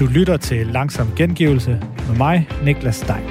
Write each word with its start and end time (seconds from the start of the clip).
Du 0.00 0.06
lytter 0.06 0.36
til 0.36 0.66
Langsom 0.66 1.08
Gengivelse 1.16 1.70
med 2.08 2.16
mig, 2.16 2.48
Niklas 2.64 2.96
Stein. 2.96 3.24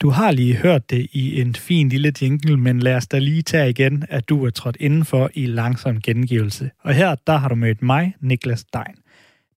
Du 0.00 0.10
har 0.10 0.30
lige 0.30 0.54
hørt 0.54 0.90
det 0.90 1.06
i 1.12 1.40
en 1.40 1.54
fin 1.54 1.88
lille 1.88 2.12
jingle, 2.22 2.56
men 2.56 2.80
lad 2.80 2.96
os 2.96 3.06
da 3.06 3.18
lige 3.18 3.42
tage 3.42 3.70
igen, 3.70 4.04
at 4.08 4.28
du 4.28 4.46
er 4.46 4.50
trådt 4.50 4.76
indenfor 4.80 5.30
i 5.34 5.46
Langsom 5.46 6.00
Gengivelse. 6.00 6.70
Og 6.80 6.94
her, 6.94 7.14
der 7.26 7.36
har 7.36 7.48
du 7.48 7.54
mødt 7.54 7.82
mig, 7.82 8.14
Niklas 8.20 8.60
Stein. 8.60 9.01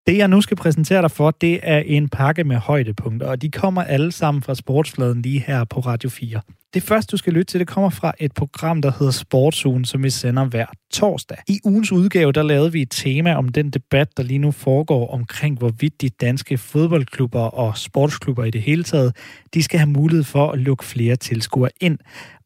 Det, 0.07 0.17
jeg 0.17 0.27
nu 0.27 0.41
skal 0.41 0.57
præsentere 0.57 1.01
dig 1.01 1.11
for, 1.11 1.31
det 1.31 1.59
er 1.63 1.79
en 1.79 2.09
pakke 2.09 2.43
med 2.43 2.55
højdepunkter, 2.55 3.27
og 3.27 3.41
de 3.41 3.51
kommer 3.51 3.83
alle 3.83 4.11
sammen 4.11 4.43
fra 4.43 4.55
sportsfladen 4.55 5.21
lige 5.21 5.43
her 5.47 5.63
på 5.63 5.79
Radio 5.79 6.09
4. 6.09 6.41
Det 6.73 6.83
første, 6.83 7.11
du 7.11 7.17
skal 7.17 7.33
lytte 7.33 7.51
til, 7.51 7.59
det 7.59 7.67
kommer 7.67 7.89
fra 7.89 8.13
et 8.19 8.31
program, 8.31 8.81
der 8.81 8.91
hedder 8.99 9.11
Sportsugen, 9.11 9.85
som 9.85 10.03
vi 10.03 10.09
sender 10.09 10.45
hver 10.45 10.65
torsdag. 10.93 11.37
I 11.47 11.59
ugens 11.63 11.91
udgave, 11.91 12.31
der 12.31 12.43
lavede 12.43 12.71
vi 12.71 12.81
et 12.81 12.91
tema 12.91 13.35
om 13.35 13.49
den 13.49 13.69
debat, 13.69 14.17
der 14.17 14.23
lige 14.23 14.37
nu 14.37 14.51
foregår 14.51 15.13
omkring, 15.13 15.57
hvorvidt 15.57 16.01
de 16.01 16.09
danske 16.09 16.57
fodboldklubber 16.57 17.41
og 17.41 17.77
sportsklubber 17.77 18.43
i 18.43 18.51
det 18.51 18.61
hele 18.61 18.83
taget, 18.83 19.15
de 19.53 19.63
skal 19.63 19.79
have 19.79 19.89
mulighed 19.89 20.23
for 20.23 20.51
at 20.51 20.59
lukke 20.59 20.85
flere 20.85 21.15
tilskuere 21.15 21.71
ind. 21.81 21.97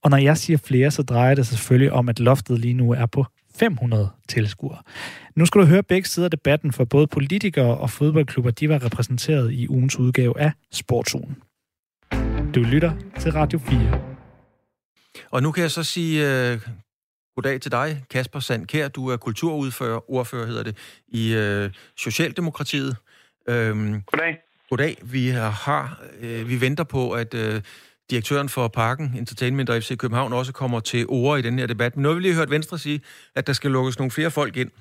Og 0.04 0.10
når 0.10 0.18
jeg 0.18 0.38
siger 0.38 0.58
flere, 0.58 0.92
så 0.92 1.04
drejer 1.04 1.36
det 1.36 1.48
selvfølgelig 1.48 1.92
om, 1.92 2.10
at 2.10 2.20
loftet 2.20 2.60
lige 2.60 2.74
nu 2.74 2.92
er 2.92 3.06
på 3.06 3.26
500 3.60 4.10
tilskuere. 4.28 4.78
Nu 5.36 5.46
skal 5.46 5.62
du 5.62 5.66
høre 5.66 5.84
begge 5.84 6.08
sider 6.08 6.28
af 6.28 6.32
debatten, 6.32 6.72
for 6.72 6.86
både 6.86 7.08
politikere 7.08 7.78
og 7.78 7.90
fodboldklubber, 7.90 8.52
de 8.52 8.70
var 8.70 8.86
repræsenteret 8.86 9.52
i 9.52 9.68
ugens 9.68 10.00
udgave 10.00 10.40
af 10.40 10.52
Sportsugen. 10.72 11.38
Du 12.56 12.60
lytter 12.60 12.92
til 13.20 13.32
Radio 13.32 13.60
4. 13.60 14.02
Og 15.32 15.44
nu 15.44 15.52
kan 15.52 15.62
jeg 15.62 15.72
så 15.72 15.84
sige 15.84 16.54
uh, 16.54 16.62
goddag 17.36 17.62
til 17.62 17.72
dig, 17.72 18.04
Kasper 18.10 18.40
Sandkær. 18.40 18.88
Du 18.88 19.08
er 19.08 19.18
kulturordfører, 19.18 20.12
ordfører 20.12 20.46
hedder 20.46 20.64
det, 20.64 20.78
i 21.08 21.36
uh, 21.38 21.72
Socialdemokratiet. 21.98 22.96
Um, 23.48 24.02
goddag. 24.02 24.38
Goddag. 24.70 24.98
Vi 25.04 25.28
har, 25.30 26.02
uh, 26.24 26.50
vi 26.50 26.62
venter 26.62 26.84
på, 26.84 27.12
at 27.12 27.34
uh, 27.34 27.62
direktøren 28.12 28.50
for 28.50 28.68
Parken 28.68 29.14
Entertainment 29.18 29.70
og 29.70 29.76
FC 29.82 29.98
København 29.98 30.34
også 30.34 30.54
kommer 30.54 30.80
til 30.80 31.06
ord 31.10 31.40
i 31.40 31.42
den 31.42 31.60
her 31.60 31.68
debat. 31.68 31.96
Men 31.96 32.04
nu 32.04 32.10
har 32.10 32.16
vi 32.16 32.22
lige 32.22 32.36
hørt 32.36 32.52
Venstre 32.52 32.78
sige, 32.78 33.02
at 33.36 33.48
der 33.48 33.54
skal 33.54 33.72
lukkes 33.72 34.00
nogle 34.00 34.12
flere 34.12 34.32
folk 34.32 34.58
ind. 34.58 34.72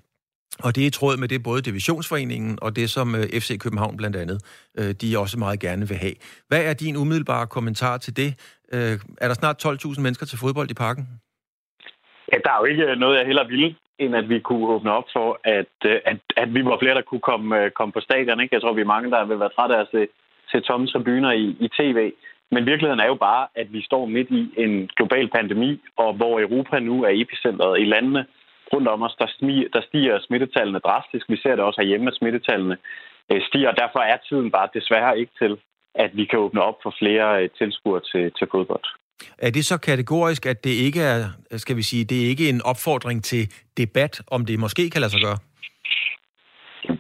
Og 0.65 0.77
det 0.77 0.83
er 0.83 0.87
i 0.87 0.91
tråd 0.91 1.17
med 1.17 1.29
det 1.29 1.43
både 1.43 1.63
Divisionsforeningen 1.63 2.59
og 2.63 2.77
det, 2.77 2.91
som 2.91 3.15
øh, 3.15 3.23
FC 3.23 3.59
København 3.59 3.97
blandt 3.97 4.17
andet, 4.17 4.39
øh, 4.79 4.91
de 5.01 5.19
også 5.19 5.39
meget 5.39 5.61
gerne 5.61 5.89
vil 5.89 5.97
have. 5.97 6.15
Hvad 6.49 6.65
er 6.65 6.75
din 6.75 6.97
umiddelbare 6.97 7.47
kommentar 7.47 7.97
til 7.99 8.17
det? 8.17 8.31
Øh, 8.73 8.95
er 9.21 9.29
der 9.29 9.35
snart 9.35 9.67
12.000 9.67 10.01
mennesker 10.01 10.27
til 10.27 10.39
fodbold 10.39 10.71
i 10.71 10.75
parken? 10.75 11.05
Ja, 12.33 12.37
der 12.45 12.51
er 12.53 12.59
jo 12.61 12.65
ikke 12.65 12.97
noget, 12.97 13.19
jeg 13.19 13.27
heller 13.27 13.47
ville, 13.47 13.77
end 13.99 14.17
at 14.17 14.29
vi 14.29 14.39
kunne 14.41 14.67
åbne 14.75 14.93
op 14.93 15.09
for, 15.13 15.41
at, 15.45 15.75
at, 16.11 16.21
at 16.37 16.55
vi 16.55 16.65
var 16.65 16.79
flere, 16.83 16.95
der 16.95 17.03
kunne 17.11 17.27
komme, 17.31 17.71
komme 17.71 17.93
på 17.93 18.01
stadion. 18.01 18.41
Ikke? 18.41 18.55
Jeg 18.55 18.63
tror, 18.63 18.73
vi 18.73 18.81
er 18.81 18.95
mange, 18.95 19.11
der 19.11 19.25
vil 19.25 19.41
være 19.41 19.55
trætte 19.57 19.77
af 19.77 19.81
at 19.81 19.89
se, 19.91 20.09
se 20.51 20.61
tomme 20.61 20.87
tribuner 20.87 21.33
i, 21.33 21.45
i 21.61 21.69
tv. 21.79 22.13
Men 22.51 22.67
virkeligheden 22.67 23.01
er 23.01 23.07
jo 23.07 23.15
bare, 23.15 23.47
at 23.55 23.73
vi 23.73 23.83
står 23.83 24.07
midt 24.07 24.31
i 24.31 24.43
en 24.57 24.91
global 24.97 25.29
pandemi, 25.37 25.81
og 25.97 26.15
hvor 26.15 26.41
Europa 26.41 26.79
nu 26.79 27.05
er 27.05 27.13
epicentret 27.13 27.81
i 27.81 27.85
landene 27.85 28.27
rundt 28.73 28.89
om 28.89 29.03
os, 29.03 29.17
der, 29.19 29.27
stiger, 29.27 29.69
der 29.73 29.83
stiger 29.89 30.19
smittetallene 30.21 30.79
drastisk. 30.79 31.25
Vi 31.29 31.37
ser 31.37 31.55
det 31.57 31.65
også 31.65 31.81
herhjemme, 31.81 32.09
at 32.09 32.17
smittetallene 32.17 32.77
stiger, 33.49 33.69
og 33.69 33.77
derfor 33.77 33.99
er 33.99 34.17
tiden 34.29 34.51
bare 34.51 34.69
desværre 34.75 35.19
ikke 35.19 35.33
til, 35.43 35.57
at 35.95 36.11
vi 36.17 36.25
kan 36.25 36.39
åbne 36.39 36.63
op 36.63 36.79
for 36.83 36.95
flere 36.99 37.43
øh, 37.43 37.51
tilskuere 37.59 38.01
til, 38.13 38.33
til 38.39 38.47
fodbold. 38.51 38.85
Er 39.39 39.51
det 39.51 39.65
så 39.65 39.79
kategorisk, 39.79 40.47
at 40.47 40.65
det 40.65 40.71
ikke 40.87 41.01
er, 41.01 41.21
skal 41.57 41.77
vi 41.77 41.83
sige, 41.83 42.05
det 42.05 42.25
er 42.25 42.29
ikke 42.29 42.49
en 42.49 42.63
opfordring 42.65 43.25
til 43.25 43.43
debat, 43.77 44.23
om 44.31 44.47
det 44.47 44.59
måske 44.59 44.91
kan 44.91 45.01
lade 45.01 45.13
sig 45.13 45.21
gøre? 45.21 45.39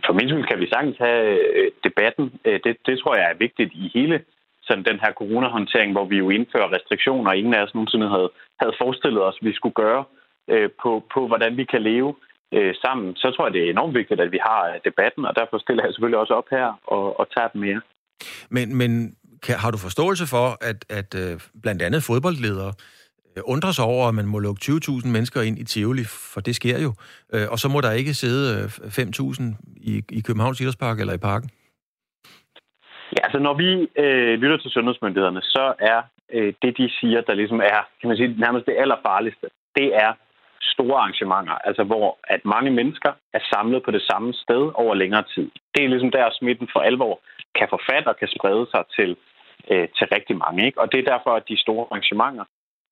For 0.07 0.13
min 0.13 0.29
skyld 0.29 0.47
kan 0.47 0.61
vi 0.61 0.69
sagtens 0.69 0.97
have 0.99 1.25
øh, 1.57 1.71
debatten. 1.85 2.33
Øh, 2.45 2.61
det, 2.65 2.77
det 2.87 2.99
tror 2.99 3.17
jeg 3.17 3.31
er 3.31 3.39
vigtigt 3.39 3.73
i 3.73 3.91
hele 3.95 4.25
sådan 4.69 4.89
den 4.91 4.99
her 5.05 5.13
coronahåndtering, 5.21 5.91
hvor 5.93 6.07
vi 6.13 6.17
jo 6.23 6.31
indfører 6.31 6.75
restriktioner, 6.77 7.31
og 7.31 7.37
ingen 7.37 7.55
af 7.55 7.63
os 7.63 7.75
nogensinde 7.75 8.09
havde, 8.15 8.31
havde 8.61 8.79
forestillet 8.83 9.23
os, 9.29 9.39
at 9.41 9.47
vi 9.49 9.53
skulle 9.59 9.79
gøre 9.85 10.05
øh, 10.53 10.69
på, 10.83 10.91
på, 11.15 11.21
hvordan 11.31 11.57
vi 11.57 11.65
kan 11.65 11.83
leve 11.83 12.11
øh, 12.57 12.75
sammen. 12.85 13.17
Så 13.17 13.27
tror 13.31 13.47
jeg, 13.47 13.55
det 13.55 13.63
er 13.63 13.71
enormt 13.71 13.95
vigtigt, 14.01 14.21
at 14.21 14.33
vi 14.33 14.41
har 14.49 14.61
øh, 14.71 14.81
debatten, 14.89 15.23
og 15.29 15.35
derfor 15.41 15.59
stiller 15.59 15.83
jeg 15.85 15.93
selvfølgelig 15.93 16.21
også 16.25 16.35
op 16.41 16.49
her 16.51 16.67
og, 16.97 17.21
og 17.21 17.27
tager 17.35 17.49
den 17.49 17.61
mere. 17.61 17.81
Men, 18.57 18.77
men 18.81 18.91
kan, 19.43 19.55
har 19.55 19.71
du 19.71 19.79
forståelse 19.79 20.27
for, 20.27 20.47
at, 20.71 20.79
at 20.99 21.11
øh, 21.23 21.41
blandt 21.63 21.83
andet 21.83 22.03
fodboldledere 22.03 22.73
øh, 23.37 23.43
undrer 23.45 23.73
sig 23.73 23.85
over, 23.85 24.09
at 24.09 24.15
man 24.15 24.27
må 24.27 24.39
lukke 24.39 24.61
20.000 24.65 25.09
mennesker 25.09 25.43
ind 25.43 25.59
i 25.59 25.65
Tivoli, 25.65 26.05
for 26.05 26.41
det 26.41 26.57
sker 26.57 26.79
jo, 26.79 26.93
øh, 27.35 27.47
og 27.51 27.59
så 27.59 27.69
må 27.69 27.81
der 27.81 27.93
ikke 27.93 28.15
sidde 28.15 28.63
øh, 28.63 28.65
5.000 28.65 29.43
i, 29.77 30.03
i 30.09 30.21
Københavns 30.21 30.61
Idrætspark 30.61 31.01
eller 31.01 31.13
i 31.13 31.19
parken? 31.19 31.51
Altså 33.29 33.41
når 33.47 33.55
vi 33.63 33.71
øh, 34.05 34.35
lytter 34.43 34.59
til 34.59 34.71
sundhedsmyndighederne, 34.71 35.43
så 35.43 35.65
er 35.79 36.01
øh, 36.37 36.53
det, 36.63 36.79
de 36.79 36.91
siger, 37.01 37.21
der 37.21 37.35
ligesom 37.35 37.61
er, 37.61 37.81
kan 38.01 38.09
man 38.09 38.17
sige, 38.17 38.35
nærmest 38.45 38.67
det 38.67 38.77
allerfarligste, 38.83 39.47
det 39.79 39.89
er 40.05 40.11
store 40.75 40.99
arrangementer, 41.01 41.57
altså 41.69 41.83
hvor 41.85 42.19
at 42.35 42.45
mange 42.45 42.71
mennesker 42.71 43.13
er 43.33 43.43
samlet 43.53 43.83
på 43.83 43.91
det 43.91 44.03
samme 44.11 44.35
sted 44.35 44.63
over 44.75 44.95
længere 44.95 45.25
tid. 45.35 45.51
Det 45.75 45.85
er 45.85 45.89
ligesom 45.89 46.11
der, 46.11 46.31
smitten 46.31 46.69
for 46.73 46.81
alvor 46.81 47.21
kan 47.59 47.69
få 47.71 47.79
fat 47.91 48.07
og 48.07 48.17
kan 48.17 48.29
sprede 48.37 48.67
sig 48.75 48.85
til, 48.97 49.11
øh, 49.71 49.89
til 49.97 50.07
rigtig 50.17 50.37
mange. 50.45 50.67
Ikke? 50.67 50.81
Og 50.81 50.93
det 50.93 50.99
er 50.99 51.11
derfor, 51.13 51.31
at 51.31 51.49
de 51.49 51.63
store 51.65 51.87
arrangementer 51.91 52.45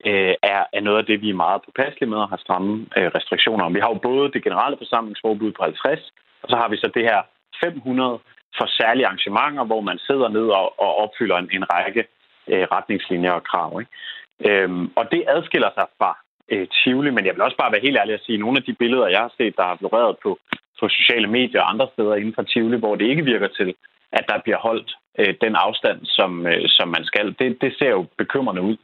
øh, 0.08 0.34
er, 0.54 0.62
er 0.76 0.80
noget 0.80 0.98
af 0.98 1.06
det, 1.06 1.22
vi 1.24 1.30
er 1.30 1.42
meget 1.44 1.62
påpasselige 1.66 2.10
med 2.10 2.18
og 2.18 2.28
har 2.28 2.41
stramme 2.47 2.86
øh, 2.97 3.08
restriktioner 3.16 3.64
om. 3.64 3.74
Vi 3.74 3.80
har 3.80 3.91
jo 3.94 4.00
både 4.10 4.32
det 4.34 4.44
generelle 4.44 4.76
forsamlingsforbud 4.78 5.53
på 5.53 5.62
50, 5.62 6.12
og 6.42 6.48
så 6.50 6.56
har 6.56 6.68
vi 6.68 6.76
så 6.76 6.91
det 6.94 7.04
her 7.10 7.20
500 7.64 8.18
for 8.59 8.67
særlige 8.67 9.06
arrangementer, 9.06 9.65
hvor 9.65 9.81
man 9.81 9.99
sidder 9.99 10.28
ned 10.28 10.47
og, 10.61 10.81
og 10.81 10.91
opfylder 11.05 11.37
en, 11.37 11.50
en 11.53 11.65
række 11.72 12.05
øh, 12.53 12.67
retningslinjer 12.75 13.33
og 13.33 13.44
krav. 13.44 13.81
Ikke? 13.81 13.93
Øhm, 14.49 14.87
og 14.97 15.05
det 15.12 15.25
adskiller 15.34 15.71
sig 15.75 15.87
fra 15.99 16.11
øh, 16.53 16.66
Tivoli, 16.69 17.11
men 17.11 17.27
jeg 17.27 17.34
vil 17.34 17.43
også 17.43 17.56
bare 17.56 17.72
være 17.72 17.87
helt 17.87 17.99
ærlig 18.00 18.15
at 18.15 18.25
sige, 18.25 18.37
at 18.37 18.41
nogle 18.41 18.59
af 18.59 18.65
de 18.65 18.75
billeder, 18.83 19.09
jeg 19.09 19.21
har 19.21 19.33
set, 19.37 19.56
der 19.56 19.62
har 19.62 19.77
floreret 19.77 20.16
på, 20.22 20.39
på 20.81 20.89
sociale 20.89 21.27
medier 21.27 21.61
og 21.61 21.71
andre 21.71 21.89
steder 21.93 22.15
inden 22.15 22.34
for 22.34 22.43
Tivoli, 22.43 22.77
hvor 22.78 22.95
det 22.97 23.06
ikke 23.06 23.25
virker 23.25 23.49
til, 23.49 23.75
at 24.12 24.25
der 24.28 24.39
bliver 24.45 24.59
holdt 24.59 24.91
øh, 25.19 25.34
den 25.41 25.55
afstand, 25.56 25.99
som, 26.05 26.47
øh, 26.47 26.65
som 26.69 26.89
man 26.89 27.05
skal. 27.05 27.34
Det, 27.39 27.61
det 27.61 27.75
ser 27.78 27.91
jo 27.91 28.06
bekymrende 28.19 28.62
ud. 28.62 28.77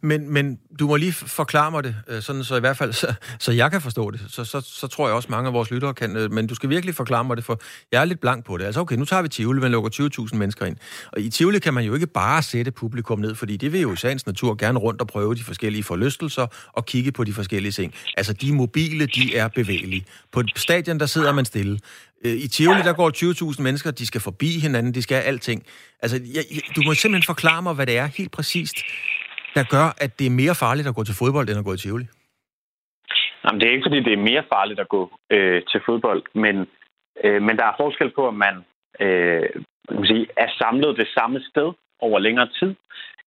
Men, 0.00 0.32
men 0.32 0.58
du 0.78 0.86
må 0.86 0.96
lige 0.96 1.12
forklare 1.12 1.70
mig 1.70 1.84
det, 1.84 1.96
øh, 2.08 2.22
sådan 2.22 2.44
så 2.44 2.56
i 2.56 2.60
hvert 2.60 2.76
fald, 2.76 2.92
så, 2.92 3.14
så 3.38 3.52
jeg 3.52 3.70
kan 3.70 3.80
forstå 3.80 4.10
det. 4.10 4.20
Så, 4.28 4.44
så, 4.44 4.60
så 4.60 4.86
tror 4.86 5.06
jeg 5.08 5.14
også, 5.14 5.28
mange 5.30 5.46
af 5.46 5.52
vores 5.52 5.70
lyttere 5.70 5.94
kan. 5.94 6.16
Øh, 6.16 6.32
men 6.32 6.46
du 6.46 6.54
skal 6.54 6.68
virkelig 6.70 6.94
forklare 6.94 7.24
mig 7.24 7.36
det, 7.36 7.44
for 7.44 7.60
jeg 7.92 8.00
er 8.00 8.04
lidt 8.04 8.20
blank 8.20 8.44
på 8.44 8.56
det. 8.56 8.64
Altså 8.64 8.80
okay, 8.80 8.96
nu 8.96 9.04
tager 9.04 9.22
vi 9.22 9.28
Tivoli, 9.28 9.60
man 9.60 9.70
lukker 9.70 10.26
20.000 10.30 10.36
mennesker 10.36 10.66
ind. 10.66 10.76
Og 11.12 11.20
i 11.20 11.30
Tivoli 11.30 11.58
kan 11.58 11.74
man 11.74 11.84
jo 11.84 11.94
ikke 11.94 12.06
bare 12.06 12.42
sætte 12.42 12.70
publikum 12.70 13.18
ned, 13.18 13.34
fordi 13.34 13.56
det 13.56 13.72
vil 13.72 13.80
jo 13.80 13.92
i 13.92 13.96
sagens 13.96 14.26
natur 14.26 14.54
gerne 14.54 14.78
rundt 14.78 15.00
og 15.00 15.06
prøve 15.06 15.34
de 15.34 15.44
forskellige 15.44 15.82
forlystelser 15.82 16.46
og 16.72 16.86
kigge 16.86 17.12
på 17.12 17.24
de 17.24 17.32
forskellige 17.32 17.72
ting. 17.72 17.94
Altså 18.16 18.32
de 18.32 18.54
mobile, 18.54 19.06
de 19.06 19.36
er 19.36 19.48
bevægelige. 19.48 20.04
På 20.32 20.40
et 20.40 20.50
stadion, 20.56 21.00
der 21.00 21.06
sidder 21.06 21.32
man 21.32 21.44
stille. 21.44 21.78
Øh, 22.24 22.32
I 22.32 22.48
Tivoli, 22.48 22.82
der 22.82 22.92
går 22.92 23.52
20.000 23.52 23.62
mennesker, 23.62 23.90
de 23.90 24.06
skal 24.06 24.20
forbi 24.20 24.58
hinanden, 24.58 24.94
de 24.94 25.02
skal 25.02 25.16
have 25.16 25.24
alting. 25.24 25.62
Altså, 26.02 26.20
jeg, 26.34 26.44
du 26.76 26.82
må 26.82 26.94
simpelthen 26.94 27.26
forklare 27.26 27.62
mig, 27.62 27.74
hvad 27.74 27.86
det 27.86 27.98
er 27.98 28.06
helt 28.06 28.30
præcist, 28.30 28.76
der 29.54 29.64
gør, 29.74 29.86
at 30.04 30.18
det 30.18 30.26
er 30.26 30.38
mere 30.42 30.54
farligt 30.64 30.88
at 30.88 30.94
gå 30.94 31.04
til 31.04 31.18
fodbold, 31.18 31.48
end 31.48 31.58
at 31.58 31.64
gå 31.64 31.72
i 31.74 31.76
Tivoli? 31.76 32.06
Jamen, 33.44 33.60
det 33.60 33.66
er 33.68 33.72
ikke, 33.72 33.88
fordi 33.88 34.00
det 34.08 34.12
er 34.12 34.28
mere 34.30 34.44
farligt 34.54 34.80
at 34.80 34.88
gå 34.88 35.02
øh, 35.30 35.62
til 35.70 35.80
fodbold, 35.86 36.22
men, 36.34 36.56
øh, 37.24 37.42
men 37.42 37.56
der 37.58 37.64
er 37.64 37.80
forskel 37.82 38.10
på, 38.10 38.28
at 38.28 38.34
man, 38.34 38.54
øh, 39.00 39.48
man 39.90 40.06
sige, 40.06 40.26
er 40.36 40.48
samlet 40.58 40.96
det 40.96 41.08
samme 41.18 41.40
sted 41.50 41.72
over 42.00 42.18
længere 42.18 42.48
tid, 42.58 42.74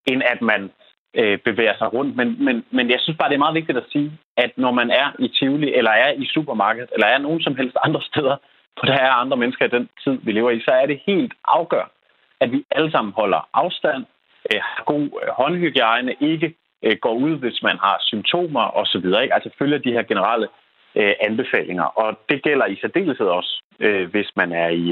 end 0.05 0.21
at 0.33 0.41
man 0.41 0.71
øh, 1.19 1.37
bevæger 1.47 1.77
sig 1.77 1.93
rundt. 1.93 2.15
Men, 2.15 2.45
men, 2.45 2.65
men 2.71 2.89
jeg 2.89 2.99
synes 3.01 3.17
bare, 3.17 3.29
det 3.29 3.35
er 3.35 3.45
meget 3.45 3.59
vigtigt 3.61 3.77
at 3.77 3.89
sige, 3.91 4.11
at 4.37 4.51
når 4.57 4.71
man 4.71 4.89
er 4.89 5.07
i 5.19 5.27
Tivoli, 5.27 5.73
eller 5.73 5.91
er 5.91 6.11
i 6.11 6.25
supermarkedet, 6.25 6.89
eller 6.93 7.07
er 7.07 7.17
nogen 7.17 7.41
som 7.41 7.55
helst 7.55 7.77
andre 7.83 8.01
steder, 8.11 8.37
hvor 8.73 8.85
der 8.91 8.97
er 8.97 9.11
andre 9.11 9.37
mennesker 9.37 9.65
i 9.65 9.75
den 9.77 9.89
tid, 10.03 10.17
vi 10.23 10.31
lever 10.31 10.51
i, 10.51 10.59
så 10.61 10.71
er 10.71 10.85
det 10.85 11.01
helt 11.05 11.33
afgørende, 11.47 11.93
at 12.41 12.51
vi 12.51 12.65
alle 12.71 12.91
sammen 12.91 13.13
holder 13.13 13.49
afstand, 13.53 14.05
øh, 14.49 14.59
har 14.61 14.83
god 14.93 15.05
øh, 15.21 15.29
håndhygiejne, 15.39 16.13
ikke 16.19 16.55
øh, 16.85 16.97
går 17.01 17.15
ud, 17.25 17.33
hvis 17.43 17.59
man 17.63 17.77
har 17.85 17.97
symptomer 18.01 18.65
osv. 18.79 19.07
Altså 19.35 19.49
følger 19.59 19.77
de 19.77 19.91
her 19.91 20.03
generelle 20.03 20.47
øh, 20.95 21.13
anbefalinger. 21.27 21.83
Og 21.83 22.19
det 22.29 22.43
gælder 22.43 22.65
i 22.65 22.75
særdeleshed 22.81 23.27
også, 23.39 23.63
øh, 23.79 24.09
hvis 24.09 24.29
man 24.35 24.51
er 24.51 24.69
i, 24.69 24.87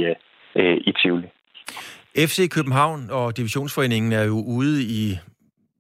øh, 0.56 0.78
i 0.88 0.92
Tivoli. 1.02 1.28
FC 2.18 2.50
København 2.50 3.10
og 3.12 3.38
Divisionsforeningen 3.38 4.12
er 4.12 4.24
jo 4.24 4.38
ude 4.58 4.84
i 4.84 5.18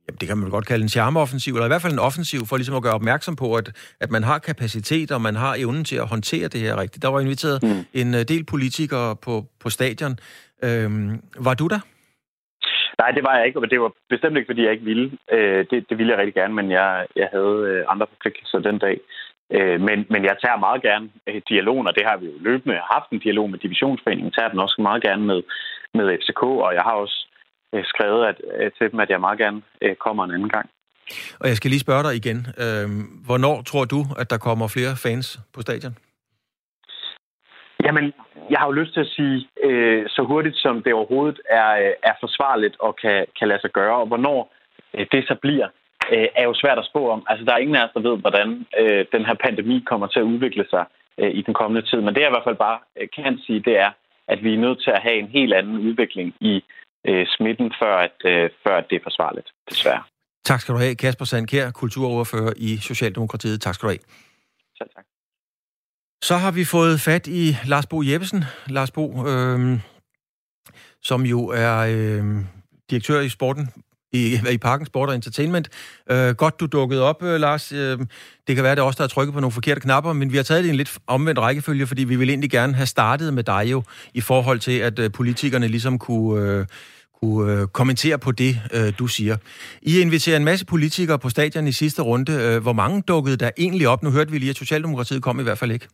jamen, 0.07 0.17
det 0.19 0.27
kan 0.27 0.37
man 0.37 0.49
godt 0.49 0.65
kalde 0.65 0.83
en 0.83 0.89
charmeoffensiv, 0.89 1.53
eller 1.53 1.65
i 1.65 1.67
hvert 1.67 1.81
fald 1.81 1.93
en 1.93 1.99
offensiv, 1.99 2.45
for 2.45 2.57
ligesom 2.57 2.75
at 2.75 2.83
gøre 2.83 2.93
opmærksom 2.93 3.35
på, 3.35 3.55
at, 3.55 3.71
at 3.99 4.11
man 4.11 4.23
har 4.23 4.39
kapacitet, 4.39 5.11
og 5.11 5.21
man 5.21 5.35
har 5.35 5.55
evnen 5.55 5.85
til 5.85 5.95
at 5.95 6.07
håndtere 6.07 6.47
det 6.47 6.61
her 6.61 6.81
rigtigt. 6.81 7.01
Der 7.01 7.07
var 7.07 7.19
inviteret 7.19 7.63
mm. 7.63 7.85
en 7.93 8.13
del 8.13 8.45
politikere 8.45 9.15
på, 9.15 9.45
på 9.59 9.69
stadion. 9.69 10.17
Øhm, 10.63 11.21
var 11.39 11.53
du 11.53 11.67
der? 11.67 11.79
Nej, 13.03 13.11
det 13.11 13.23
var 13.23 13.35
jeg 13.37 13.45
ikke, 13.47 13.59
og 13.59 13.71
det 13.71 13.81
var 13.81 13.91
bestemt 14.09 14.37
ikke, 14.37 14.51
fordi 14.51 14.63
jeg 14.63 14.71
ikke 14.71 14.89
ville. 14.91 15.07
Øh, 15.35 15.65
det, 15.69 15.77
det 15.89 15.95
ville 15.97 16.11
jeg 16.11 16.19
rigtig 16.19 16.39
gerne, 16.41 16.53
men 16.59 16.71
jeg, 16.71 17.07
jeg 17.15 17.27
havde 17.35 17.55
øh, 17.69 17.81
andre 17.91 18.07
forpligtelser 18.13 18.59
den 18.59 18.77
dag. 18.85 18.97
Øh, 19.57 19.77
men, 19.87 19.97
men 20.13 20.21
jeg 20.29 20.35
tager 20.43 20.65
meget 20.65 20.81
gerne 20.81 21.09
øh, 21.27 21.41
dialogen, 21.49 21.87
og 21.87 21.95
det 21.95 22.03
har 22.09 22.17
vi 22.17 22.25
jo 22.25 22.35
løbende 22.47 22.75
haft 22.93 23.09
en 23.11 23.19
dialog 23.19 23.49
med 23.49 23.59
Divisionsforeningen. 23.59 24.31
Tager 24.31 24.49
den 24.49 24.59
også 24.59 24.77
meget 24.81 25.03
gerne 25.03 25.25
med, 25.31 25.41
med 25.93 26.17
FCK, 26.19 26.43
og 26.43 26.73
jeg 26.77 26.83
har 26.87 26.95
også 27.03 27.17
øh, 27.73 27.83
skrevet 27.85 28.25
at, 28.25 28.37
at, 28.63 28.71
til 28.77 28.91
dem, 28.91 28.99
at 28.99 29.09
jeg 29.09 29.19
meget 29.19 29.39
gerne 29.39 29.61
øh, 29.81 29.95
kommer 29.95 30.23
en 30.23 30.35
anden 30.37 30.49
gang. 30.49 30.69
Og 31.39 31.47
jeg 31.49 31.55
skal 31.57 31.69
lige 31.69 31.85
spørge 31.87 32.03
dig 32.03 32.15
igen. 32.21 32.39
Øh, 32.63 32.87
hvornår 33.27 33.55
tror 33.61 33.85
du, 33.85 33.99
at 34.21 34.29
der 34.29 34.37
kommer 34.37 34.67
flere 34.67 34.93
fans 35.05 35.39
på 35.53 35.61
stadion? 35.61 35.95
Jamen, 37.85 38.13
jeg 38.53 38.59
har 38.59 38.67
jo 38.67 38.79
lyst 38.81 38.93
til 38.93 39.05
at 39.07 39.13
sige, 39.17 39.37
øh, 39.67 40.03
så 40.15 40.21
hurtigt 40.31 40.57
som 40.57 40.75
det 40.83 40.93
overhovedet 40.93 41.39
er, 41.49 41.69
øh, 41.83 41.93
er 42.09 42.15
forsvarligt 42.23 42.75
og 42.85 42.91
kan, 43.01 43.25
kan 43.37 43.47
lade 43.47 43.61
sig 43.61 43.71
gøre, 43.79 43.95
og 44.01 44.07
hvornår 44.07 44.39
øh, 44.95 45.05
det 45.11 45.21
så 45.27 45.35
bliver, 45.45 45.67
øh, 46.13 46.27
er 46.39 46.43
jo 46.49 46.53
svært 46.61 46.79
at 46.79 46.89
spå 46.91 47.01
om. 47.15 47.21
Altså, 47.29 47.43
der 47.45 47.53
er 47.53 47.63
ingen 47.63 47.75
af 47.75 47.85
os, 47.85 47.95
der 47.95 48.07
ved, 48.09 48.17
hvordan 48.23 48.49
øh, 48.81 49.05
den 49.15 49.23
her 49.27 49.35
pandemi 49.45 49.77
kommer 49.89 50.07
til 50.07 50.19
at 50.19 50.29
udvikle 50.33 50.65
sig 50.73 50.85
øh, 51.19 51.31
i 51.39 51.41
den 51.47 51.53
kommende 51.53 51.87
tid. 51.89 51.99
Men 52.01 52.11
det, 52.13 52.21
jeg 52.21 52.29
i 52.29 52.35
hvert 52.35 52.47
fald 52.49 52.65
bare 52.67 52.79
øh, 52.99 53.07
kan 53.17 53.39
sige, 53.45 53.59
det 53.67 53.75
er, 53.85 53.91
at 54.27 54.43
vi 54.43 54.53
er 54.53 54.63
nødt 54.65 54.79
til 54.83 54.91
at 54.91 55.01
have 55.01 55.17
en 55.23 55.29
helt 55.37 55.53
anden 55.53 55.77
udvikling 55.87 56.27
i 56.39 56.53
øh, 57.07 57.25
smitten, 57.35 57.73
før, 57.81 57.95
at, 58.07 58.17
øh, 58.31 58.49
før 58.63 58.75
at 58.77 58.85
det 58.89 58.95
er 58.95 59.03
forsvarligt, 59.09 59.49
desværre. 59.69 60.03
Tak 60.49 60.59
skal 60.59 60.73
du 60.75 60.79
have, 60.79 60.95
Kasper 60.95 61.25
Sandkær, 61.25 61.71
kulturordfører 61.71 62.53
i 62.57 62.77
Socialdemokratiet. 62.77 63.61
Tak 63.61 63.73
skal 63.75 63.87
du 63.87 63.91
have. 63.91 64.03
Selv 64.77 64.89
tak. 64.95 65.12
Så 66.23 66.37
har 66.37 66.51
vi 66.51 66.63
fået 66.63 67.01
fat 67.01 67.27
i 67.27 67.57
Lars 67.65 67.85
Bo 67.85 68.01
Jeppesen. 68.01 68.43
Lars 68.67 68.91
Bo, 68.91 69.27
øh, 69.27 69.79
som 71.01 71.25
jo 71.25 71.47
er 71.47 71.77
øh, 71.77 72.25
direktør 72.89 73.19
i 73.19 73.29
sporten 73.29 73.69
i, 74.13 74.39
i 74.51 74.57
Parken 74.57 74.85
Sport 74.85 75.09
og 75.09 75.15
Entertainment. 75.15 75.69
Øh, 76.11 76.35
godt, 76.35 76.59
du 76.59 76.65
dukkede 76.65 77.01
op, 77.01 77.23
øh, 77.23 77.39
Lars. 77.39 77.71
Øh, 77.71 77.99
det 78.47 78.55
kan 78.55 78.63
være, 78.63 78.75
det 78.75 78.81
er 78.81 78.85
os, 78.85 78.95
der 78.95 79.03
har 79.03 79.07
trykket 79.07 79.33
på 79.33 79.39
nogle 79.39 79.51
forkerte 79.51 79.81
knapper, 79.81 80.13
men 80.13 80.31
vi 80.31 80.37
har 80.37 80.43
taget 80.43 80.63
det 80.63 80.69
i 80.69 80.71
en 80.71 80.75
lidt 80.75 80.97
omvendt 81.07 81.39
rækkefølge, 81.39 81.87
fordi 81.87 82.03
vi 82.03 82.15
vil 82.15 82.29
egentlig 82.29 82.51
gerne 82.51 82.73
have 82.73 82.85
startet 82.85 83.33
med 83.33 83.43
dig 83.43 83.63
jo, 83.71 83.83
i 84.13 84.21
forhold 84.21 84.59
til, 84.59 84.79
at 84.79 84.99
øh, 84.99 85.11
politikerne 85.11 85.67
ligesom 85.67 85.99
kunne... 85.99 86.41
Øh, 86.41 86.65
kunne 87.23 87.53
øh, 87.53 87.67
kommentere 87.67 88.19
på 88.19 88.31
det, 88.31 88.59
øh, 88.73 88.93
du 88.99 89.07
siger. 89.07 89.37
I 89.81 89.99
inviterer 89.99 90.37
en 90.37 90.43
masse 90.43 90.65
politikere 90.65 91.19
på 91.19 91.29
stadion 91.29 91.67
i 91.67 91.71
sidste 91.71 92.01
runde. 92.01 92.31
Øh, 92.31 92.61
hvor 92.61 92.73
mange 92.73 93.01
dukkede 93.01 93.37
der 93.37 93.51
egentlig 93.57 93.87
op? 93.87 94.03
Nu 94.03 94.11
hørte 94.11 94.31
vi 94.31 94.37
lige, 94.37 94.49
at 94.49 94.57
Socialdemokratiet 94.57 95.23
kom 95.23 95.39
i 95.39 95.43
hvert 95.43 95.57
fald 95.57 95.71
ikke. 95.71 95.87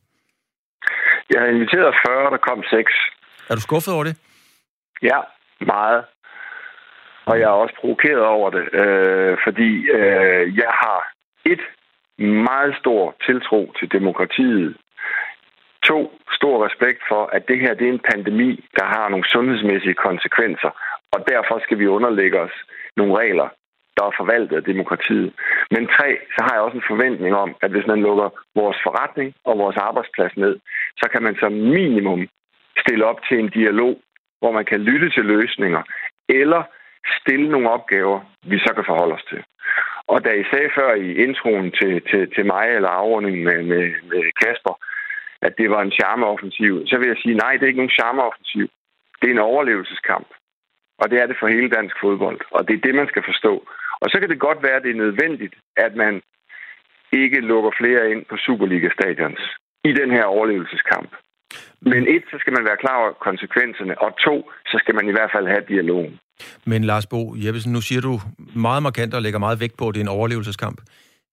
Jeg 1.29 1.41
har 1.41 1.47
inviteret 1.47 1.95
40, 2.07 2.31
der 2.31 2.37
kom 2.37 2.63
6. 2.63 2.93
Er 3.49 3.55
du 3.55 3.61
skuffet 3.61 3.93
over 3.93 4.03
det? 4.03 4.15
Ja, 5.01 5.19
meget. 5.61 6.03
Og 7.25 7.39
jeg 7.39 7.45
er 7.45 7.61
også 7.63 7.75
provokeret 7.81 8.25
over 8.25 8.49
det, 8.49 8.65
øh, 8.81 9.37
fordi 9.43 9.71
øh, 9.97 10.57
jeg 10.57 10.71
har 10.83 10.99
et 11.45 11.61
meget 12.17 12.75
stor 12.81 13.15
tiltro 13.25 13.73
til 13.79 13.91
demokratiet. 13.91 14.77
To, 15.83 15.99
stor 16.31 16.65
respekt 16.65 17.01
for, 17.09 17.29
at 17.35 17.47
det 17.47 17.59
her 17.59 17.73
det 17.73 17.87
er 17.87 17.93
en 17.93 18.07
pandemi, 18.11 18.65
der 18.77 18.85
har 18.85 19.09
nogle 19.09 19.29
sundhedsmæssige 19.29 19.93
konsekvenser. 20.07 20.71
Og 21.13 21.19
derfor 21.27 21.59
skal 21.65 21.79
vi 21.79 21.87
underlægge 21.87 22.39
os 22.39 22.55
nogle 22.97 23.17
regler, 23.17 23.47
der 23.99 24.05
er 24.07 24.19
forvaltet 24.21 24.55
af 24.55 24.63
demokratiet. 24.71 25.29
Men 25.71 25.83
tre, 25.95 26.09
så 26.35 26.39
har 26.45 26.53
jeg 26.53 26.63
også 26.65 26.77
en 26.77 26.91
forventning 26.91 27.33
om, 27.35 27.49
at 27.61 27.71
hvis 27.71 27.87
man 27.91 28.01
lukker 28.07 28.29
vores 28.55 28.77
forretning 28.85 29.29
og 29.49 29.53
vores 29.63 29.77
arbejdsplads 29.77 30.37
ned, 30.37 30.55
så 31.01 31.05
kan 31.11 31.23
man 31.23 31.35
som 31.39 31.51
minimum 31.77 32.21
stille 32.83 33.05
op 33.05 33.19
til 33.27 33.39
en 33.39 33.49
dialog, 33.59 33.93
hvor 34.39 34.51
man 34.51 34.65
kan 34.65 34.79
lytte 34.89 35.09
til 35.09 35.25
løsninger, 35.25 35.83
eller 36.29 36.61
stille 37.19 37.49
nogle 37.49 37.69
opgaver, 37.69 38.19
vi 38.51 38.57
så 38.59 38.71
kan 38.75 38.85
forholde 38.89 39.13
os 39.13 39.25
til. 39.31 39.41
Og 40.07 40.25
da 40.25 40.29
I 40.41 40.43
sagde 40.51 40.69
før 40.77 40.93
i 40.93 41.09
introen 41.25 41.71
til, 41.79 42.01
til, 42.09 42.21
til 42.35 42.45
mig, 42.45 42.65
eller 42.75 42.89
afrundingen 42.89 43.43
med, 43.43 43.59
med, 43.71 43.85
med 44.11 44.23
Kasper, 44.41 44.75
at 45.41 45.53
det 45.57 45.69
var 45.69 45.81
en 45.81 45.91
charmeoffensiv, 45.99 46.73
så 46.87 46.97
vil 46.97 47.07
jeg 47.07 47.17
sige, 47.23 47.35
nej, 47.35 47.51
det 47.53 47.63
er 47.63 47.71
ikke 47.71 47.83
nogen 47.83 47.97
charmeoffensiv. 47.99 48.67
Det 49.19 49.27
er 49.27 49.31
en 49.33 49.47
overlevelseskamp. 49.51 50.27
Og 51.01 51.05
det 51.11 51.17
er 51.21 51.27
det 51.27 51.37
for 51.39 51.47
hele 51.47 51.69
dansk 51.69 51.95
fodbold. 52.01 52.39
Og 52.51 52.67
det 52.67 52.73
er 52.75 52.81
det, 52.87 52.95
man 52.95 53.07
skal 53.07 53.23
forstå. 53.29 53.53
Og 54.01 54.07
så 54.11 54.19
kan 54.19 54.29
det 54.29 54.39
godt 54.47 54.63
være, 54.63 54.77
at 54.77 54.83
det 54.85 54.91
er 54.91 55.03
nødvendigt, 55.05 55.55
at 55.85 55.95
man 55.95 56.13
ikke 57.23 57.39
lukker 57.51 57.71
flere 57.81 58.11
ind 58.11 58.21
på 58.29 58.35
Superliga-stadions 58.45 59.41
i 59.89 59.91
den 59.99 60.09
her 60.11 60.23
overlevelseskamp. 60.23 61.11
Men 61.81 62.01
et, 62.15 62.23
så 62.31 62.37
skal 62.39 62.53
man 62.53 62.65
være 62.69 62.77
klar 62.83 62.97
over 63.01 63.13
konsekvenserne, 63.29 64.01
og 64.01 64.09
to, 64.25 64.51
så 64.65 64.77
skal 64.81 64.95
man 64.95 65.07
i 65.07 65.11
hvert 65.11 65.31
fald 65.35 65.47
have 65.47 65.63
dialogen. 65.67 66.19
Men 66.65 66.83
Lars 66.83 67.07
Bo 67.07 67.35
Jeppesen, 67.35 67.73
nu 67.73 67.81
siger 67.81 68.01
du 68.01 68.19
meget 68.55 68.83
markant 68.83 69.13
og 69.13 69.21
lægger 69.21 69.39
meget 69.39 69.59
vægt 69.59 69.77
på, 69.77 69.87
at 69.87 69.93
det 69.95 69.99
er 70.01 70.03
en 70.03 70.17
overlevelseskamp. 70.19 70.81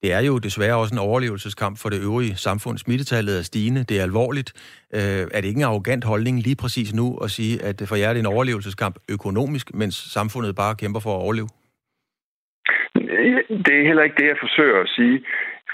Det 0.02 0.12
er 0.12 0.20
jo 0.20 0.38
desværre 0.38 0.76
også 0.76 0.94
en 0.94 0.98
overlevelseskamp 0.98 1.78
for 1.78 1.88
det 1.88 2.00
øvrige 2.02 2.36
samfund. 2.36 2.78
Smittetallet 2.78 3.38
er 3.38 3.42
stigende, 3.42 3.84
det 3.84 3.98
er 3.98 4.02
alvorligt. 4.02 4.52
Øh, 4.94 5.00
er 5.00 5.40
det 5.40 5.44
ikke 5.44 5.58
en 5.58 5.64
arrogant 5.64 6.04
holdning 6.04 6.42
lige 6.42 6.56
præcis 6.56 6.94
nu 6.94 7.16
at 7.16 7.30
sige, 7.30 7.62
at 7.62 7.82
for 7.86 7.96
jer 7.96 8.08
er 8.08 8.12
det 8.12 8.20
en 8.20 8.26
overlevelseskamp 8.26 8.96
økonomisk, 9.08 9.74
mens 9.74 9.94
samfundet 9.94 10.56
bare 10.56 10.74
kæmper 10.74 11.00
for 11.00 11.10
at 11.10 11.22
overleve? 11.22 11.48
Det 13.66 13.74
er 13.80 13.86
heller 13.86 14.02
ikke 14.02 14.22
det, 14.22 14.26
jeg 14.26 14.38
forsøger 14.40 14.80
at 14.80 14.88
sige. 14.88 15.24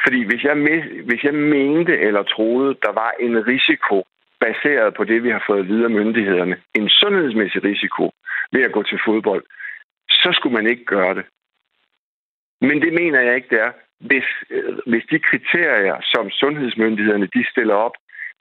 Fordi 0.05 0.25
hvis 0.25 0.43
jeg, 0.45 0.57
hvis 1.05 1.25
jeg 1.25 1.35
mente 1.35 1.99
eller 1.99 2.23
troede, 2.23 2.77
der 2.83 2.93
var 2.93 3.13
en 3.21 3.47
risiko 3.47 4.05
baseret 4.41 4.95
på 4.95 5.05
det, 5.05 5.23
vi 5.23 5.31
har 5.31 5.45
fået 5.47 5.69
videre 5.69 5.89
myndighederne, 5.89 6.57
en 6.75 6.89
sundhedsmæssig 6.89 7.65
risiko 7.65 8.11
ved 8.53 8.63
at 8.63 8.73
gå 8.73 8.83
til 8.83 8.99
fodbold, 9.07 9.45
så 10.11 10.29
skulle 10.33 10.55
man 10.55 10.67
ikke 10.67 10.85
gøre 10.85 11.15
det. 11.15 11.25
Men 12.61 12.83
det 12.83 12.93
mener 12.93 13.21
jeg 13.21 13.35
ikke, 13.37 13.49
det 13.51 13.61
er. 13.61 13.73
Hvis, 14.01 14.25
hvis 14.87 15.05
de 15.11 15.19
kriterier, 15.19 15.97
som 16.03 16.31
sundhedsmyndighederne 16.31 17.27
de 17.27 17.45
stiller 17.51 17.75
op, 17.75 17.93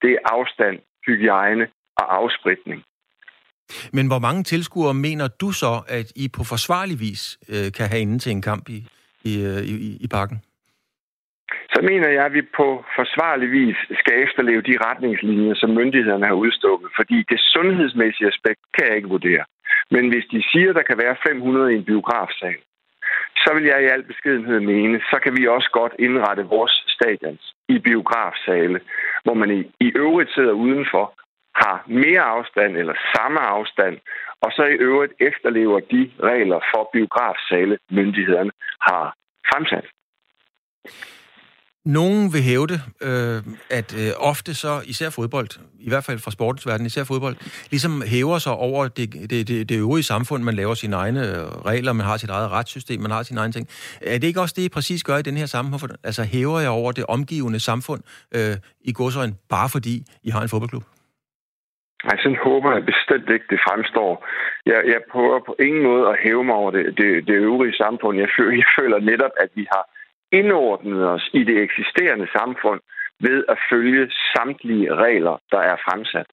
det 0.01 0.12
er 0.12 0.18
afstand, 0.24 0.80
hygiejne 1.06 1.68
og 1.95 2.15
afspritning. 2.18 2.83
Men 3.94 4.07
hvor 4.07 4.19
mange 4.19 4.44
tilskuere 4.44 4.94
mener 4.94 5.27
du 5.41 5.51
så, 5.51 5.73
at 5.88 6.07
I 6.15 6.25
på 6.38 6.44
forsvarlig 6.44 7.00
vis 7.00 7.23
øh, 7.50 7.71
kan 7.77 7.89
have 7.91 8.01
inden 8.01 8.19
til 8.19 8.31
en 8.31 8.41
kamp 8.41 8.69
i, 8.69 8.79
i, 9.23 9.33
øh, 9.50 9.62
i, 9.63 9.97
i 10.06 10.07
parken? 10.07 10.38
Så 11.73 11.79
mener 11.89 12.09
jeg, 12.09 12.25
at 12.25 12.33
vi 12.33 12.41
på 12.41 12.68
forsvarlig 13.00 13.51
vis 13.51 13.79
skal 14.01 14.15
efterleve 14.25 14.62
de 14.62 14.75
retningslinjer, 14.88 15.56
som 15.56 15.69
myndighederne 15.69 16.25
har 16.25 16.38
udstukket. 16.45 16.89
Fordi 16.95 17.18
det 17.29 17.39
sundhedsmæssige 17.56 18.27
aspekt 18.27 18.62
kan 18.75 18.88
jeg 18.88 18.95
ikke 18.95 19.15
vurdere. 19.15 19.44
Men 19.91 20.09
hvis 20.09 20.25
de 20.33 20.44
siger, 20.51 20.69
at 20.69 20.75
der 20.75 20.85
kan 20.89 20.97
være 21.03 21.15
500 21.27 21.74
i 21.74 21.77
en 21.77 21.85
biografsal, 21.85 22.59
så 23.44 23.50
vil 23.56 23.63
jeg 23.63 23.83
i 23.83 23.91
al 23.95 24.03
beskedenhed 24.03 24.59
mene, 24.59 25.01
så 25.12 25.17
kan 25.24 25.33
vi 25.38 25.47
også 25.47 25.69
godt 25.79 25.94
indrette 26.00 26.44
vores 26.44 26.75
stadions 26.95 27.44
i 27.69 27.79
biografsale, 27.79 28.79
hvor 29.24 29.33
man 29.33 29.50
i, 29.60 29.62
i 29.88 29.89
øvrigt 29.96 30.34
sidder 30.34 30.51
udenfor, 30.51 31.05
har 31.63 31.75
mere 31.88 32.22
afstand 32.22 32.72
eller 32.82 32.96
samme 33.15 33.39
afstand, 33.39 33.96
og 34.44 34.50
så 34.56 34.63
i 34.63 34.77
øvrigt 34.89 35.13
efterlever 35.20 35.80
de 35.80 36.01
regler 36.32 36.60
for 36.72 36.89
biografsale, 36.94 37.77
myndighederne 37.98 38.51
har 38.88 39.03
fremsat. 39.50 39.86
Nogen 41.86 42.34
vil 42.34 42.41
hævde, 42.41 42.82
øh, 43.01 43.44
at 43.70 43.96
øh, 44.01 44.12
ofte 44.18 44.53
så, 44.53 44.82
især 44.86 45.10
fodbold, 45.10 45.48
i 45.80 45.89
hvert 45.89 46.03
fald 46.03 46.20
fra 46.20 46.32
sportens 46.32 46.68
verden, 46.68 46.86
især 46.86 47.03
fodbold, 47.03 47.36
ligesom 47.72 48.01
hæver 48.06 48.39
sig 48.39 48.51
over 48.51 48.88
det, 48.88 49.13
det, 49.13 49.48
det, 49.48 49.70
det 49.70 49.77
øvrige 49.77 50.03
samfund. 50.03 50.44
Man 50.44 50.56
laver 50.56 50.74
sine 50.74 50.96
egne 50.96 51.20
øh, 51.20 51.44
regler, 51.72 51.94
man 51.94 52.06
har 52.06 52.18
sit 52.18 52.30
eget 52.30 52.51
retssystem, 52.51 53.01
man 53.01 53.12
har 53.12 53.24
sine 53.24 53.39
egne 53.39 53.53
ting. 53.53 53.68
Er 54.01 54.18
det 54.18 54.27
ikke 54.27 54.41
også 54.41 54.53
det, 54.58 54.63
I 54.63 54.70
præcis 54.70 55.03
gør 55.03 55.18
i 55.18 55.22
den 55.22 55.38
her 55.38 55.46
sammenhæng? 55.46 55.91
Altså 56.03 56.24
hæver 56.24 56.60
jeg 56.60 56.70
over 56.70 56.91
det 56.91 57.06
omgivende 57.06 57.60
samfund 57.60 58.01
øh, 58.36 58.56
i 58.82 58.94
godsøjen, 58.94 59.38
bare 59.50 59.70
fordi 59.70 60.03
I 60.24 60.30
har 60.30 60.41
en 60.41 60.50
fodboldklub? 60.50 60.84
Nej, 62.03 62.17
sådan 62.17 62.43
håber 62.48 62.74
jeg 62.74 62.86
bestemt 62.86 63.29
ikke, 63.29 63.46
det 63.50 63.60
fremstår. 63.67 64.27
Jeg, 64.65 64.81
jeg 64.93 65.01
prøver 65.12 65.39
på 65.39 65.55
ingen 65.60 65.84
måde 65.84 66.10
at 66.10 66.20
hæve 66.24 66.43
mig 66.43 66.55
over 66.55 66.72
det, 66.72 66.86
det, 66.98 67.27
det 67.27 67.36
øvrige 67.36 67.81
samfund. 67.84 68.17
Jeg 68.17 68.29
føler, 68.38 68.58
jeg 68.58 68.70
føler 68.79 69.00
netop, 69.00 69.31
at 69.43 69.50
vi 69.55 69.67
har 69.74 69.84
indordnet 70.31 71.08
os 71.08 71.29
i 71.34 71.43
det 71.43 71.58
eksisterende 71.62 72.27
samfund 72.38 72.79
ved 73.20 73.46
at 73.50 73.58
følge 73.70 74.12
samtlige 74.36 74.96
regler, 74.96 75.36
der 75.51 75.60
er 75.60 75.75
fremsat. 75.88 76.27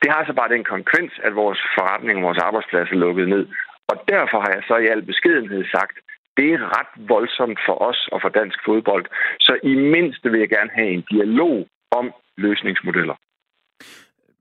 Det 0.00 0.10
har 0.10 0.18
altså 0.18 0.34
bare 0.34 0.54
den 0.54 0.64
konsekvens, 0.64 1.12
at 1.22 1.34
vores 1.34 1.60
forretning 1.76 2.16
og 2.18 2.22
vores 2.22 2.38
arbejdsplads 2.38 2.90
er 2.90 3.02
lukket 3.06 3.28
ned. 3.28 3.46
Og 3.88 3.96
derfor 4.08 4.38
har 4.40 4.52
jeg 4.56 4.62
så 4.68 4.76
i 4.76 4.86
al 4.86 5.02
beskedenhed 5.02 5.64
sagt, 5.76 5.96
det 6.36 6.52
er 6.52 6.78
ret 6.78 7.08
voldsomt 7.08 7.60
for 7.66 7.82
os 7.88 8.08
og 8.12 8.20
for 8.22 8.28
dansk 8.28 8.58
fodbold. 8.64 9.04
Så 9.40 9.58
i 9.62 9.74
mindste 9.74 10.30
vil 10.30 10.40
jeg 10.40 10.48
gerne 10.48 10.70
have 10.74 10.88
en 10.88 11.04
dialog 11.10 11.66
om 11.90 12.12
løsningsmodeller. 12.36 13.14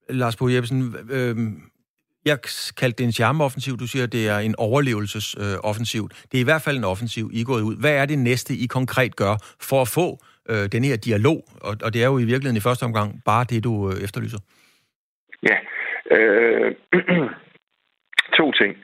Lars 0.10 0.36
Bo 0.36 0.48
Jebsen, 0.48 0.96
øh, 1.12 1.36
jeg 2.26 2.38
kaldte 2.80 2.98
det 2.98 3.06
en 3.06 3.12
charmeoffensiv. 3.12 3.78
Du 3.78 3.88
siger, 3.88 4.06
det 4.08 4.30
er 4.30 4.38
en 4.38 4.56
overlevelsesoffensiv. 4.58 6.04
Øh, 6.04 6.18
det 6.32 6.38
er 6.38 6.42
i 6.42 6.50
hvert 6.50 6.62
fald 6.66 6.78
en 6.78 6.84
offensiv, 6.84 7.30
I 7.34 7.42
er 7.42 7.46
gået 7.46 7.62
ud. 7.62 7.76
Hvad 7.82 7.96
er 8.02 8.06
det 8.06 8.20
næste, 8.20 8.54
I 8.54 8.66
konkret 8.66 9.16
gør 9.16 9.36
for 9.70 9.82
at 9.82 9.88
få 9.88 10.08
øh, 10.52 10.66
den 10.72 10.84
her 10.84 10.98
dialog? 10.98 11.40
Og, 11.62 11.74
og 11.86 11.94
det 11.94 12.04
er 12.04 12.08
jo 12.08 12.18
i 12.18 12.30
virkeligheden 12.32 12.58
i 12.58 12.68
første 12.68 12.84
omgang 12.84 13.10
bare 13.26 13.44
det, 13.50 13.64
du 13.64 13.90
øh, 13.90 14.04
efterlyser. 14.04 14.40
Ja. 15.50 15.58
Øh, 16.16 16.76
to 18.38 18.52
ting. 18.52 18.78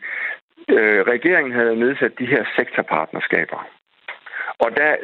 øh, 0.70 1.02
regeringen 1.14 1.54
havde 1.54 1.76
nedsat 1.76 2.14
de 2.20 2.26
her 2.26 2.44
sektorpartnerskaber. 2.58 3.60
Og 4.64 4.70
der, 4.78 4.96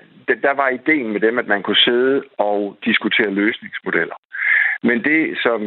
der 0.46 0.54
var 0.54 0.70
ideen 0.70 1.10
med 1.14 1.20
dem, 1.20 1.40
at 1.40 1.48
man 1.48 1.64
kunne 1.64 1.84
sidde 1.88 2.24
og 2.38 2.78
diskutere 2.86 3.32
løsningsmodeller. 3.32 4.16
Men 4.84 5.04
det, 5.04 5.38
som 5.44 5.60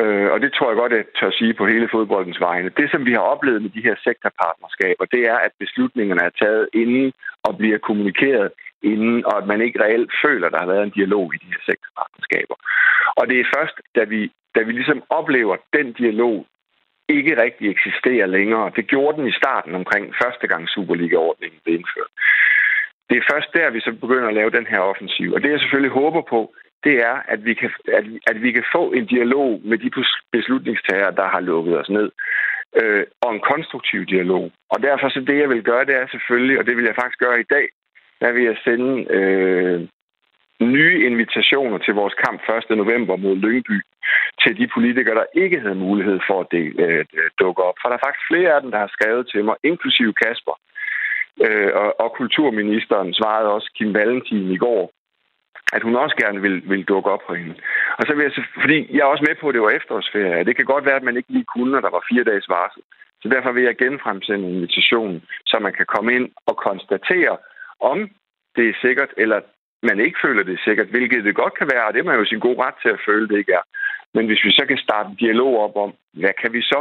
Øh, 0.00 0.28
og 0.32 0.40
det 0.40 0.52
tror 0.52 0.68
jeg 0.70 0.76
godt, 0.76 0.92
at 0.92 0.98
jeg 0.98 1.06
tør 1.18 1.30
sige 1.30 1.54
på 1.54 1.66
hele 1.66 1.88
fodboldens 1.92 2.40
vegne. 2.40 2.70
Det, 2.80 2.90
som 2.90 3.06
vi 3.06 3.12
har 3.12 3.24
oplevet 3.34 3.62
med 3.62 3.70
de 3.70 3.86
her 3.86 3.96
sektorpartnerskaber, 4.04 5.04
det 5.04 5.22
er, 5.32 5.38
at 5.46 5.52
beslutningerne 5.58 6.22
er 6.22 6.38
taget 6.42 6.68
inden 6.72 7.12
og 7.42 7.58
bliver 7.58 7.78
kommunikeret 7.78 8.50
inden, 8.82 9.26
og 9.26 9.34
at 9.38 9.46
man 9.46 9.60
ikke 9.60 9.82
reelt 9.84 10.12
føler, 10.24 10.46
at 10.46 10.52
der 10.52 10.58
har 10.58 10.72
været 10.72 10.82
en 10.82 10.96
dialog 10.98 11.34
i 11.34 11.38
de 11.42 11.52
her 11.54 11.62
sektorpartnerskaber. 11.70 12.56
Og 13.16 13.24
det 13.30 13.40
er 13.40 13.52
først, 13.56 13.76
da 13.96 14.04
vi, 14.04 14.32
da 14.54 14.60
vi 14.62 14.72
ligesom 14.72 15.02
oplever, 15.10 15.54
at 15.54 15.64
den 15.72 15.92
dialog 15.92 16.46
ikke 17.08 17.42
rigtig 17.42 17.70
eksisterer 17.70 18.26
længere. 18.26 18.72
Det 18.76 18.86
gjorde 18.86 19.16
den 19.18 19.26
i 19.28 19.38
starten 19.40 19.74
omkring 19.74 20.14
første 20.22 20.46
gang 20.46 20.68
Superliga-ordningen 20.68 21.60
blev 21.64 21.74
indført. 21.74 22.12
Det 23.08 23.16
er 23.18 23.28
først 23.32 23.48
der, 23.54 23.70
vi 23.70 23.80
så 23.80 23.92
begynder 24.00 24.28
at 24.28 24.34
lave 24.34 24.50
den 24.50 24.66
her 24.66 24.78
offensiv. 24.78 25.32
Og 25.32 25.42
det 25.42 25.50
jeg 25.50 25.60
selvfølgelig 25.60 25.98
håber 26.02 26.22
på, 26.34 26.40
det 26.84 26.96
er, 27.10 27.16
at 27.28 27.44
vi, 27.44 27.54
kan, 27.54 27.70
at, 27.98 28.04
at 28.26 28.42
vi 28.42 28.52
kan 28.52 28.64
få 28.74 28.92
en 28.92 29.06
dialog 29.06 29.60
med 29.64 29.78
de 29.78 29.90
beslutningstager, 30.32 31.10
der 31.10 31.28
har 31.28 31.40
lukket 31.40 31.78
os 31.80 31.90
ned. 31.90 32.10
Øh, 32.80 33.04
og 33.20 33.34
en 33.34 33.40
konstruktiv 33.40 34.06
dialog. 34.06 34.52
Og 34.70 34.82
derfor 34.82 35.08
så 35.08 35.20
det, 35.20 35.38
jeg 35.38 35.48
vil 35.48 35.62
gøre, 35.62 35.84
det 35.84 35.96
er 35.96 36.06
selvfølgelig, 36.10 36.58
og 36.58 36.66
det 36.66 36.76
vil 36.76 36.84
jeg 36.84 36.94
faktisk 36.94 37.18
gøre 37.18 37.40
i 37.40 37.50
dag, 37.50 37.66
der 38.20 38.32
vil 38.32 38.44
jeg 38.44 38.56
sende 38.64 38.92
øh, 39.16 39.88
nye 40.60 41.06
invitationer 41.06 41.78
til 41.78 41.94
vores 41.94 42.14
kamp 42.14 42.40
1. 42.70 42.76
november 42.76 43.16
mod 43.16 43.36
Lyngby 43.36 43.78
til 44.42 44.58
de 44.58 44.66
politikere, 44.74 45.14
der 45.14 45.40
ikke 45.42 45.60
havde 45.60 45.84
mulighed 45.86 46.20
for 46.28 46.40
at 46.40 46.46
del, 46.50 46.80
øh, 46.80 47.04
dukke 47.40 47.62
op. 47.62 47.74
For 47.80 47.88
der 47.88 47.96
er 47.96 48.06
faktisk 48.06 48.26
flere 48.30 48.54
af 48.54 48.60
dem, 48.62 48.70
der 48.70 48.78
har 48.78 48.90
skrevet 48.96 49.28
til 49.32 49.44
mig, 49.44 49.56
inklusive 49.62 50.12
Kasper. 50.22 50.56
Øh, 51.46 51.70
og, 51.74 52.00
og 52.00 52.12
kulturministeren 52.12 53.14
svarede 53.14 53.48
også 53.56 53.70
Kim 53.76 53.94
Valentin 53.94 54.50
i 54.50 54.56
går, 54.56 54.92
at 55.72 55.82
hun 55.82 55.96
også 55.96 56.16
gerne 56.22 56.40
vil, 56.40 56.56
vil 56.70 56.84
dukke 56.84 57.10
op 57.10 57.22
for 57.26 57.34
hende. 57.34 57.54
Og 57.98 58.02
så 58.06 58.14
vil 58.14 58.22
jeg, 58.24 58.32
fordi 58.60 58.76
jeg 58.96 59.02
er 59.02 59.12
også 59.12 59.24
med 59.28 59.36
på, 59.40 59.48
at 59.48 59.54
det 59.54 59.62
var 59.62 59.70
efterårsferie. 59.70 60.44
Det 60.44 60.56
kan 60.56 60.64
godt 60.64 60.84
være, 60.84 61.00
at 61.00 61.08
man 61.08 61.16
ikke 61.16 61.32
lige 61.32 61.50
kunne, 61.54 61.72
når 61.72 61.80
der 61.80 61.90
var 61.96 62.08
fire 62.10 62.24
dages 62.24 62.48
varsel. 62.48 62.82
Så 63.22 63.28
derfor 63.28 63.52
vil 63.52 63.64
jeg 63.64 63.76
genfremsende 63.76 64.50
invitationen, 64.50 65.22
så 65.46 65.58
man 65.58 65.72
kan 65.72 65.86
komme 65.86 66.14
ind 66.16 66.26
og 66.46 66.56
konstatere, 66.56 67.36
om 67.80 67.98
det 68.56 68.68
er 68.68 68.80
sikkert, 68.80 69.10
eller 69.16 69.40
man 69.82 70.00
ikke 70.00 70.18
føler 70.24 70.42
det 70.42 70.54
er 70.54 70.64
sikkert, 70.64 70.88
hvilket 70.88 71.24
det 71.24 71.34
godt 71.34 71.54
kan 71.58 71.68
være, 71.72 71.84
og 71.86 71.92
det 71.92 72.00
er 72.00 72.10
man 72.10 72.18
jo 72.18 72.24
sin 72.24 72.46
god 72.46 72.56
ret 72.64 72.74
til 72.82 72.88
at 72.88 73.04
føle, 73.06 73.28
det 73.28 73.38
ikke 73.38 73.52
er. 73.52 73.64
Men 74.14 74.26
hvis 74.26 74.44
vi 74.44 74.52
så 74.52 74.64
kan 74.68 74.78
starte 74.78 75.08
en 75.08 75.16
dialog 75.24 75.52
op 75.64 75.76
om, 75.76 75.92
hvad 76.12 76.34
kan 76.42 76.52
vi 76.52 76.62
så? 76.62 76.80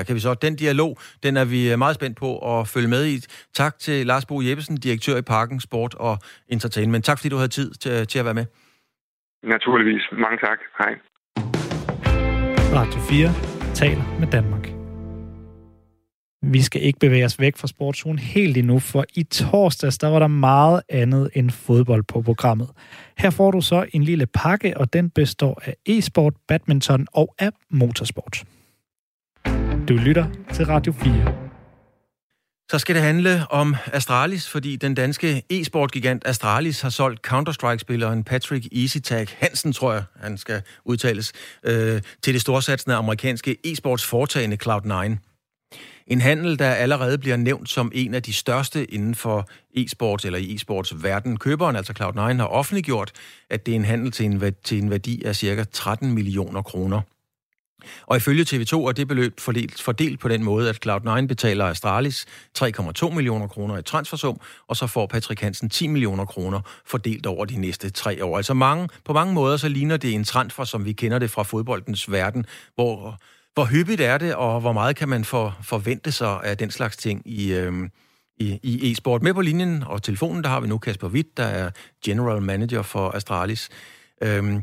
Hvad 0.00 0.04
kan 0.06 0.14
vi 0.14 0.20
så? 0.20 0.34
Den 0.34 0.56
dialog, 0.56 0.98
den 1.22 1.36
er 1.36 1.44
vi 1.44 1.76
meget 1.76 1.94
spændt 1.94 2.16
på 2.16 2.58
at 2.60 2.68
følge 2.68 2.88
med 2.88 3.06
i. 3.06 3.14
Tak 3.54 3.78
til 3.78 4.06
Lars 4.06 4.26
Bo 4.26 4.40
Jeppesen, 4.40 4.76
direktør 4.76 5.16
i 5.16 5.22
Parken 5.22 5.60
Sport 5.60 5.94
og 5.94 6.18
Entertainment. 6.48 7.04
Tak 7.04 7.18
fordi 7.18 7.28
du 7.28 7.36
havde 7.36 7.48
tid 7.48 7.70
til, 7.74 8.06
til 8.06 8.18
at 8.18 8.24
være 8.24 8.34
med. 8.34 8.46
Naturligvis. 9.42 10.02
Mange 10.12 10.38
tak. 10.46 10.58
Hej. 10.78 10.92
Radio 12.74 13.00
4 13.00 13.74
taler 13.74 14.18
med 14.20 14.28
Danmark. 14.28 14.68
Vi 16.42 16.62
skal 16.62 16.82
ikke 16.82 16.98
bevæge 16.98 17.24
os 17.24 17.40
væk 17.40 17.56
fra 17.56 17.66
sportsugen 17.66 18.18
helt 18.18 18.56
endnu, 18.56 18.78
for 18.78 19.04
i 19.14 19.22
torsdags 19.22 19.98
der 19.98 20.08
var 20.08 20.18
der 20.18 20.26
meget 20.26 20.82
andet 20.88 21.30
end 21.34 21.50
fodbold 21.50 22.02
på 22.02 22.22
programmet. 22.22 22.68
Her 23.18 23.30
får 23.30 23.50
du 23.50 23.60
så 23.60 23.86
en 23.92 24.04
lille 24.04 24.26
pakke, 24.26 24.76
og 24.76 24.92
den 24.92 25.10
består 25.10 25.62
af 25.64 25.74
e-sport, 25.86 26.34
badminton 26.48 27.06
og 27.12 27.34
af 27.38 27.50
motorsport. 27.70 28.44
Du 29.90 29.96
lytter 29.96 30.26
til 30.54 30.66
Radio 30.66 30.92
4. 30.92 31.34
Så 32.70 32.78
skal 32.78 32.94
det 32.94 33.02
handle 33.02 33.46
om 33.50 33.76
Astralis, 33.92 34.48
fordi 34.48 34.76
den 34.76 34.94
danske 34.94 35.42
e-sport-gigant 35.50 36.22
Astralis 36.26 36.80
har 36.80 36.90
solgt 36.90 37.26
Counter-Strike-spilleren 37.26 38.24
Patrick 38.24 38.68
EasyTag 38.72 39.26
Hansen, 39.38 39.72
tror 39.72 39.92
jeg, 39.92 40.02
han 40.20 40.38
skal 40.38 40.62
udtales, 40.84 41.32
øh, 41.62 42.02
til 42.22 42.34
det 42.34 42.40
storsatsende 42.40 42.96
amerikanske 42.96 43.56
e-sports 43.66 44.06
foretagende 44.06 44.58
Cloud9. 44.66 45.16
En 46.06 46.20
handel, 46.20 46.58
der 46.58 46.70
allerede 46.70 47.18
bliver 47.18 47.36
nævnt 47.36 47.70
som 47.70 47.92
en 47.94 48.14
af 48.14 48.22
de 48.22 48.32
største 48.32 48.94
inden 48.94 49.14
for 49.14 49.48
e-sports 49.76 50.26
eller 50.26 50.38
e-sports 50.38 51.02
verden. 51.02 51.36
Køberen, 51.36 51.76
altså 51.76 51.92
Cloud9, 52.00 52.20
har 52.20 52.46
offentliggjort, 52.46 53.12
at 53.50 53.66
det 53.66 53.72
er 53.72 53.76
en 53.76 53.84
handel 53.84 54.10
til 54.10 54.26
en, 54.26 54.54
til 54.64 54.78
en 54.82 54.90
værdi 54.90 55.22
af 55.24 55.36
ca. 55.36 55.64
13 55.72 56.12
millioner 56.12 56.62
kroner. 56.62 57.00
Og 58.06 58.16
ifølge 58.16 58.44
TV2 58.44 58.74
er 58.74 58.92
det 58.92 59.08
beløb 59.08 59.40
fordelt, 59.40 59.82
fordelt 59.82 60.20
på 60.20 60.28
den 60.28 60.44
måde, 60.44 60.68
at 60.68 60.86
Cloud9 60.86 61.26
betaler 61.26 61.66
Astralis 61.66 62.26
3,2 62.58 63.10
millioner 63.10 63.46
kroner 63.46 63.78
i 63.78 63.82
transfersum, 63.82 64.40
og 64.68 64.76
så 64.76 64.86
får 64.86 65.06
Patrick 65.06 65.40
Hansen 65.40 65.70
10 65.70 65.86
millioner 65.86 66.24
kroner 66.24 66.60
fordelt 66.86 67.26
over 67.26 67.44
de 67.44 67.56
næste 67.56 67.90
tre 67.90 68.24
år. 68.24 68.36
Altså 68.36 68.54
mange, 68.54 68.88
på 69.04 69.12
mange 69.12 69.34
måder 69.34 69.56
så 69.56 69.68
ligner 69.68 69.96
det 69.96 70.14
en 70.14 70.24
transfer, 70.24 70.64
som 70.64 70.84
vi 70.84 70.92
kender 70.92 71.18
det 71.18 71.30
fra 71.30 71.42
fodboldens 71.42 72.12
verden, 72.12 72.46
hvor, 72.74 73.18
hvor 73.54 73.64
hyppigt 73.64 74.00
er 74.00 74.18
det, 74.18 74.34
og 74.34 74.60
hvor 74.60 74.72
meget 74.72 74.96
kan 74.96 75.08
man 75.08 75.24
for, 75.24 75.56
forvente 75.62 76.12
sig 76.12 76.40
af 76.44 76.56
den 76.56 76.70
slags 76.70 76.96
ting 76.96 77.22
i, 77.24 77.52
øh, 77.52 77.72
i, 78.38 78.60
i 78.62 78.92
e-sport. 78.92 79.22
Med 79.22 79.34
på 79.34 79.40
linjen 79.40 79.84
og 79.86 80.02
telefonen, 80.02 80.44
der 80.44 80.50
har 80.50 80.60
vi 80.60 80.68
nu 80.68 80.78
Kasper 80.78 81.08
Witt, 81.08 81.36
der 81.36 81.44
er 81.44 81.70
General 82.04 82.42
Manager 82.42 82.82
for 82.82 83.10
Astralis. 83.10 83.68
Øhm, 84.26 84.56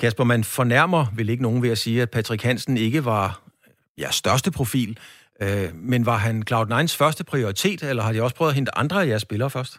Kasper, 0.00 0.24
man 0.24 0.44
fornærmer 0.44 1.02
vel 1.16 1.28
ikke 1.28 1.42
nogen 1.42 1.62
ved 1.62 1.70
at 1.70 1.78
sige, 1.78 2.02
at 2.02 2.10
Patrick 2.10 2.42
Hansen 2.42 2.76
ikke 2.76 3.04
var 3.04 3.40
ja, 3.98 4.10
største 4.10 4.50
profil, 4.58 4.98
øh, 5.42 5.68
men 5.74 6.06
var 6.06 6.18
han 6.26 6.36
Cloud9's 6.50 6.96
første 7.02 7.24
prioritet, 7.24 7.82
eller 7.82 8.02
har 8.02 8.12
de 8.12 8.22
også 8.22 8.36
prøvet 8.36 8.50
at 8.50 8.58
hente 8.58 8.78
andre 8.78 9.02
af 9.02 9.06
jeres 9.06 9.22
spillere 9.22 9.50
først? 9.50 9.72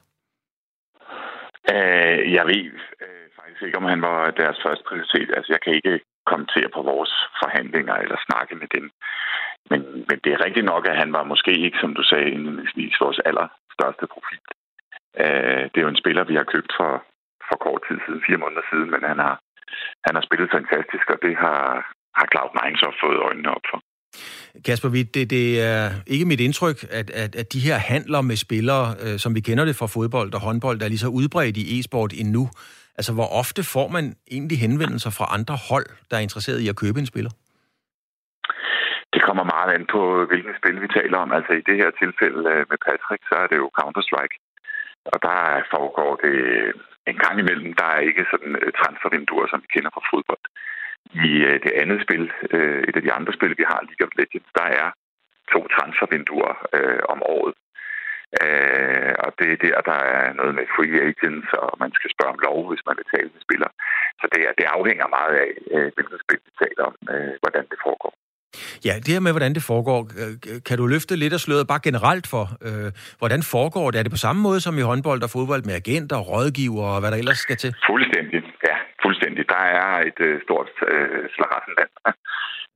Øh, 1.73 2.33
jeg 2.37 2.45
ved 2.51 2.65
øh, 3.03 3.25
faktisk 3.37 3.61
ikke, 3.63 3.77
om 3.77 3.87
han 3.93 4.01
var 4.01 4.31
deres 4.41 4.57
første 4.65 4.83
prioritet. 4.89 5.29
Altså, 5.37 5.49
jeg 5.55 5.61
kan 5.63 5.73
ikke 5.73 5.99
kommentere 6.31 6.69
på 6.75 6.81
vores 6.91 7.13
forhandlinger 7.41 7.95
eller 8.03 8.17
snakke 8.27 8.55
med 8.61 8.67
dem. 8.75 8.85
Men, 9.69 9.81
men 10.09 10.17
det 10.23 10.31
er 10.33 10.45
rigtigt 10.45 10.65
nok, 10.65 10.83
at 10.87 10.99
han 11.01 11.13
var 11.13 11.23
måske 11.23 11.51
ikke, 11.65 11.77
som 11.81 11.91
du 11.97 12.03
sagde 12.03 12.31
indledningsvis, 12.35 13.01
vores 13.01 13.19
allerstørste 13.29 14.05
profil. 14.13 14.43
Øh, 15.23 15.63
det 15.69 15.77
er 15.77 15.85
jo 15.87 15.93
en 15.93 16.03
spiller, 16.03 16.23
vi 16.23 16.35
har 16.35 16.51
købt 16.53 16.71
for 16.79 16.91
for 17.50 17.57
kort 17.65 17.81
tid 17.88 17.97
siden, 18.05 18.21
fire 18.27 18.41
måneder 18.43 18.65
siden, 18.71 18.89
men 18.93 19.01
han 19.12 19.19
har, 19.25 19.35
han 20.05 20.13
har 20.17 20.23
spillet 20.27 20.55
fantastisk, 20.57 21.05
og 21.13 21.19
det 21.25 21.33
har, 21.43 21.62
har 22.17 22.25
Cloud9 22.33 22.62
så 22.83 22.89
fået 23.03 23.19
øjnene 23.27 23.51
op 23.57 23.65
for. 23.71 23.79
Kasper 24.65 24.89
Witt, 24.89 25.15
det, 25.15 25.29
det 25.29 25.62
er 25.62 25.89
ikke 26.07 26.25
mit 26.25 26.39
indtryk, 26.39 26.77
at, 27.00 27.09
at, 27.23 27.35
at 27.35 27.53
de 27.53 27.59
her 27.67 27.77
handler 27.93 28.21
med 28.21 28.35
spillere, 28.35 28.85
øh, 29.03 29.17
som 29.23 29.35
vi 29.35 29.41
kender 29.47 29.65
det 29.65 29.75
fra 29.75 29.88
fodbold 29.95 30.33
og 30.33 30.41
håndbold, 30.41 30.79
der 30.79 30.85
er 30.85 30.89
lige 30.89 31.05
så 31.05 31.12
udbredt 31.19 31.57
i 31.57 31.79
e-sport 31.79 32.13
endnu. 32.13 32.43
Altså, 32.97 33.13
hvor 33.13 33.29
ofte 33.41 33.62
får 33.73 33.88
man 33.88 34.05
egentlig 34.31 34.57
henvendelser 34.59 35.12
fra 35.17 35.25
andre 35.38 35.55
hold, 35.69 35.88
der 36.09 36.15
er 36.17 36.25
interesseret 36.27 36.59
i 36.62 36.69
at 36.69 36.79
købe 36.83 37.00
en 37.00 37.12
spiller? 37.13 37.33
Det 39.13 39.21
kommer 39.27 39.43
meget 39.55 39.71
an 39.77 39.85
på, 39.95 40.01
hvilken 40.29 40.53
spil 40.59 40.81
vi 40.81 40.88
taler 41.00 41.17
om. 41.23 41.31
Altså 41.38 41.51
i 41.53 41.63
det 41.69 41.75
her 41.81 41.89
tilfælde 42.01 42.43
øh, 42.53 42.65
med 42.71 42.79
Patrick, 42.88 43.23
så 43.29 43.35
er 43.43 43.47
det 43.47 43.57
jo 43.63 43.67
Counter-Strike. 43.79 44.35
Og 45.13 45.17
der 45.27 45.39
foregår 45.73 46.12
det 46.25 46.38
en 47.12 47.17
gang 47.24 47.36
imellem. 47.39 47.74
Der 47.81 47.88
er 47.95 48.00
ikke 48.10 48.25
sådan 48.31 48.53
øh, 48.62 48.72
transfervinduer, 48.79 49.48
som 49.48 49.62
vi 49.63 49.67
kender 49.74 49.91
fra 49.93 50.07
fodbold. 50.12 50.45
I 51.27 51.29
øh, 51.50 51.57
det 51.65 51.74
andet 51.81 52.00
spil, 52.05 52.24
øh, 52.55 52.83
et 52.88 52.95
af 52.95 53.03
de 53.05 53.13
andre 53.17 53.33
spil, 53.33 53.53
vi 53.57 53.65
har, 53.72 53.79
League 53.88 54.05
of 54.07 54.15
Legends, 54.19 54.51
der 54.60 54.67
er 54.81 54.88
to 55.53 55.60
transfervinduer 55.75 56.53
øh, 56.77 57.03
om 57.13 57.19
året. 57.36 57.55
Øh, 58.43 59.13
og 59.25 59.29
det 59.39 59.50
er 59.51 59.60
der, 59.65 59.77
der 59.91 60.00
er 60.17 60.33
noget 60.39 60.53
med 60.55 60.65
free 60.75 61.01
agents, 61.12 61.50
og 61.63 61.72
man 61.83 61.91
skal 61.98 62.10
spørge 62.13 62.33
om 62.33 62.43
lov, 62.48 62.57
hvis 62.69 62.86
man 62.88 62.98
vil 63.00 63.12
tale 63.13 63.29
med 63.33 63.41
spiller. 63.48 63.72
Så 64.19 64.25
det, 64.33 64.41
er, 64.48 64.53
det 64.60 64.75
afhænger 64.77 65.15
meget 65.17 65.36
af, 65.45 65.51
øh, 65.75 65.89
hvilket 65.95 66.19
spil 66.25 66.41
vi 66.48 66.51
taler 66.63 66.83
om, 66.89 66.95
øh, 67.13 67.33
hvordan 67.43 67.65
det 67.72 67.79
foregår. 67.86 68.13
Ja, 68.88 68.93
det 69.03 69.12
her 69.15 69.19
med, 69.25 69.33
hvordan 69.36 69.53
det 69.57 69.63
foregår, 69.72 70.00
kan 70.67 70.77
du 70.77 70.86
løfte 70.88 71.15
lidt 71.15 71.33
af 71.33 71.39
sløret 71.39 71.67
bare 71.67 71.86
generelt 71.89 72.25
for, 72.33 72.45
øh, 72.67 72.89
hvordan 73.22 73.41
foregår 73.55 73.91
det? 73.91 73.98
Er 74.00 74.03
det 74.03 74.15
på 74.17 74.25
samme 74.27 74.41
måde 74.48 74.60
som 74.62 74.77
i 74.77 74.88
håndbold 74.89 75.22
og 75.24 75.29
fodbold 75.36 75.63
med 75.69 75.75
agenter, 75.81 76.17
rådgiver 76.31 76.88
og 76.93 77.00
hvad 77.00 77.12
der 77.12 77.17
ellers 77.24 77.41
skal 77.45 77.57
til? 77.63 77.72
Fuldstændig, 77.89 78.39
ja, 78.69 78.75
fuldstændig. 79.05 79.43
Der 79.55 79.63
er 79.81 79.93
et 80.10 80.19
øh, 80.27 80.36
stort 80.45 80.69
øh, 80.93 81.24
slaraffenland 81.36 81.93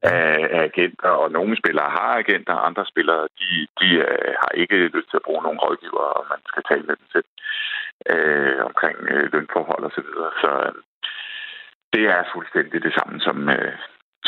af 0.02 0.64
agenter, 0.70 1.10
og 1.22 1.32
nogle 1.32 1.54
spillere 1.62 1.90
har 1.98 2.14
agenter, 2.24 2.66
andre 2.70 2.86
spillere, 2.92 3.24
de, 3.40 3.50
de 3.82 3.90
øh, 4.08 4.32
har 4.42 4.52
ikke 4.62 4.78
lyst 4.96 5.10
til 5.10 5.20
at 5.22 5.28
bruge 5.28 5.44
nogle 5.44 5.60
rådgiver, 5.64 6.06
og 6.18 6.24
man 6.34 6.42
skal 6.50 6.64
tale 6.70 6.86
med 6.90 6.96
dem 7.02 7.08
selv 7.16 7.30
øh, 8.14 8.60
omkring 8.70 8.98
øh, 9.14 9.26
lønforhold 9.34 9.84
og 9.88 9.94
så 9.98 10.02
videre. 10.08 10.32
Så 10.44 10.52
øh, 10.68 10.74
det 11.94 12.04
er 12.16 12.32
fuldstændig 12.34 12.78
det 12.88 12.94
samme 12.98 13.16
som, 13.28 13.38
øh, 13.50 13.74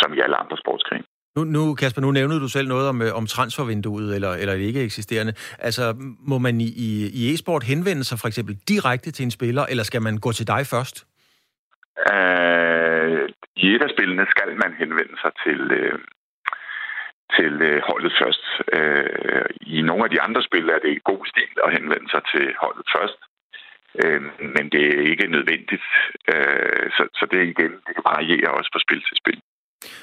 som 0.02 0.10
i 0.14 0.20
alle 0.24 0.38
andre 0.44 0.58
sportsgrene. 0.64 1.08
Nu, 1.36 1.44
nu, 1.44 1.74
Kasper, 1.74 2.02
nu 2.02 2.12
nævnede 2.12 2.40
du 2.40 2.48
selv 2.48 2.68
noget 2.68 2.90
om, 2.90 3.02
øh, 3.02 3.12
om 3.20 3.26
transfervinduet, 3.26 4.16
eller, 4.16 4.32
eller 4.42 4.54
det 4.54 4.62
ikke 4.62 4.84
eksisterende. 4.84 5.34
Altså, 5.60 5.84
må 6.32 6.38
man 6.38 6.62
i, 6.62 6.70
i 7.20 7.34
e-sport 7.34 7.64
henvende 7.64 8.04
sig 8.04 8.20
for 8.20 8.28
eksempel 8.28 8.56
direkte 8.68 9.12
til 9.12 9.24
en 9.24 9.32
spiller, 9.32 9.66
eller 9.66 9.84
skal 9.84 10.02
man 10.02 10.18
gå 10.18 10.32
til 10.32 10.48
dig 10.48 10.62
først? 10.74 10.96
Øh, 12.12 13.30
I 13.56 13.68
et 13.76 13.84
af 13.88 13.90
spillene 13.96 14.26
skal 14.30 14.50
man 14.64 14.72
henvende 14.82 15.16
sig 15.24 15.32
til, 15.44 15.62
øh, 15.80 16.00
til 17.36 17.54
øh, 17.70 17.82
holdet 17.90 18.14
først. 18.22 18.44
Øh, 18.78 19.46
I 19.62 19.82
nogle 19.82 20.04
af 20.04 20.10
de 20.10 20.22
andre 20.22 20.42
spil 20.44 20.70
er 20.70 20.80
det 20.80 21.04
god 21.04 21.24
stil 21.32 21.52
at 21.66 21.74
henvende 21.78 22.10
sig 22.14 22.22
til 22.34 22.46
holdet 22.64 22.86
først. 22.96 23.20
Øh, 24.02 24.22
men 24.56 24.66
det 24.74 24.84
er 24.94 25.02
ikke 25.12 25.28
nødvendigt. 25.36 25.88
Øh, 26.34 26.86
så, 26.96 27.04
så 27.20 27.24
det 27.32 27.42
igen, 27.54 27.74
det 27.86 27.92
kan 27.96 28.10
variere 28.14 28.52
også 28.58 28.70
fra 28.74 28.86
spil 28.86 29.02
til 29.08 29.18
spil. 29.22 29.40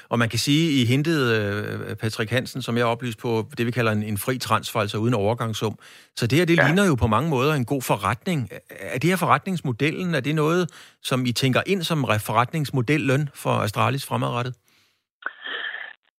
Og 0.09 0.19
man 0.19 0.29
kan 0.29 0.39
sige, 0.39 0.81
I 0.81 0.85
hentede 0.85 1.25
øh, 1.37 1.95
Patrick 1.95 2.31
Hansen, 2.31 2.61
som 2.61 2.77
jeg 2.77 2.85
oplyst 2.85 3.19
på, 3.19 3.45
det 3.57 3.65
vi 3.65 3.71
kalder 3.71 3.91
en, 3.91 4.03
en 4.03 4.17
fri 4.17 4.37
transfer, 4.37 4.79
altså 4.79 4.97
uden 4.97 5.13
overgangssum. 5.13 5.75
Så 6.15 6.27
det 6.27 6.37
her, 6.37 6.45
det 6.45 6.57
ja. 6.57 6.65
ligner 6.65 6.85
jo 6.87 6.95
på 6.95 7.07
mange 7.07 7.29
måder 7.29 7.53
en 7.53 7.65
god 7.65 7.81
forretning. 7.81 8.49
Er 8.79 8.99
det 8.99 9.09
her 9.09 9.17
forretningsmodellen, 9.17 10.15
er 10.15 10.19
det 10.19 10.35
noget, 10.35 10.63
som 11.03 11.25
I 11.25 11.31
tænker 11.31 11.61
ind 11.65 11.83
som 11.83 11.99
forretningsmodel 12.29 13.01
løn 13.01 13.29
for 13.35 13.49
Astralis 13.49 14.05
fremadrettet? 14.05 14.55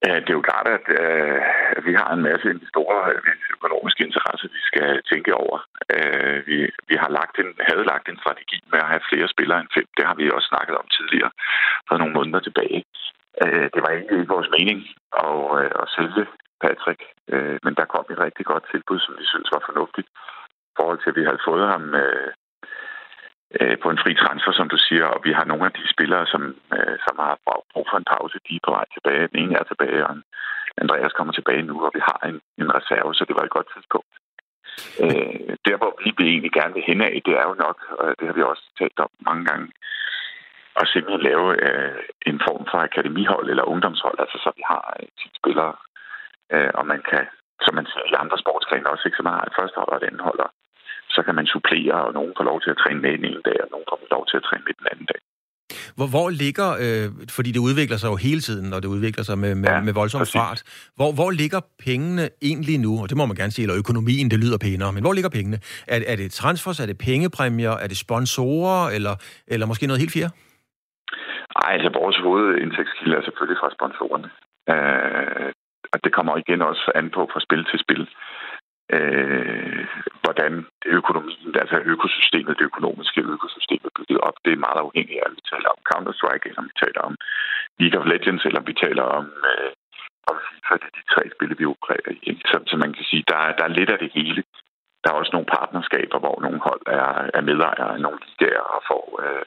Det 0.02 0.30
er 0.30 0.38
jo 0.40 0.48
klart, 0.50 0.68
at 0.78 0.86
øh, 1.02 1.38
vi 1.86 1.92
har 2.00 2.10
en 2.12 2.22
masse 2.28 2.46
investorer, 2.54 3.00
økonomiske 3.56 4.04
interesser, 4.08 4.48
vi 4.58 4.62
skal 4.70 4.88
tænke 5.10 5.32
over. 5.44 5.58
Øh, 5.94 6.38
vi, 6.48 6.56
vi 6.90 6.96
har 7.02 7.10
lagt 7.18 7.34
en, 7.42 7.50
havde 7.68 7.84
lagt 7.92 8.06
en 8.08 8.22
strategi 8.22 8.58
med 8.72 8.78
at 8.82 8.90
have 8.92 9.08
flere 9.10 9.28
spillere 9.34 9.60
end 9.60 9.74
fem. 9.76 9.88
Det 9.96 10.04
har 10.08 10.16
vi 10.20 10.34
også 10.36 10.48
snakket 10.52 10.74
om 10.80 10.86
tidligere, 10.96 11.30
for 11.88 11.94
nogle 12.00 12.16
måneder 12.18 12.40
tilbage. 12.44 12.80
Øh, 13.42 13.66
det 13.74 13.80
var 13.84 13.90
egentlig 13.90 14.18
ikke 14.18 14.34
vores 14.36 14.50
mening 14.56 14.78
at, 15.24 15.38
øh, 15.58 15.70
at 15.82 15.88
sælge 15.96 16.24
Patrick, 16.62 17.02
øh, 17.32 17.58
men 17.64 17.74
der 17.78 17.92
kom 17.94 18.04
et 18.10 18.24
rigtig 18.26 18.44
godt 18.46 18.64
tilbud, 18.72 18.98
som 19.00 19.14
vi 19.20 19.24
synes 19.32 19.48
var 19.54 19.62
fornuftigt. 19.68 20.08
I 20.70 20.74
forhold 20.78 20.98
til, 21.00 21.10
at 21.10 21.18
vi 21.18 21.24
havde 21.28 21.46
fået 21.48 21.66
ham 21.72 21.84
øh, 22.02 22.30
øh, 23.60 23.76
på 23.82 23.88
en 23.90 24.02
fri 24.02 24.12
transfer, 24.14 24.52
som 24.52 24.68
du 24.74 24.78
siger, 24.88 25.06
og 25.14 25.20
vi 25.26 25.32
har 25.38 25.44
nogle 25.44 25.64
af 25.68 25.72
de 25.78 25.92
spillere, 25.94 26.26
som, 26.32 26.42
øh, 26.76 26.96
som 27.06 27.14
har 27.24 27.34
brug 27.72 27.86
for 27.90 27.98
en 27.98 28.10
pause, 28.14 28.36
de 28.48 28.54
er 28.56 28.66
på 28.66 28.72
vej 28.76 28.86
tilbage. 28.94 29.28
Den 29.32 29.38
ene 29.42 29.54
er 29.60 29.66
tilbage, 29.68 30.06
og 30.06 30.14
Andreas 30.82 31.12
kommer 31.12 31.32
tilbage 31.32 31.62
nu, 31.70 31.74
og 31.86 31.90
vi 31.96 32.02
har 32.10 32.20
en, 32.30 32.38
en 32.62 32.70
reserve, 32.78 33.14
så 33.14 33.24
det 33.28 33.36
var 33.38 33.44
et 33.44 33.56
godt 33.56 33.68
tidspunkt. 33.74 34.12
Øh, 35.04 35.56
der, 35.66 35.76
hvor 35.80 35.92
vi 36.04 36.10
egentlig 36.32 36.52
gerne 36.58 36.74
vil 36.74 36.88
hen 36.90 37.00
af, 37.08 37.22
det 37.26 37.34
er 37.40 37.46
jo 37.50 37.54
nok, 37.66 37.78
og 37.98 38.06
det 38.18 38.26
har 38.26 38.34
vi 38.36 38.42
også 38.42 38.64
talt 38.78 38.98
om 39.04 39.10
mange 39.28 39.44
gange, 39.50 39.66
at 40.80 40.86
simpelthen 40.92 41.22
lave 41.30 41.46
øh, 41.66 41.98
en 42.30 42.38
form 42.46 42.64
for 42.70 42.78
akademihold 42.88 43.46
eller 43.52 43.70
ungdomshold, 43.72 44.18
altså 44.24 44.38
så 44.44 44.50
vi 44.58 44.64
har 44.72 44.84
øh, 45.00 45.08
10 45.18 45.40
spillere, 45.40 45.74
øh, 46.54 46.70
og 46.78 46.84
man 46.92 47.00
kan, 47.10 47.24
som 47.64 47.74
man 47.78 47.86
siger 47.90 48.04
i 48.06 48.20
andre 48.22 48.38
sportsgrene 48.44 48.90
også, 48.92 49.04
ikke, 49.06 49.18
så 49.18 49.24
man 49.28 49.36
har 49.38 49.44
et 49.46 49.58
første 49.58 49.76
hold 49.80 49.92
og 49.94 49.98
et 50.00 50.08
andet 50.08 50.26
hold, 50.28 50.40
så 51.14 51.20
kan 51.26 51.34
man 51.38 51.46
supplere, 51.52 51.96
og 52.06 52.12
nogen 52.18 52.32
får 52.38 52.44
lov 52.50 52.58
til 52.60 52.70
at 52.74 52.80
træne 52.82 53.00
med 53.04 53.12
den 53.18 53.24
ene 53.30 53.42
dag, 53.48 53.58
og 53.64 53.68
nogen 53.74 53.86
får 53.90 53.98
lov 54.16 54.24
til 54.30 54.36
at 54.40 54.44
træne 54.48 54.64
med 54.68 54.74
den 54.80 54.86
anden 54.92 55.08
dag. 55.12 55.20
Hvor, 55.96 56.06
hvor 56.06 56.30
ligger, 56.30 56.68
øh, 56.84 57.06
fordi 57.30 57.52
det 57.52 57.58
udvikler 57.58 57.96
sig 57.96 58.08
jo 58.08 58.16
hele 58.16 58.40
tiden, 58.40 58.72
og 58.72 58.82
det 58.82 58.88
udvikler 58.88 59.24
sig 59.24 59.38
med, 59.38 59.54
med, 59.54 59.68
ja, 59.68 59.80
med 59.80 59.92
voldsom 59.92 60.20
præcis. 60.20 60.32
fart, 60.32 60.62
hvor, 60.96 61.12
hvor 61.12 61.30
ligger 61.30 61.60
pengene 61.78 62.28
egentlig 62.42 62.78
nu? 62.78 63.02
Og 63.02 63.08
det 63.08 63.16
må 63.16 63.26
man 63.26 63.36
gerne 63.36 63.52
sige, 63.52 63.62
eller 63.62 63.76
økonomien, 63.76 64.30
det 64.30 64.38
lyder 64.38 64.58
pænere, 64.58 64.92
men 64.92 65.02
hvor 65.02 65.12
ligger 65.12 65.30
pengene? 65.30 65.58
Er, 65.86 66.00
er 66.06 66.16
det 66.16 66.32
transfers, 66.32 66.80
er 66.80 66.86
det 66.86 66.98
pengepræmier, 66.98 67.70
er 67.70 67.86
det 67.86 67.96
sponsorer, 67.96 68.90
eller, 68.90 69.14
eller 69.46 69.66
måske 69.66 69.86
noget 69.86 70.00
helt 70.00 70.12
fjerde? 70.12 70.32
Ej, 71.56 71.72
altså 71.72 71.90
vores 72.00 72.16
hovedindtægtskilde 72.16 73.16
er 73.16 73.22
selvfølgelig 73.22 73.60
fra 73.60 73.74
sponsorerne. 73.76 74.30
Øh, 74.72 75.52
og 75.92 75.98
det 76.04 76.12
kommer 76.12 76.36
igen 76.36 76.62
også 76.62 76.92
an 76.94 77.10
på 77.10 77.30
fra 77.32 77.40
spil 77.40 77.64
til 77.64 77.78
spil, 77.84 78.02
øh, 78.96 79.86
hvordan 80.22 80.52
det 80.82 80.90
økonomien, 81.00 81.54
altså 81.62 81.76
økosystemet, 81.94 82.58
det 82.58 82.70
økonomiske 82.70 83.20
økosystem 83.34 83.80
er 83.84 83.96
bygget 83.98 84.20
op. 84.28 84.36
Det 84.44 84.52
er 84.52 84.64
meget 84.66 84.80
afhængigt 84.86 85.20
af, 85.20 85.28
om 85.28 85.36
vi 85.38 85.42
taler 85.52 85.68
om 85.74 85.80
Counter-Strike, 85.90 86.46
eller 86.48 86.62
om 86.62 86.70
vi 86.70 86.76
taler 86.84 87.00
om 87.08 87.14
League 87.80 87.98
of 88.00 88.06
Legends, 88.12 88.44
eller 88.44 88.60
om 88.60 88.66
vi 88.70 88.76
taler 88.84 89.04
om, 89.18 89.26
øh, 89.50 89.70
om 90.30 90.36
FIFA. 90.46 90.74
Det 90.80 90.88
er 90.90 90.96
de 90.98 91.12
tre 91.14 91.22
spil, 91.34 91.58
vi 91.58 91.64
opererer 91.72 92.12
i. 92.30 92.32
Så, 92.50 92.56
så 92.70 92.76
man 92.84 92.92
kan 92.96 93.04
sige, 93.10 93.24
der, 93.30 93.38
der 93.58 93.64
er 93.66 93.76
lidt 93.78 93.90
af 93.94 93.98
det 93.98 94.10
hele. 94.18 94.42
Der 95.02 95.08
er 95.10 95.20
også 95.20 95.32
nogle 95.34 95.52
partnerskaber, 95.56 96.18
hvor 96.18 96.36
nogle 96.44 96.60
hold 96.68 96.82
er, 96.86 97.30
er 97.38 97.42
medejere 97.50 97.92
af 97.94 98.00
nogle 98.00 98.20
ligaer 98.26 98.66
og 98.76 98.82
får 98.90 99.04
øh, 99.24 99.44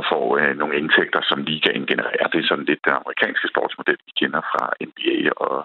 og 0.00 0.04
får 0.12 0.24
øh, 0.40 0.52
nogle 0.60 0.74
indtægter, 0.80 1.20
som 1.30 1.38
ligaen 1.50 1.84
genererer. 1.92 2.26
Det 2.32 2.38
er 2.40 2.48
sådan 2.50 2.68
lidt 2.70 2.82
den 2.86 2.94
amerikanske 3.00 3.46
sportsmodel, 3.52 3.98
vi 4.08 4.12
kender 4.20 4.42
fra 4.52 4.64
NBA 4.88 5.16
og, 5.46 5.56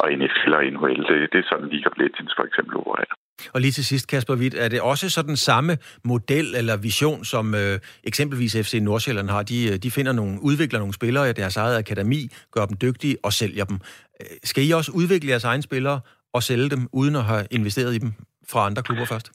og 0.00 0.06
NFL 0.20 0.52
og 0.58 0.62
NHL. 0.74 1.02
Det, 1.10 1.18
det 1.32 1.38
er 1.40 1.48
sådan 1.50 1.68
League 1.74 1.88
of 1.90 1.96
Legends 2.02 2.34
for 2.38 2.44
eksempel 2.48 2.74
opererer. 2.80 3.14
Og 3.54 3.60
lige 3.60 3.72
til 3.72 3.84
sidst, 3.84 4.08
Kasper 4.08 4.36
Witt, 4.36 4.54
er 4.54 4.68
det 4.68 4.80
også 4.80 5.10
sådan 5.10 5.36
samme 5.36 5.72
model 6.04 6.54
eller 6.60 6.76
vision, 6.76 7.24
som 7.24 7.54
øh, 7.54 7.78
eksempelvis 8.04 8.56
FC 8.64 8.74
Nordsjælland 8.82 9.28
har? 9.30 9.42
De, 9.42 9.58
øh, 9.70 9.76
de 9.84 9.90
finder 9.90 10.12
nogle, 10.12 10.38
udvikler 10.42 10.78
nogle 10.78 10.94
spillere 10.94 11.30
i 11.30 11.32
deres 11.32 11.56
eget 11.56 11.76
akademi, 11.78 12.28
gør 12.54 12.66
dem 12.66 12.76
dygtige 12.76 13.16
og 13.22 13.32
sælger 13.32 13.64
dem. 13.64 13.78
Øh, 14.20 14.26
skal 14.44 14.68
I 14.68 14.70
også 14.70 14.92
udvikle 14.94 15.30
jeres 15.30 15.44
egne 15.44 15.62
spillere 15.62 16.00
og 16.34 16.42
sælge 16.42 16.68
dem, 16.70 16.88
uden 16.92 17.16
at 17.16 17.24
have 17.24 17.46
investeret 17.50 17.94
i 17.94 17.98
dem 17.98 18.12
fra 18.50 18.66
andre 18.66 18.82
klubber 18.82 19.04
først? 19.04 19.32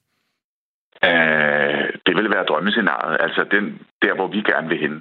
Vil 2.20 2.36
være 2.36 2.50
drømmescenariet, 2.52 3.18
altså 3.26 3.42
den, 3.56 3.66
der, 4.04 4.14
hvor 4.16 4.28
vi 4.28 4.42
gerne 4.52 4.68
vil 4.70 4.80
hen. 4.86 4.96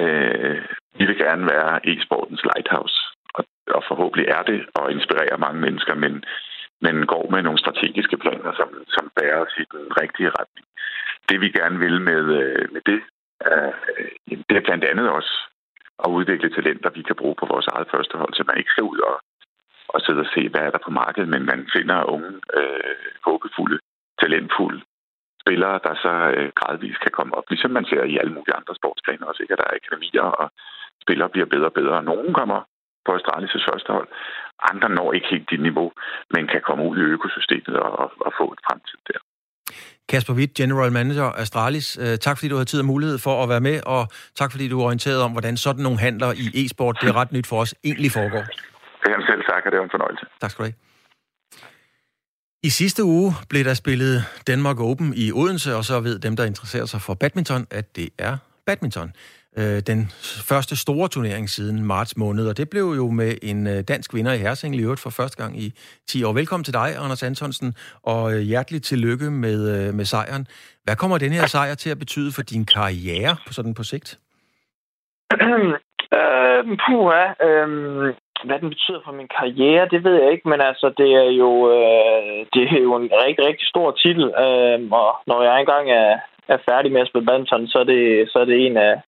Øh, 0.00 0.62
vi 0.98 1.04
vil 1.06 1.18
gerne 1.26 1.44
være 1.54 1.72
e-sportens 1.90 2.42
lighthouse, 2.50 2.96
og, 3.34 3.44
og 3.76 3.82
forhåbentlig 3.88 4.26
er 4.28 4.42
det 4.42 4.60
og 4.74 4.92
inspirerer 4.92 5.36
mange 5.36 5.60
mennesker, 5.60 5.94
men, 5.94 6.24
men 6.84 7.06
går 7.06 7.30
med 7.30 7.42
nogle 7.42 7.58
strategiske 7.58 8.16
planer, 8.16 8.52
som, 8.60 8.68
som 8.88 9.04
bærer 9.16 9.38
os 9.44 9.54
i 9.62 9.64
den 9.74 9.84
rigtige 10.02 10.30
retning. 10.38 10.66
Det 11.28 11.40
vi 11.40 11.48
gerne 11.58 11.78
vil 11.78 12.00
med, 12.00 12.22
øh, 12.40 12.72
med 12.74 12.82
det, 12.90 13.00
er, 13.40 13.66
øh, 13.98 14.38
det 14.48 14.56
er 14.56 14.66
blandt 14.68 14.84
andet 14.84 15.08
også 15.10 15.32
at 16.04 16.10
udvikle 16.10 16.50
talenter, 16.50 16.90
vi 16.90 17.02
kan 17.02 17.16
bruge 17.16 17.36
på 17.38 17.46
vores 17.46 17.66
eget 17.66 17.88
førstehold, 17.90 18.34
så 18.34 18.44
man 18.46 18.58
ikke 18.58 18.70
skal 18.70 18.84
ud 18.92 18.98
og, 18.98 19.16
og 19.88 20.00
sidde 20.00 20.20
og 20.20 20.30
se, 20.34 20.48
hvad 20.48 20.60
er 20.60 20.70
der 20.70 20.84
på 20.84 20.90
markedet, 20.90 21.28
men 21.28 21.46
man 21.46 21.68
finder 21.76 22.10
unge, 22.14 22.32
øh, 22.58 22.96
håbefulde, 23.24 23.78
talentfulde 24.20 24.82
spillere, 25.46 25.76
der 25.86 25.94
så 26.04 26.12
øh, 26.36 26.48
gradvist 26.58 27.00
kan 27.04 27.14
komme 27.18 27.32
op, 27.38 27.46
ligesom 27.52 27.70
man 27.78 27.86
ser 27.90 28.02
i 28.12 28.18
alle 28.20 28.32
mulige 28.36 28.58
andre 28.60 28.74
sportsgrene 28.80 29.28
også, 29.28 29.40
ikke? 29.42 29.54
at 29.54 29.60
der 29.60 29.68
er 29.68 29.78
akademier, 29.80 30.28
og 30.42 30.46
spillere 31.04 31.28
bliver 31.34 31.48
bedre 31.54 31.70
og 31.72 31.76
bedre. 31.80 31.96
Nogle 32.12 32.28
kommer 32.40 32.58
på 33.06 33.10
Astralis' 33.18 33.66
første 33.68 33.90
hold, 33.96 34.08
andre 34.72 34.88
når 34.98 35.12
ikke 35.16 35.28
helt 35.34 35.50
dit 35.52 35.62
niveau, 35.68 35.88
men 36.34 36.42
kan 36.52 36.62
komme 36.68 36.82
ud 36.90 36.96
i 36.98 37.10
økosystemet 37.16 37.74
og, 37.84 37.90
og, 38.02 38.08
og 38.26 38.32
få 38.40 38.46
et 38.54 38.60
fremtid 38.66 38.98
der. 39.10 39.20
Kasper 40.08 40.34
Witt, 40.38 40.54
General 40.54 40.92
Manager 40.92 41.28
af 41.32 41.40
Astralis. 41.42 41.88
Øh, 42.02 42.18
tak 42.26 42.36
fordi 42.36 42.48
du 42.48 42.56
har 42.56 42.64
tid 42.64 42.80
og 42.80 42.88
mulighed 42.94 43.18
for 43.26 43.42
at 43.42 43.48
være 43.48 43.64
med, 43.68 43.76
og 43.94 44.02
tak 44.40 44.50
fordi 44.52 44.68
du 44.68 44.80
er 44.80 44.84
orienteret 44.84 45.20
om, 45.26 45.32
hvordan 45.32 45.56
sådan 45.56 45.82
nogle 45.82 45.98
handler 45.98 46.30
i 46.42 46.46
e-sport, 46.60 46.94
det 47.00 47.08
er 47.08 47.16
ret 47.20 47.32
nyt 47.32 47.46
for 47.46 47.58
os, 47.64 47.74
egentlig 47.84 48.10
foregår. 48.18 48.44
Det 49.02 49.10
er 49.16 49.26
selv 49.30 49.42
sagt, 49.50 49.66
og 49.66 49.72
det 49.72 49.78
er 49.78 49.84
en 49.84 49.94
fornøjelse. 49.96 50.26
Tak 50.40 50.50
skal 50.50 50.62
du 50.62 50.68
have. 50.68 50.76
I 52.66 52.70
sidste 52.70 53.04
uge 53.04 53.32
blev 53.50 53.64
der 53.64 53.74
spillet 53.74 54.24
Danmark 54.46 54.80
Open 54.80 55.12
i 55.16 55.32
Odense, 55.32 55.76
og 55.76 55.84
så 55.84 56.00
ved 56.00 56.18
dem, 56.18 56.36
der 56.36 56.44
interesserer 56.44 56.86
sig 56.86 57.00
for 57.00 57.14
badminton, 57.14 57.66
at 57.70 57.96
det 57.96 58.08
er 58.18 58.36
badminton. 58.66 59.12
Øh, 59.58 59.80
den 59.86 60.00
første 60.48 60.76
store 60.76 61.08
turnering 61.08 61.50
siden 61.50 61.84
marts 61.84 62.16
måned, 62.16 62.48
og 62.48 62.56
det 62.56 62.70
blev 62.70 62.82
jo 62.82 63.10
med 63.10 63.34
en 63.42 63.66
øh, 63.66 63.82
dansk 63.88 64.14
vinder 64.14 64.32
i 64.32 64.38
Hersing 64.38 64.76
i 64.76 64.82
øvrigt 64.82 65.00
for 65.00 65.10
første 65.10 65.42
gang 65.42 65.60
i 65.60 65.72
10 66.08 66.24
år. 66.24 66.32
Velkommen 66.32 66.64
til 66.64 66.74
dig, 66.74 66.96
Anders 66.96 67.22
Antonsen, 67.22 67.74
og 68.02 68.34
øh, 68.34 68.40
hjerteligt 68.40 68.84
tillykke 68.84 69.30
med, 69.30 69.92
med 69.92 70.04
sejren. 70.04 70.46
Hvad 70.84 70.96
kommer 70.96 71.18
den 71.18 71.32
her 71.32 71.46
sejr 71.46 71.74
til 71.74 71.90
at 71.90 71.98
betyde 71.98 72.32
for 72.32 72.42
din 72.42 72.64
karriere 72.64 73.36
på 73.46 73.52
sådan 73.52 73.74
på 73.74 73.82
sigt? 73.82 74.18
øh, 76.18 76.64
puha, 76.86 77.24
øh, 77.46 78.14
hvad 78.44 78.58
den 78.58 78.68
betyder 78.68 79.00
for 79.04 79.12
min 79.12 79.28
karriere, 79.38 79.88
det 79.88 80.04
ved 80.04 80.14
jeg 80.22 80.32
ikke, 80.32 80.48
men 80.48 80.60
altså, 80.60 80.86
det 80.98 81.10
er 81.22 81.30
jo, 81.42 81.50
øh, 81.74 82.46
det 82.54 82.62
er 82.72 82.80
jo 82.86 82.94
en 82.96 83.10
rigtig, 83.24 83.46
rigtig 83.46 83.66
stor 83.68 83.90
titel, 83.90 84.24
øh, 84.44 84.78
og 85.00 85.10
når 85.26 85.42
jeg 85.42 85.60
engang 85.60 85.90
er, 85.90 86.18
er 86.48 86.58
færdig 86.70 86.92
med 86.92 87.00
at 87.00 87.08
spille 87.08 87.26
badminton, 87.26 87.68
så 87.68 87.78
er 87.78 87.84
det, 87.84 88.30
så 88.30 88.38
er 88.38 88.44
det 88.44 88.66
en 88.66 88.76
af 88.76 89.00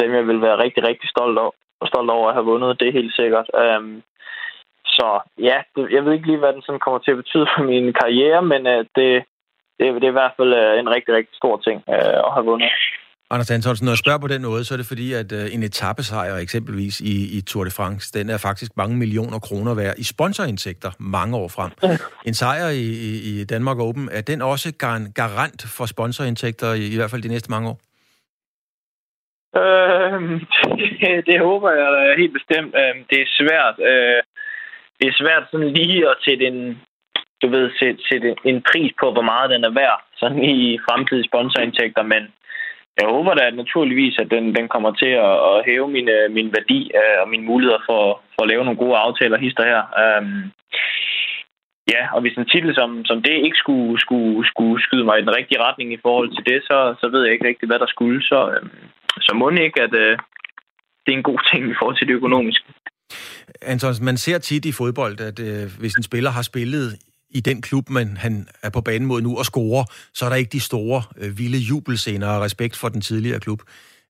dem, 0.00 0.14
jeg 0.14 0.26
vil 0.26 0.40
være 0.40 0.62
rigtig, 0.64 0.82
rigtig 0.88 1.08
stolt 1.10 1.38
over, 1.38 1.52
stolt 1.86 2.10
over 2.10 2.28
at 2.28 2.34
have 2.34 2.44
vundet, 2.44 2.80
det 2.80 2.88
er 2.88 2.98
helt 3.00 3.14
sikkert. 3.14 3.50
Øh, 3.62 3.82
så 4.86 5.20
ja, 5.38 5.58
det, 5.76 5.92
jeg 5.92 6.04
ved 6.04 6.12
ikke 6.12 6.26
lige, 6.26 6.38
hvad 6.38 6.52
den 6.52 6.62
sådan 6.62 6.84
kommer 6.84 6.98
til 6.98 7.10
at 7.10 7.16
betyde 7.22 7.46
for 7.56 7.62
min 7.62 7.92
karriere, 7.92 8.42
men 8.42 8.66
øh, 8.66 8.84
det, 8.96 9.24
det, 9.78 9.94
det 10.00 10.04
er 10.04 10.14
i 10.14 10.20
hvert 10.20 10.36
fald 10.36 10.52
øh, 10.54 10.78
en 10.78 10.90
rigtig, 10.94 11.14
rigtig 11.14 11.36
stor 11.36 11.56
ting 11.56 11.78
øh, 11.88 12.18
at 12.26 12.32
have 12.34 12.44
vundet. 12.44 12.70
Anders 13.30 13.50
Antonsen, 13.50 13.84
når 13.84 13.92
jeg 13.92 13.98
spørger 13.98 14.18
på 14.18 14.28
den 14.28 14.42
måde, 14.42 14.64
så 14.64 14.74
er 14.74 14.76
det 14.76 14.86
fordi, 14.86 15.12
at 15.12 15.32
uh, 15.32 15.54
en 15.54 15.62
etappesejr 15.62 16.36
eksempelvis 16.36 17.00
i, 17.00 17.38
i 17.38 17.40
Tour 17.40 17.64
de 17.64 17.70
France, 17.70 18.18
den 18.18 18.30
er 18.30 18.38
faktisk 18.38 18.72
mange 18.76 18.96
millioner 18.96 19.38
kroner 19.38 19.74
værd 19.74 19.94
i 19.98 20.04
sponsorindtægter 20.04 20.90
mange 20.98 21.36
år 21.36 21.48
frem. 21.48 21.98
En 22.26 22.34
sejr 22.34 22.68
i, 22.68 22.86
i, 23.30 23.44
Danmark 23.44 23.78
Open, 23.78 24.08
er 24.12 24.20
den 24.20 24.42
også 24.42 24.68
gar- 24.84 25.12
garant 25.14 25.60
for 25.76 25.86
sponsorindtægter 25.86 26.72
i, 26.72 26.84
i 26.94 26.96
hvert 26.96 27.10
fald 27.10 27.22
de 27.22 27.28
næste 27.28 27.50
mange 27.50 27.68
år? 27.68 27.78
Øh, 29.62 30.40
det, 30.78 31.26
det 31.28 31.38
håber 31.40 31.70
jeg 31.70 32.14
helt 32.20 32.32
bestemt. 32.38 32.74
Øhm, 32.80 33.00
det 33.10 33.18
er 33.20 33.28
svært. 33.40 33.76
Øh, 33.90 34.20
det 34.98 35.06
er 35.08 35.20
svært 35.22 35.44
sådan 35.50 35.72
lige 35.80 35.98
at 36.10 36.16
sætte 36.26 36.44
en, 36.46 36.60
du 37.42 37.46
ved, 37.54 37.70
sætte, 37.78 38.00
sætte 38.08 38.28
en 38.44 38.62
pris 38.70 38.92
på, 39.00 39.06
hvor 39.12 39.26
meget 39.32 39.50
den 39.50 39.64
er 39.64 39.74
værd 39.82 40.00
sådan 40.16 40.44
i 40.44 40.78
fremtidige 40.88 41.28
sponsorindtægter, 41.30 42.02
men 42.02 42.22
jeg 43.00 43.08
håber 43.14 43.34
da 43.34 43.50
naturligvis, 43.50 44.18
at 44.18 44.28
den, 44.30 44.44
den 44.58 44.66
kommer 44.68 44.92
til 45.02 45.12
at, 45.28 45.34
at 45.50 45.56
hæve 45.68 45.88
min, 45.96 46.08
øh, 46.08 46.26
min 46.36 46.48
værdi 46.56 46.80
øh, 47.00 47.16
og 47.22 47.28
mine 47.28 47.44
muligheder 47.50 47.82
for, 47.88 48.02
for 48.34 48.42
at 48.42 48.50
lave 48.52 48.64
nogle 48.64 48.82
gode 48.82 48.96
aftaler 48.96 49.38
hister 49.38 49.64
her. 49.72 49.80
Um, 50.02 50.52
ja, 51.94 52.02
og 52.14 52.20
hvis 52.20 52.36
en 52.36 52.50
titel 52.52 52.74
som, 52.74 53.04
som 53.04 53.22
det 53.22 53.36
ikke 53.46 53.58
skulle, 53.62 54.00
skulle, 54.04 54.48
skulle 54.50 54.82
skyde 54.82 55.04
mig 55.04 55.16
i 55.18 55.24
den 55.26 55.36
rigtige 55.38 55.62
retning 55.66 55.92
i 55.92 56.02
forhold 56.02 56.30
til 56.36 56.44
det, 56.50 56.58
så, 56.68 56.78
så 57.00 57.06
ved 57.12 57.22
jeg 57.24 57.32
ikke 57.32 57.48
rigtig, 57.48 57.66
hvad 57.68 57.78
der 57.78 57.90
skulle. 57.94 58.22
Så, 58.22 58.38
um, 58.62 58.70
så 59.26 59.32
må 59.34 59.50
ikke, 59.50 59.82
at 59.86 59.94
øh, 60.04 60.18
det 61.02 61.10
er 61.12 61.18
en 61.18 61.30
god 61.30 61.40
ting 61.52 61.70
i 61.70 61.76
forhold 61.78 61.96
til 61.96 62.08
det 62.08 62.14
økonomiske. 62.14 62.64
Anton, 63.62 63.94
man 64.02 64.16
ser 64.16 64.38
tit 64.38 64.64
i 64.64 64.72
fodbold, 64.72 65.20
at 65.20 65.38
øh, 65.48 65.64
hvis 65.80 65.94
en 65.94 66.02
spiller 66.02 66.30
har 66.30 66.42
spillet 66.42 66.86
i 67.34 67.40
den 67.40 67.62
klub, 67.62 67.90
man 67.90 68.16
han 68.16 68.46
er 68.62 68.70
på 68.70 68.80
banen 68.80 69.08
mod 69.08 69.20
nu 69.22 69.38
og 69.38 69.44
scorer, 69.44 69.84
så 70.14 70.24
er 70.24 70.28
der 70.28 70.36
ikke 70.36 70.52
de 70.52 70.60
store, 70.60 71.02
øh, 71.20 71.38
vilde 71.38 71.58
jubelscener 71.58 72.28
og 72.28 72.42
respekt 72.42 72.76
for 72.76 72.88
den 72.88 73.00
tidligere 73.00 73.40
klub. 73.40 73.62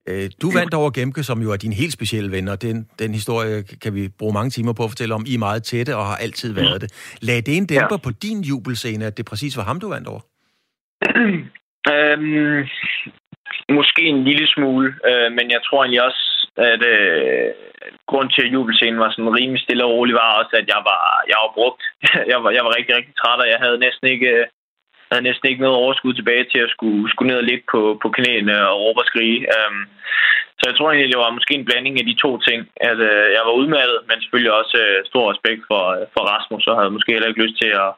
Øh, 0.08 0.30
du 0.42 0.50
vandt 0.50 0.74
over 0.74 0.90
Gemke, 0.90 1.22
som 1.22 1.42
jo 1.42 1.52
er 1.52 1.56
din 1.56 1.72
helt 1.72 1.92
specielle 1.92 2.30
ven, 2.32 2.48
og 2.48 2.62
den, 2.62 2.88
den 2.98 3.12
historie 3.12 3.62
kan 3.82 3.94
vi 3.94 4.08
bruge 4.08 4.32
mange 4.32 4.50
timer 4.50 4.72
på 4.72 4.84
at 4.84 4.90
fortælle 4.90 5.14
om. 5.14 5.24
I 5.26 5.34
er 5.34 5.38
meget 5.38 5.62
tætte 5.62 5.96
og 5.96 6.06
har 6.06 6.16
altid 6.16 6.52
været 6.52 6.80
det. 6.80 7.16
Lad 7.22 7.42
det 7.42 7.56
en 7.56 7.66
dæmper 7.66 7.98
ja. 7.98 8.04
på 8.04 8.10
din 8.10 8.40
jubelscene, 8.40 9.04
at 9.06 9.16
det 9.16 9.26
præcis 9.26 9.56
var 9.56 9.62
ham, 9.62 9.80
du 9.80 9.88
vandt 9.88 10.08
over? 10.08 10.20
øhm, 11.92 12.68
måske 13.78 14.02
en 14.02 14.24
lille 14.24 14.46
smule, 14.46 14.94
øh, 15.08 15.32
men 15.32 15.50
jeg 15.50 15.60
tror 15.66 15.82
egentlig 15.82 16.04
også, 16.04 16.43
at 16.56 16.82
øh, 16.94 17.50
grund 18.10 18.28
til, 18.30 18.42
at 18.46 18.52
jubelscenen 18.52 19.00
var 19.00 19.10
sådan 19.10 19.36
rimelig 19.38 19.62
stille 19.62 19.84
og 19.84 19.90
rolig, 19.90 20.14
var 20.14 20.38
også, 20.40 20.54
at 20.60 20.68
jeg 20.74 20.80
var, 20.90 21.02
jeg 21.30 21.38
var 21.44 21.50
brugt. 21.58 21.82
jeg, 22.32 22.38
var, 22.42 22.50
jeg 22.50 22.64
var 22.64 22.76
rigtig, 22.76 22.96
rigtig 22.96 23.14
træt, 23.16 23.40
og 23.44 23.48
jeg 23.52 23.60
havde 23.64 23.78
næsten 23.86 24.06
ikke, 24.14 24.28
øh, 24.36 24.46
havde 25.10 25.28
næsten 25.28 25.48
ikke 25.48 25.64
noget 25.64 25.80
overskud 25.82 26.14
tilbage 26.14 26.44
til 26.52 26.60
at 26.66 26.70
skulle, 26.74 27.10
skulle 27.10 27.30
ned 27.30 27.42
og 27.42 27.48
ligge 27.50 27.64
på, 27.72 27.80
på 28.02 28.08
knæene 28.16 28.68
og 28.68 28.80
råbe 28.82 29.00
og 29.00 29.06
skrige. 29.10 29.40
Um, 29.56 29.80
så 30.58 30.62
jeg 30.68 30.76
tror 30.76 30.88
egentlig, 30.90 31.12
det 31.12 31.22
var 31.24 31.36
måske 31.38 31.54
en 31.54 31.68
blanding 31.68 31.94
af 31.98 32.06
de 32.10 32.16
to 32.24 32.30
ting. 32.48 32.60
At 32.90 32.98
øh, 33.10 33.26
jeg 33.36 33.42
var 33.48 33.54
udmattet, 33.60 33.98
men 34.08 34.16
selvfølgelig 34.20 34.52
også 34.60 34.76
øh, 34.86 34.98
stor 35.10 35.24
respekt 35.32 35.62
for, 35.70 35.82
øh, 35.96 36.04
for 36.14 36.22
Rasmus, 36.32 36.66
og 36.66 36.76
havde 36.78 36.94
måske 36.96 37.12
heller 37.12 37.30
ikke 37.30 37.44
lyst 37.44 37.56
til 37.62 37.70
at, 37.84 37.90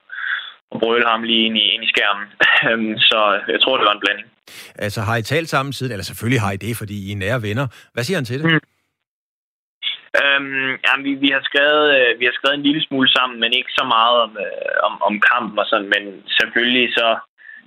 at 0.72 0.80
brøle 0.82 1.06
ham 1.06 1.22
lige 1.22 1.46
ind 1.46 1.56
i, 1.56 1.66
ind 1.74 1.84
i 1.84 1.92
skærmen. 1.94 2.26
Um, 2.68 2.98
så 3.10 3.18
jeg 3.48 3.60
tror, 3.60 3.76
det 3.76 3.86
var 3.86 3.96
en 3.96 4.04
blanding. 4.04 4.28
Altså 4.78 5.00
har 5.00 5.16
I 5.16 5.22
talt 5.22 5.48
sammen 5.48 5.72
siden? 5.72 5.92
Eller 5.92 6.04
selvfølgelig 6.04 6.40
har 6.40 6.52
I 6.52 6.56
det, 6.56 6.76
fordi 6.76 6.96
I 7.08 7.12
er 7.12 7.16
nære 7.16 7.42
venner. 7.42 7.66
Hvad 7.92 8.04
siger 8.04 8.16
han 8.16 8.24
til 8.24 8.38
det? 8.38 8.46
Mm. 8.52 8.60
Øhm, 10.22 10.72
ja, 10.86 10.92
vi, 11.06 11.12
vi, 11.24 11.28
har 11.36 11.42
skrevet, 11.48 11.86
øh, 11.98 12.10
vi 12.20 12.24
har 12.24 12.34
skrevet 12.36 12.56
en 12.56 12.66
lille 12.68 12.82
smule 12.82 13.08
sammen, 13.16 13.40
men 13.40 13.52
ikke 13.58 13.72
så 13.78 13.84
meget 13.96 14.16
om, 14.24 14.32
øh, 14.46 14.76
om, 14.86 14.94
om 15.08 15.14
kampen 15.30 15.58
og 15.58 15.66
sådan. 15.68 15.90
Men 15.94 16.02
selvfølgelig 16.38 16.86
så, 16.98 17.08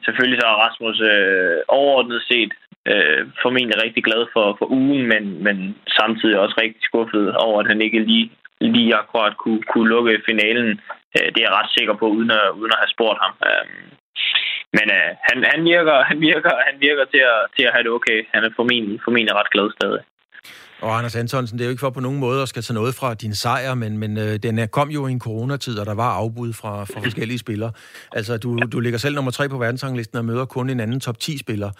selvfølgelig 0.05 0.39
så 0.41 0.47
er 0.47 0.61
Rasmus 0.65 0.97
øh, 1.13 1.57
overordnet 1.67 2.21
set 2.31 2.51
øh, 2.91 3.21
formentlig 3.43 3.77
rigtig 3.83 4.03
glad 4.03 4.23
for, 4.33 4.45
for 4.59 4.67
ugen, 4.81 5.03
men, 5.13 5.23
men 5.45 5.57
samtidig 5.99 6.39
også 6.39 6.55
rigtig 6.61 6.83
skuffet 6.89 7.35
over, 7.35 7.59
at 7.59 7.67
han 7.67 7.81
ikke 7.81 7.99
lige, 7.99 8.31
lige 8.61 8.95
akkurat 8.95 9.37
kunne, 9.37 9.61
kunne 9.71 9.89
lukke 9.89 10.21
finalen. 10.29 10.81
Øh, 11.15 11.27
det 11.33 11.39
er 11.39 11.47
jeg 11.47 11.57
ret 11.59 11.71
sikker 11.77 11.95
på, 12.01 12.05
uden 12.17 12.31
at, 12.41 12.45
uden 12.59 12.71
at 12.75 12.81
have 12.83 12.93
spurgt 12.95 13.19
ham. 13.23 13.33
Øh, 13.47 13.65
men 14.77 14.87
øh, 14.97 15.09
han, 15.27 15.37
han, 15.53 15.61
virker, 15.71 15.97
han, 16.09 16.17
virker, 16.29 16.53
han 16.67 16.75
virker 16.87 17.05
til 17.13 17.23
at, 17.33 17.39
til 17.55 17.63
at 17.67 17.73
have 17.73 17.83
det 17.85 17.91
okay. 17.97 18.19
Han 18.33 18.41
er 18.47 18.51
formentlig, 18.59 18.97
formentlig 19.05 19.35
ret 19.39 19.53
glad 19.55 19.69
stadig. 19.79 20.03
Og 20.81 20.97
Anders 20.97 21.15
Antonsen, 21.15 21.57
det 21.57 21.63
er 21.63 21.67
jo 21.69 21.75
ikke 21.75 21.85
for 21.85 21.89
på 21.89 21.99
nogen 21.99 22.19
måde 22.19 22.41
at 22.41 22.49
skal 22.49 22.63
tage 22.63 22.73
noget 22.73 22.95
fra 22.95 23.13
din 23.13 23.35
sejr, 23.35 23.73
men, 23.73 23.97
men 23.97 24.17
øh, 24.17 24.35
den 24.43 24.67
kom 24.67 24.89
jo 24.89 25.07
i 25.07 25.11
en 25.11 25.19
coronatid, 25.19 25.79
og 25.79 25.85
der 25.85 25.95
var 25.95 26.11
afbud 26.21 26.53
fra, 26.53 26.83
fra 26.83 26.99
forskellige 27.07 27.39
spillere. 27.39 27.71
Altså, 28.11 28.37
du, 28.37 28.57
du 28.73 28.79
ligger 28.79 28.99
selv 28.99 29.15
nummer 29.15 29.31
tre 29.31 29.49
på 29.49 29.57
verdensranglisten 29.57 30.17
og 30.17 30.25
møder 30.25 30.45
kun 30.45 30.69
en 30.69 30.79
anden 30.79 30.99
top 30.99 31.15
10-spiller. 31.23 31.71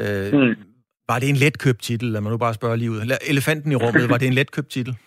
Øh, 0.00 0.32
mm. 0.32 0.54
Var 1.08 1.18
det 1.18 1.28
en 1.28 1.36
letkøbt 1.36 1.82
titel, 1.82 2.08
lad 2.08 2.20
mig 2.20 2.30
nu 2.32 2.38
bare 2.38 2.54
spørge 2.54 2.76
lige 2.76 2.90
ud. 2.90 3.18
Elefanten 3.28 3.72
i 3.72 3.74
rummet, 3.74 4.10
var 4.10 4.18
det 4.18 4.26
en 4.26 4.34
letkøbt 4.34 4.70
titel? 4.70 4.96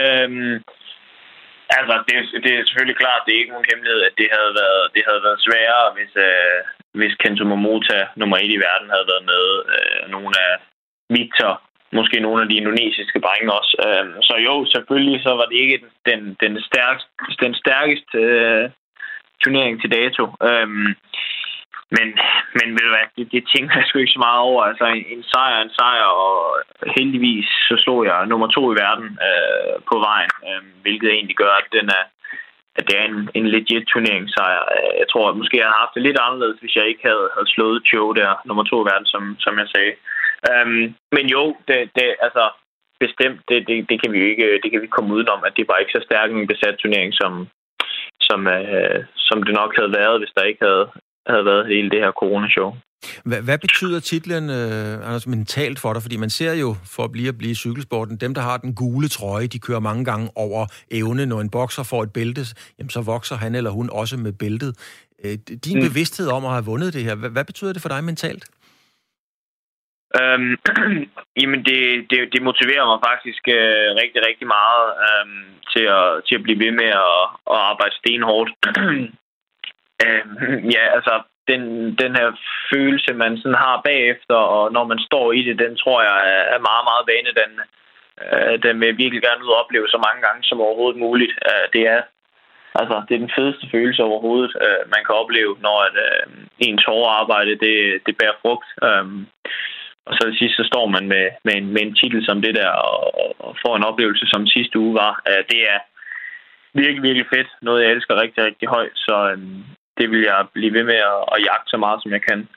Øhm, 0.00 0.62
altså, 1.78 1.94
det, 2.08 2.16
det 2.44 2.52
er 2.54 2.64
selvfølgelig 2.64 3.00
klart, 3.02 3.24
det 3.24 3.32
er 3.32 3.40
ikke 3.42 3.54
nogen 3.54 3.70
hemmelighed, 3.70 4.00
at 4.08 4.14
det 4.20 4.28
havde 4.36 4.52
været, 4.62 4.82
det 4.94 5.02
havde 5.08 5.22
været 5.26 5.44
sværere, 5.46 5.86
hvis, 5.96 6.12
øh, 6.28 6.58
hvis 6.98 7.14
Kento 7.22 7.44
Momota, 7.52 7.98
nummer 8.20 8.36
et 8.36 8.52
i 8.56 8.62
verden, 8.66 8.88
havde 8.94 9.10
været 9.12 9.24
med. 9.32 9.44
Øh, 9.74 10.00
nogle 10.14 10.32
af 10.46 10.52
Victor 11.16 11.52
måske 11.92 12.20
nogle 12.20 12.42
af 12.42 12.48
de 12.48 12.60
indonesiske 12.62 13.20
drenge 13.20 13.52
også. 13.58 13.74
Øh, 13.86 14.06
så 14.28 14.34
jo, 14.48 14.54
selvfølgelig 14.74 15.22
så 15.22 15.30
var 15.40 15.46
det 15.50 15.58
ikke 15.64 15.78
den, 16.08 16.20
den, 16.42 16.52
stærkest 16.70 17.08
den 17.40 17.54
stærkeste 17.54 18.18
øh, 18.18 18.70
turnering 19.42 19.80
til 19.80 19.90
dato. 19.98 20.24
Øh, 20.48 20.68
men, 21.96 22.08
men 22.58 22.68
ved 22.74 22.84
du 22.86 22.92
hvad, 22.94 23.06
det, 23.16 23.26
det 23.34 23.42
tænker 23.54 23.74
jeg 23.76 23.86
sgu 23.86 23.98
ikke 23.98 24.16
så 24.18 24.24
meget 24.28 24.40
over. 24.50 24.62
Altså 24.70 24.84
en, 24.96 25.04
en 25.14 25.22
sejr 25.32 25.56
en 25.62 25.76
sejr, 25.78 26.06
og 26.26 26.34
heldigvis 26.96 27.48
så 27.68 27.74
slog 27.84 28.00
jeg 28.10 28.26
nummer 28.26 28.48
to 28.56 28.62
i 28.72 28.78
verden 28.84 29.08
øh, 29.28 29.74
på 29.90 29.96
vejen, 30.08 30.32
øh, 30.48 30.62
hvilket 30.82 31.10
egentlig 31.10 31.36
gør, 31.36 31.54
at 31.62 31.68
den 31.78 31.86
er, 31.98 32.04
at 32.78 32.84
det 32.88 32.94
er 33.00 33.04
en, 33.04 33.18
en 33.38 33.46
legit 33.54 33.84
turneringssejr. 33.88 34.62
Øh, 34.74 34.92
jeg 35.00 35.06
tror, 35.12 35.26
at 35.28 35.38
måske 35.40 35.58
jeg 35.58 35.66
havde 35.66 35.82
haft 35.82 35.94
det 35.94 36.02
lidt 36.06 36.18
anderledes, 36.26 36.60
hvis 36.60 36.76
jeg 36.76 36.86
ikke 36.88 37.04
havde, 37.10 37.26
havde 37.34 37.52
slået 37.54 37.86
Cho 37.88 38.02
der, 38.20 38.30
nummer 38.48 38.64
to 38.64 38.76
i 38.82 38.88
verden, 38.90 39.08
som, 39.14 39.22
som 39.44 39.54
jeg 39.62 39.68
sagde. 39.74 39.94
Um, 40.50 40.94
men 41.16 41.24
jo, 41.34 41.42
det, 41.68 41.78
det, 41.96 42.08
altså, 42.26 42.44
bestemt, 43.04 43.40
det, 43.48 43.58
det, 43.68 43.76
det, 43.90 43.96
kan 44.02 44.10
vi 44.12 44.20
ikke, 44.30 44.60
det 44.62 44.70
kan 44.70 44.82
vi 44.82 44.94
komme 44.94 45.14
udenom, 45.14 45.40
at 45.46 45.56
det 45.56 45.64
var 45.68 45.76
ikke 45.78 45.96
så 45.96 46.02
stærk 46.08 46.30
en 46.30 46.52
besat 46.52 46.76
turnering, 46.78 47.12
som, 47.20 47.32
som, 48.28 48.40
øh, 48.56 48.98
som 49.28 49.38
det 49.42 49.54
nok 49.60 49.72
havde 49.78 49.92
været, 50.00 50.20
hvis 50.20 50.34
der 50.36 50.50
ikke 50.50 50.64
havde, 50.68 50.84
havde 51.26 51.44
været 51.44 51.66
hele 51.66 51.90
det 51.90 52.00
her 52.00 52.12
coronashow. 52.12 52.70
Hvad, 53.24 53.42
hvad 53.42 53.58
betyder 53.58 54.00
titlen, 54.00 54.44
uh, 54.50 55.06
Anders, 55.06 55.26
mentalt 55.26 55.78
for 55.80 55.92
dig? 55.92 56.02
Fordi 56.02 56.16
man 56.16 56.30
ser 56.30 56.52
jo, 56.52 56.74
for 56.96 57.04
at 57.04 57.12
blive 57.12 57.28
at 57.28 57.38
blive 57.38 57.54
cykelsporten, 57.54 58.16
dem, 58.16 58.34
der 58.34 58.42
har 58.42 58.56
den 58.56 58.74
gule 58.74 59.08
trøje, 59.08 59.46
de 59.46 59.58
kører 59.58 59.80
mange 59.80 60.04
gange 60.04 60.30
over 60.36 60.66
evne. 60.90 61.26
Når 61.26 61.40
en 61.40 61.50
bokser 61.50 61.82
får 61.82 62.02
et 62.02 62.12
bælte, 62.12 62.40
jamen, 62.78 62.90
så 62.90 63.02
vokser 63.02 63.36
han 63.36 63.54
eller 63.54 63.70
hun 63.70 63.90
også 63.92 64.16
med 64.16 64.32
bæltet. 64.32 64.72
Uh, 65.24 65.30
din 65.64 65.78
mm. 65.78 65.84
bevidsthed 65.88 66.28
om 66.28 66.44
at 66.44 66.52
have 66.52 66.64
vundet 66.64 66.94
det 66.94 67.04
her, 67.04 67.14
hvad, 67.14 67.30
hvad 67.30 67.44
betyder 67.44 67.72
det 67.72 67.82
for 67.82 67.88
dig 67.88 68.04
mentalt? 68.04 68.44
Øhm, 70.20 70.54
jamen, 71.40 71.60
det, 71.68 71.80
det, 72.10 72.18
det 72.32 72.42
motiverer 72.42 72.86
mig 72.90 73.00
faktisk 73.10 73.42
øh, 73.58 73.88
rigtig, 74.02 74.20
rigtig 74.28 74.46
meget 74.56 74.84
øh, 75.06 75.26
til, 75.72 75.84
at, 75.98 76.08
til 76.26 76.34
at 76.34 76.42
blive 76.42 76.60
ved 76.64 76.72
med 76.80 76.90
at, 77.06 77.20
at 77.52 77.58
arbejde 77.70 77.94
stenhårdt. 78.00 78.50
øh, 80.04 80.24
ja, 80.74 80.84
altså, 80.96 81.14
den, 81.48 81.62
den 82.02 82.12
her 82.20 82.28
følelse, 82.72 83.14
man 83.14 83.36
sådan 83.36 83.62
har 83.66 83.80
bagefter, 83.84 84.34
og 84.34 84.72
når 84.72 84.84
man 84.84 84.98
står 85.08 85.32
i 85.32 85.42
det, 85.42 85.58
den 85.58 85.76
tror 85.76 86.02
jeg 86.02 86.18
er 86.54 86.60
meget, 86.70 86.84
meget 86.90 87.04
vanedannende. 87.12 87.66
Øh, 88.22 88.54
den 88.66 88.80
vil 88.80 88.98
virkelig 89.02 89.22
gerne 89.22 89.44
ud 89.44 89.54
og 89.54 89.60
opleve 89.62 89.88
så 89.88 89.98
mange 90.06 90.20
gange 90.26 90.42
som 90.42 90.60
overhovedet 90.60 91.00
muligt. 91.00 91.32
Øh, 91.48 91.66
det 91.72 91.82
er 91.94 92.02
Altså, 92.80 92.96
det 93.08 93.14
er 93.14 93.24
den 93.26 93.36
fedeste 93.38 93.66
følelse 93.74 94.02
overhovedet, 94.02 94.52
øh, 94.64 94.82
man 94.94 95.02
kan 95.04 95.14
opleve, 95.22 95.52
når 95.66 95.78
at, 95.88 95.96
øh, 96.08 96.24
ens 96.58 96.84
hårde 96.88 97.14
arbejde, 97.20 97.62
det, 97.64 97.76
det 98.06 98.14
bærer 98.20 98.40
frugt. 98.42 98.68
Øh, 98.86 99.06
og 100.06 100.12
så 100.14 100.22
til 100.24 100.38
sidst, 100.38 100.56
så 100.56 100.64
står 100.72 100.86
man 100.86 101.04
med, 101.08 101.26
med, 101.44 101.54
en, 101.54 101.66
med 101.74 101.82
en 101.82 101.94
titel 101.94 102.24
som 102.24 102.42
det 102.42 102.54
der, 102.54 102.70
og, 102.70 103.40
og 103.44 103.56
får 103.66 103.76
en 103.76 103.88
oplevelse, 103.90 104.26
som 104.26 104.46
sidste 104.46 104.78
uge 104.78 104.94
var. 104.94 105.12
Øh, 105.28 105.44
det 105.50 105.60
er 105.72 105.78
virkelig, 106.74 107.02
virkelig 107.02 107.26
fedt. 107.34 107.50
Noget, 107.62 107.82
jeg 107.82 107.90
elsker 107.92 108.22
rigtig, 108.22 108.44
rigtig 108.44 108.68
højt. 108.68 108.96
Så 109.06 109.16
øhm, 109.30 109.62
det 110.02 110.10
vil 110.10 110.22
jeg 110.30 110.40
blive 110.54 110.72
ved 110.72 110.84
med 110.84 110.98
at, 111.12 111.18
at 111.34 111.38
jagte 111.48 111.68
så 111.70 111.76
meget, 111.84 112.02
som 112.02 112.12
jeg 112.12 112.22
kan. 112.28 112.48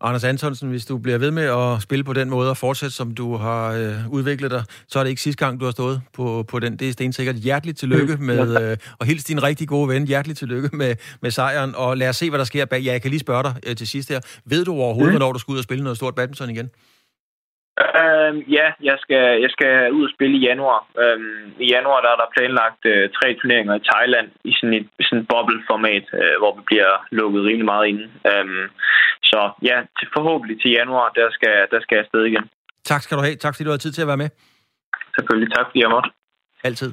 Anders 0.00 0.24
Antonsen, 0.24 0.70
hvis 0.70 0.86
du 0.86 0.98
bliver 0.98 1.18
ved 1.18 1.30
med 1.30 1.42
at 1.42 1.82
spille 1.82 2.04
på 2.04 2.12
den 2.12 2.30
måde 2.30 2.50
og 2.50 2.56
fortsætte, 2.56 2.94
som 2.96 3.14
du 3.14 3.36
har 3.36 3.72
øh, 3.72 4.08
udviklet 4.10 4.50
dig, 4.50 4.62
så 4.88 4.98
er 4.98 5.02
det 5.02 5.10
ikke 5.10 5.22
sidste 5.22 5.44
gang, 5.44 5.60
du 5.60 5.64
har 5.64 5.72
stået 5.72 6.00
på, 6.12 6.44
på 6.48 6.58
den. 6.58 6.76
Det 6.76 6.88
er 6.88 6.92
stensikkert. 6.92 7.36
Hjerteligt 7.36 7.78
tillykke 7.78 8.16
med, 8.16 8.70
øh, 8.70 8.76
og 8.98 9.06
hils 9.06 9.24
din 9.24 9.42
rigtig 9.42 9.68
gode 9.68 9.88
ven, 9.88 10.06
hjerteligt 10.06 10.38
tillykke 10.38 10.76
med, 10.76 10.94
med 11.22 11.30
sejren, 11.30 11.74
og 11.76 11.96
lad 11.96 12.08
os 12.08 12.16
se, 12.16 12.30
hvad 12.30 12.38
der 12.38 12.44
sker 12.44 12.64
bag. 12.64 12.80
Ja, 12.80 12.92
jeg 12.92 13.02
kan 13.02 13.10
lige 13.10 13.20
spørge 13.20 13.42
dig 13.42 13.54
øh, 13.66 13.76
til 13.76 13.86
sidst 13.86 14.08
her. 14.08 14.20
Ved 14.44 14.64
du 14.64 14.72
overhovedet, 14.72 15.12
mm. 15.12 15.18
hvornår 15.18 15.32
du 15.32 15.38
skal 15.38 15.52
ud 15.52 15.58
og 15.58 15.64
spille 15.64 15.84
noget 15.84 15.96
stort 15.96 16.14
badminton 16.14 16.50
igen? 16.50 16.70
Uh, 18.02 18.32
ja, 18.56 18.66
jeg 18.88 18.96
skal, 19.04 19.24
jeg 19.44 19.50
skal 19.56 19.92
ud 19.96 20.04
og 20.08 20.14
spille 20.16 20.36
i 20.38 20.46
januar. 20.50 20.80
Uh, 21.02 21.20
I 21.64 21.66
januar 21.76 22.00
der 22.00 22.10
er 22.12 22.20
der 22.20 22.34
planlagt 22.36 22.82
uh, 22.92 23.04
tre 23.18 23.28
turneringer 23.38 23.74
i 23.76 23.86
Thailand 23.90 24.28
i 24.50 24.52
sådan 24.58 24.74
et 24.78 24.88
sådan 25.08 25.26
boble-format, 25.32 26.04
uh, 26.20 26.36
hvor 26.40 26.52
vi 26.56 26.62
bliver 26.70 26.92
lukket 27.18 27.40
rimelig 27.48 27.68
meget 27.72 27.86
inde. 27.90 28.04
Uh, 28.32 28.64
så 29.30 29.40
ja, 29.68 29.76
til, 29.98 30.08
forhåbentlig 30.16 30.56
til 30.62 30.70
januar, 30.70 31.08
der 31.20 31.28
skal, 31.36 31.54
der 31.72 31.80
skal 31.80 31.94
jeg 31.96 32.04
afsted 32.04 32.24
igen. 32.24 32.44
Tak 32.90 33.00
skal 33.02 33.16
du 33.16 33.22
have. 33.22 33.36
Tak 33.36 33.52
fordi 33.54 33.64
du 33.64 33.70
har 33.70 33.84
tid 33.84 33.92
til 33.92 34.02
at 34.02 34.10
være 34.12 34.22
med. 34.24 34.30
Selvfølgelig. 35.16 35.50
Tak 35.56 35.66
fordi 35.68 35.80
jeg 35.84 35.90
måtte. 35.90 36.10
Altid. 36.64 36.90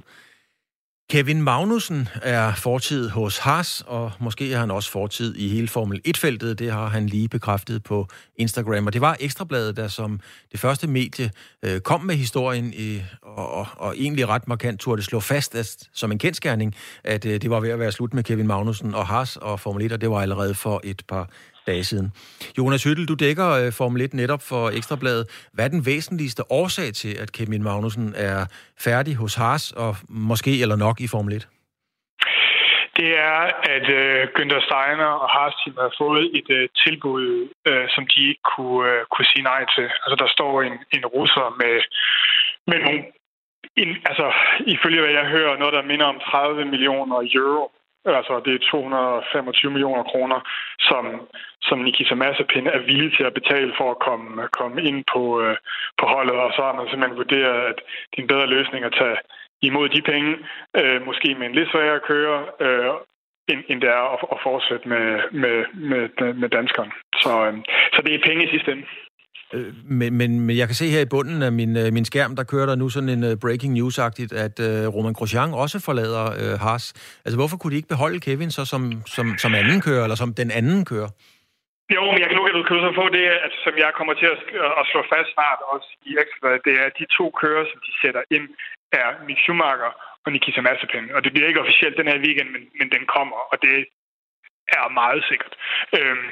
Kevin 1.09 1.41
Magnussen 1.41 2.09
er 2.21 2.53
fortid 2.55 3.09
hos 3.09 3.37
Haas, 3.37 3.83
og 3.87 4.11
måske 4.19 4.53
er 4.53 4.59
han 4.59 4.71
også 4.71 4.91
fortid 4.91 5.35
i 5.35 5.47
hele 5.49 5.67
Formel 5.67 6.01
1-feltet. 6.07 6.59
Det 6.59 6.71
har 6.71 6.87
han 6.87 7.07
lige 7.07 7.29
bekræftet 7.29 7.83
på 7.83 8.07
Instagram. 8.35 8.85
Og 8.85 8.93
det 8.93 9.01
var 9.01 9.17
Ekstrabladet, 9.19 9.77
der 9.77 9.87
som 9.87 10.19
det 10.51 10.59
første 10.59 10.87
medie 10.87 11.31
øh, 11.63 11.79
kom 11.79 12.01
med 12.01 12.15
historien, 12.15 12.73
i, 12.73 13.01
og, 13.21 13.53
og, 13.53 13.67
og 13.77 13.97
egentlig 13.97 14.27
ret 14.27 14.47
markant 14.47 14.79
turde 14.79 15.01
slå 15.01 15.19
fast 15.19 15.55
at, 15.55 15.89
som 15.93 16.11
en 16.11 16.17
kendskærning, 16.17 16.75
at 17.03 17.25
øh, 17.25 17.41
det 17.41 17.49
var 17.49 17.59
ved 17.59 17.69
at 17.69 17.79
være 17.79 17.91
slut 17.91 18.13
med 18.13 18.23
Kevin 18.23 18.47
Magnussen 18.47 18.95
og 18.95 19.07
Haas 19.07 19.37
og 19.37 19.59
Formel 19.59 19.85
1, 19.85 19.91
og 19.91 20.01
det 20.01 20.09
var 20.09 20.21
allerede 20.21 20.55
for 20.55 20.81
et 20.83 21.01
par 21.07 21.29
dage 21.67 21.83
siden. 21.83 22.11
Jonas 22.57 22.83
Hyttel, 22.83 23.07
du 23.07 23.13
dækker 23.13 23.49
øh, 23.49 23.71
Formel 23.71 24.01
1 24.01 24.13
netop 24.13 24.41
for 24.41 24.69
Ekstrabladet. 24.69 25.25
Hvad 25.53 25.65
er 25.65 25.69
den 25.69 25.85
væsentligste 25.85 26.51
årsag 26.51 26.93
til, 26.93 27.17
at 27.23 27.31
Kevin 27.31 27.63
Magnussen 27.63 28.13
er 28.15 28.45
færdig 28.79 29.15
hos 29.15 29.35
Haas, 29.35 29.71
og 29.71 29.95
måske 30.09 30.61
eller 30.61 30.75
nok 30.75 31.01
i 31.01 31.07
Formel 31.07 31.33
1? 31.35 31.47
det 32.99 33.11
er, 33.31 33.41
at 33.75 33.87
øh, 33.99 34.21
Günther 34.35 34.61
Steiner 34.67 35.11
og 35.23 35.29
Haas 35.35 35.55
team 35.61 35.75
har 35.85 35.93
fået 36.01 36.23
et 36.39 36.49
øh, 36.57 36.69
tilbud, 36.83 37.25
øh, 37.69 37.85
som 37.95 38.03
de 38.11 38.19
ikke 38.29 38.45
kunne, 38.55 38.91
øh, 38.91 39.05
kunne 39.11 39.29
sige 39.31 39.47
nej 39.51 39.61
til. 39.75 39.87
Altså, 40.03 40.15
der 40.23 40.29
står 40.35 40.61
en, 40.61 40.75
en 40.95 41.05
russer 41.15 41.47
med, 41.61 41.75
med 42.69 42.77
nogle, 42.85 43.01
en, 43.81 43.89
altså, 44.09 44.27
ifølge 44.75 45.01
hvad 45.01 45.13
jeg 45.19 45.25
hører, 45.35 45.57
noget, 45.57 45.73
der 45.73 45.89
minder 45.91 46.05
om 46.05 46.19
30 46.19 46.65
millioner 46.65 47.17
euro. 47.35 47.71
Altså, 48.05 48.41
det 48.45 48.53
er 48.53 48.67
225 48.71 49.71
millioner 49.71 50.03
kroner, 50.03 50.39
som, 50.79 51.03
som 51.61 51.79
Nikita 51.79 52.15
Mazepin 52.15 52.67
er 52.67 52.79
villig 52.79 53.11
til 53.17 53.23
at 53.23 53.33
betale 53.33 53.73
for 53.77 53.91
at 53.91 53.99
komme, 54.07 54.47
komme 54.59 54.83
ind 54.89 55.03
på, 55.13 55.41
øh, 55.41 55.57
på 55.99 56.05
holdet. 56.13 56.35
Og 56.45 56.51
så 56.55 56.61
har 56.67 56.73
man 56.75 56.87
simpelthen 56.87 57.17
vurderet, 57.17 57.61
at 57.71 57.77
det 58.11 58.17
er 58.17 58.21
en 58.21 58.33
bedre 58.33 58.47
løsning 58.55 58.85
at 58.85 58.97
tage 59.01 59.17
imod 59.61 59.89
de 59.89 60.01
penge, 60.01 60.31
øh, 60.79 61.05
måske 61.05 61.35
med 61.35 61.47
en 61.47 61.55
lidt 61.55 61.71
sværere 61.71 61.99
køre, 61.99 62.39
øh, 62.65 62.93
end, 63.51 63.61
end 63.69 63.81
det 63.81 63.89
er 63.89 64.03
at, 64.13 64.19
at 64.31 64.37
fortsætte 64.43 64.89
med, 64.89 65.05
med, 65.31 65.57
med, 65.73 66.33
med 66.33 66.49
danskeren. 66.49 66.91
Så, 67.23 67.33
øh, 67.47 67.53
så 67.93 68.01
det 68.01 68.13
er 68.13 68.27
penge 68.27 68.45
i 68.45 68.49
sidste 68.53 68.71
ende. 68.71 68.85
Øh, 69.55 69.73
men, 69.99 70.09
men, 70.19 70.29
men 70.45 70.57
jeg 70.57 70.67
kan 70.67 70.75
se 70.81 70.87
her 70.95 71.01
i 71.05 71.11
bunden 71.15 71.39
af 71.47 71.51
min, 71.59 71.71
øh, 71.81 71.87
min 71.97 72.05
skærm, 72.05 72.35
der 72.35 72.43
kører 72.51 72.67
der 72.71 72.75
nu 72.75 72.87
sådan 72.89 73.13
en 73.15 73.23
uh, 73.29 73.33
breaking 73.43 73.73
news-agtigt, 73.79 74.31
at 74.45 74.55
uh, 74.67 74.95
Roman 74.95 75.17
Grosjean 75.17 75.51
også 75.63 75.77
forlader 75.87 76.25
uh, 76.43 76.55
Haas. 76.63 76.85
Altså, 77.25 77.37
hvorfor 77.39 77.57
kunne 77.57 77.71
de 77.73 77.79
ikke 77.81 77.93
beholde 77.95 78.19
Kevin 78.25 78.51
så 78.57 78.63
som, 78.73 78.83
som, 79.15 79.25
som 79.43 79.51
anden 79.61 79.79
kører, 79.87 80.03
eller 80.05 80.19
som 80.23 80.33
den 80.41 80.49
anden 80.59 80.81
kører? 80.91 81.09
Jo, 81.95 82.01
men 82.11 82.19
jeg 82.21 82.27
kan 82.29 82.37
nu 82.57 82.63
kan 82.63 82.75
du 82.77 82.83
så 82.87 82.91
få 83.01 83.05
det, 83.17 83.25
at, 83.35 83.39
altså, 83.45 83.59
som 83.65 83.75
jeg 83.83 83.91
kommer 83.97 84.13
til 84.21 84.27
at, 84.33 84.39
at 84.79 84.85
slå 84.91 85.01
fast 85.13 85.29
snart 85.35 85.59
også 85.73 85.89
i 86.09 86.11
ekstra, 86.23 86.47
det 86.67 86.75
er 86.83 86.89
de 86.99 87.05
to 87.17 87.25
kører, 87.41 87.63
som 87.71 87.79
de 87.87 87.91
sætter 88.01 88.23
ind, 88.35 88.47
er 89.01 89.09
Mick 89.27 89.39
Schumacher 89.41 89.91
og 90.23 90.29
Nikita 90.31 90.61
Mazepin. 90.61 91.05
Og 91.15 91.19
det 91.23 91.31
bliver 91.33 91.47
ikke 91.47 91.63
officielt 91.65 91.97
den 91.97 92.11
her 92.11 92.19
weekend, 92.25 92.49
men, 92.55 92.63
men 92.79 92.87
den 92.95 93.03
kommer, 93.15 93.39
og 93.51 93.57
det 93.65 93.75
er 94.77 94.95
meget 95.01 95.21
sikkert. 95.29 95.53
Øhm, 95.97 96.29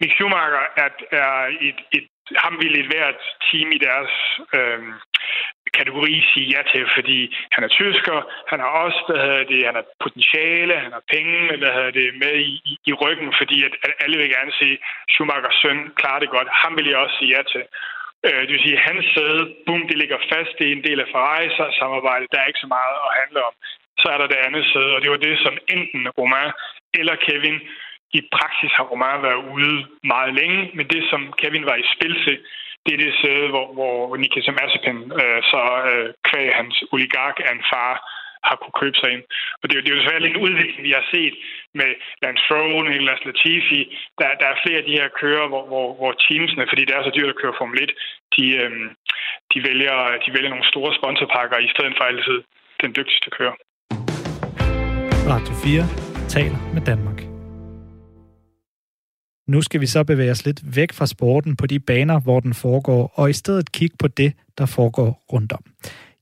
Mick 0.00 0.12
Schumacher 0.14 0.64
er, 0.82 0.90
er 1.22 1.34
et, 1.68 1.78
et 1.96 2.06
ham 2.36 2.54
ville 2.62 2.78
et 2.80 2.90
hvert 2.92 3.20
team 3.46 3.72
i 3.72 3.78
deres 3.78 4.12
øh, 4.58 4.82
kategori 5.78 6.14
sige 6.32 6.46
ja 6.54 6.62
til, 6.72 6.84
fordi 6.96 7.18
han 7.54 7.64
er 7.64 7.72
tysker, 7.80 8.18
han 8.50 8.60
har 8.60 8.70
også, 8.84 9.00
hvad 9.08 9.20
hedder 9.24 9.44
det, 9.52 9.66
han 9.68 9.74
har 9.78 9.86
potentiale, 10.04 10.74
han 10.84 10.92
har 10.96 11.04
penge, 11.14 11.56
hvad 11.60 11.72
hedder 11.76 11.94
det, 12.00 12.08
med 12.22 12.34
i, 12.48 12.52
i, 12.70 12.72
i 12.90 12.92
ryggen, 13.02 13.30
fordi 13.40 13.64
at, 13.68 13.74
at 13.86 13.92
alle 14.02 14.16
vil 14.18 14.34
gerne 14.36 14.52
se 14.60 14.68
Schumachers 15.12 15.58
søn 15.62 15.78
klarer 16.00 16.20
det 16.22 16.30
godt. 16.36 16.48
Ham 16.62 16.76
vil 16.76 16.88
jeg 16.88 16.98
også 17.04 17.16
sige 17.18 17.36
ja 17.36 17.42
til. 17.52 17.64
Øh, 18.26 18.40
det 18.46 18.52
vil 18.52 18.64
sige, 18.64 18.78
at 18.78 18.86
hans 18.88 19.06
sæde, 19.14 19.42
boom, 19.66 19.82
det 19.90 19.96
ligger 19.98 20.18
fast. 20.32 20.52
Det 20.58 20.66
er 20.66 20.72
en 20.72 20.86
del 20.88 21.00
af 21.00 21.08
Ferrari-samarbejdet. 21.12 22.32
Der 22.32 22.38
er 22.40 22.50
ikke 22.50 22.64
så 22.64 22.70
meget 22.78 22.96
at 23.06 23.16
handle 23.20 23.40
om. 23.48 23.54
Så 24.02 24.06
er 24.12 24.18
der 24.18 24.26
det 24.32 24.40
andet 24.46 24.64
sæde, 24.72 24.94
og 24.96 25.00
det 25.02 25.10
var 25.10 25.20
det, 25.26 25.36
som 25.44 25.54
enten 25.74 26.02
Romain 26.18 26.52
eller 27.00 27.16
Kevin 27.26 27.58
i 28.18 28.20
praksis 28.36 28.72
har 28.76 28.84
Romain 28.92 29.22
været 29.28 29.42
ude 29.56 29.76
meget 30.12 30.32
længe, 30.40 30.60
men 30.76 30.86
det, 30.92 31.02
som 31.10 31.20
Kevin 31.40 31.68
var 31.70 31.76
i 31.76 31.90
spil 31.94 32.14
til, 32.24 32.36
det 32.84 32.92
er 32.94 33.00
det 33.04 33.20
sæde, 33.22 33.48
hvor, 33.54 33.66
hvor 33.76 34.16
Nikita 34.16 34.52
Mazepin 34.58 34.98
øh, 35.20 35.40
så 35.50 35.60
øh, 35.90 36.08
kvæg 36.28 36.48
hans 36.60 36.76
oligark 36.92 37.36
af 37.46 37.52
en 37.54 37.64
far 37.72 37.94
har 38.46 38.56
kunne 38.56 38.80
købe 38.82 38.98
sig 39.00 39.10
ind. 39.14 39.24
Og 39.60 39.64
det 39.64 39.72
er 39.72 39.78
jo, 39.78 39.82
det 39.82 39.90
er 39.90 39.96
jo 39.96 40.00
desværre 40.00 40.30
en 40.34 40.44
udvikling, 40.46 40.82
vi 40.88 40.92
har 40.98 41.06
set 41.14 41.34
med 41.80 41.90
Lance 42.22 42.42
Stroll, 42.44 42.84
Nicolas 42.90 43.22
Latifi. 43.28 43.80
Der, 44.18 44.28
der 44.40 44.46
er 44.50 44.62
flere 44.64 44.80
af 44.82 44.86
de 44.88 44.98
her 45.00 45.08
kører, 45.22 45.46
hvor, 45.52 45.64
hvor, 45.70 45.86
hvor 45.98 46.12
teamsene, 46.24 46.64
fordi 46.70 46.82
det 46.84 46.94
er 46.94 47.02
så 47.04 47.12
dyrt 47.16 47.32
at 47.34 47.40
køre 47.42 47.58
Formel 47.58 47.82
1, 47.82 47.92
de, 48.36 48.44
øhm, 48.62 48.86
de, 49.52 49.58
vælger, 49.68 49.96
de 50.24 50.28
vælger 50.34 50.50
nogle 50.54 50.70
store 50.72 50.92
sponsorpakker 50.98 51.58
i 51.58 51.68
stedet 51.74 51.94
for 51.98 52.04
altid 52.10 52.38
den 52.82 52.90
dygtigste 52.98 53.28
kører. 53.38 53.56
Radio 55.32 55.54
4 55.64 55.84
taler 56.36 56.60
med 56.74 56.82
Danmark. 56.90 57.09
Nu 59.50 59.62
skal 59.62 59.80
vi 59.80 59.86
så 59.86 60.04
bevæge 60.04 60.30
os 60.30 60.44
lidt 60.44 60.76
væk 60.76 60.92
fra 60.92 61.06
sporten 61.06 61.56
på 61.56 61.66
de 61.66 61.80
baner, 61.80 62.20
hvor 62.20 62.40
den 62.40 62.54
foregår, 62.54 63.12
og 63.14 63.30
i 63.30 63.32
stedet 63.32 63.72
kigge 63.72 63.96
på 63.98 64.08
det, 64.08 64.32
der 64.58 64.66
foregår 64.66 65.24
rundt 65.32 65.52
om. 65.52 65.64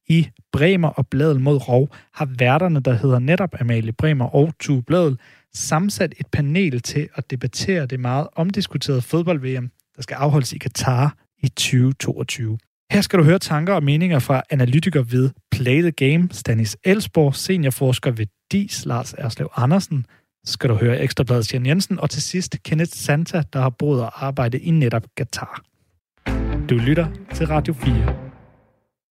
I 0.06 0.28
Bremer 0.52 0.88
og 0.88 1.06
Bladel 1.06 1.40
mod 1.40 1.68
Rov 1.68 1.88
har 2.14 2.28
værterne, 2.38 2.80
der 2.80 2.92
hedder 2.92 3.18
netop 3.18 3.54
Amalie 3.60 3.92
Bremer 3.92 4.24
og 4.24 4.52
Tue 4.60 4.82
Bladel, 4.82 5.18
sammensat 5.54 6.14
et 6.20 6.26
panel 6.26 6.80
til 6.80 7.08
at 7.14 7.30
debattere 7.30 7.86
det 7.86 8.00
meget 8.00 8.26
omdiskuterede 8.36 9.02
fodbold-VM, 9.02 9.70
der 9.96 10.02
skal 10.02 10.14
afholdes 10.14 10.52
i 10.52 10.58
Katar 10.58 11.16
i 11.42 11.48
2022. 11.48 12.58
Her 12.90 13.00
skal 13.00 13.18
du 13.18 13.24
høre 13.24 13.38
tanker 13.38 13.74
og 13.74 13.84
meninger 13.84 14.18
fra 14.18 14.42
analytiker 14.50 15.02
ved 15.02 15.30
Play 15.50 15.80
the 15.80 15.90
Game, 15.90 16.28
Stanis 16.32 16.76
Elsborg, 16.84 17.34
seniorforsker 17.34 18.10
ved 18.10 18.26
DIS, 18.52 18.86
Lars 18.86 19.12
Erslev 19.12 19.50
Andersen, 19.56 20.06
skal 20.48 20.70
du 20.70 20.74
høre 20.74 21.00
Ekstrabladets 21.00 21.54
Jan 21.54 21.66
Jensen, 21.66 22.00
og 22.00 22.10
til 22.10 22.22
sidst 22.22 22.56
Kenneth 22.64 22.92
Santa, 22.94 23.42
der 23.52 23.60
har 23.60 23.70
boet 23.70 24.02
og 24.02 24.26
arbejdet 24.26 24.60
i 24.62 24.70
netop 24.70 25.02
Qatar. 25.18 25.62
Du 26.70 26.74
lytter 26.74 27.06
til 27.34 27.46
Radio 27.46 27.74
4. 27.74 28.14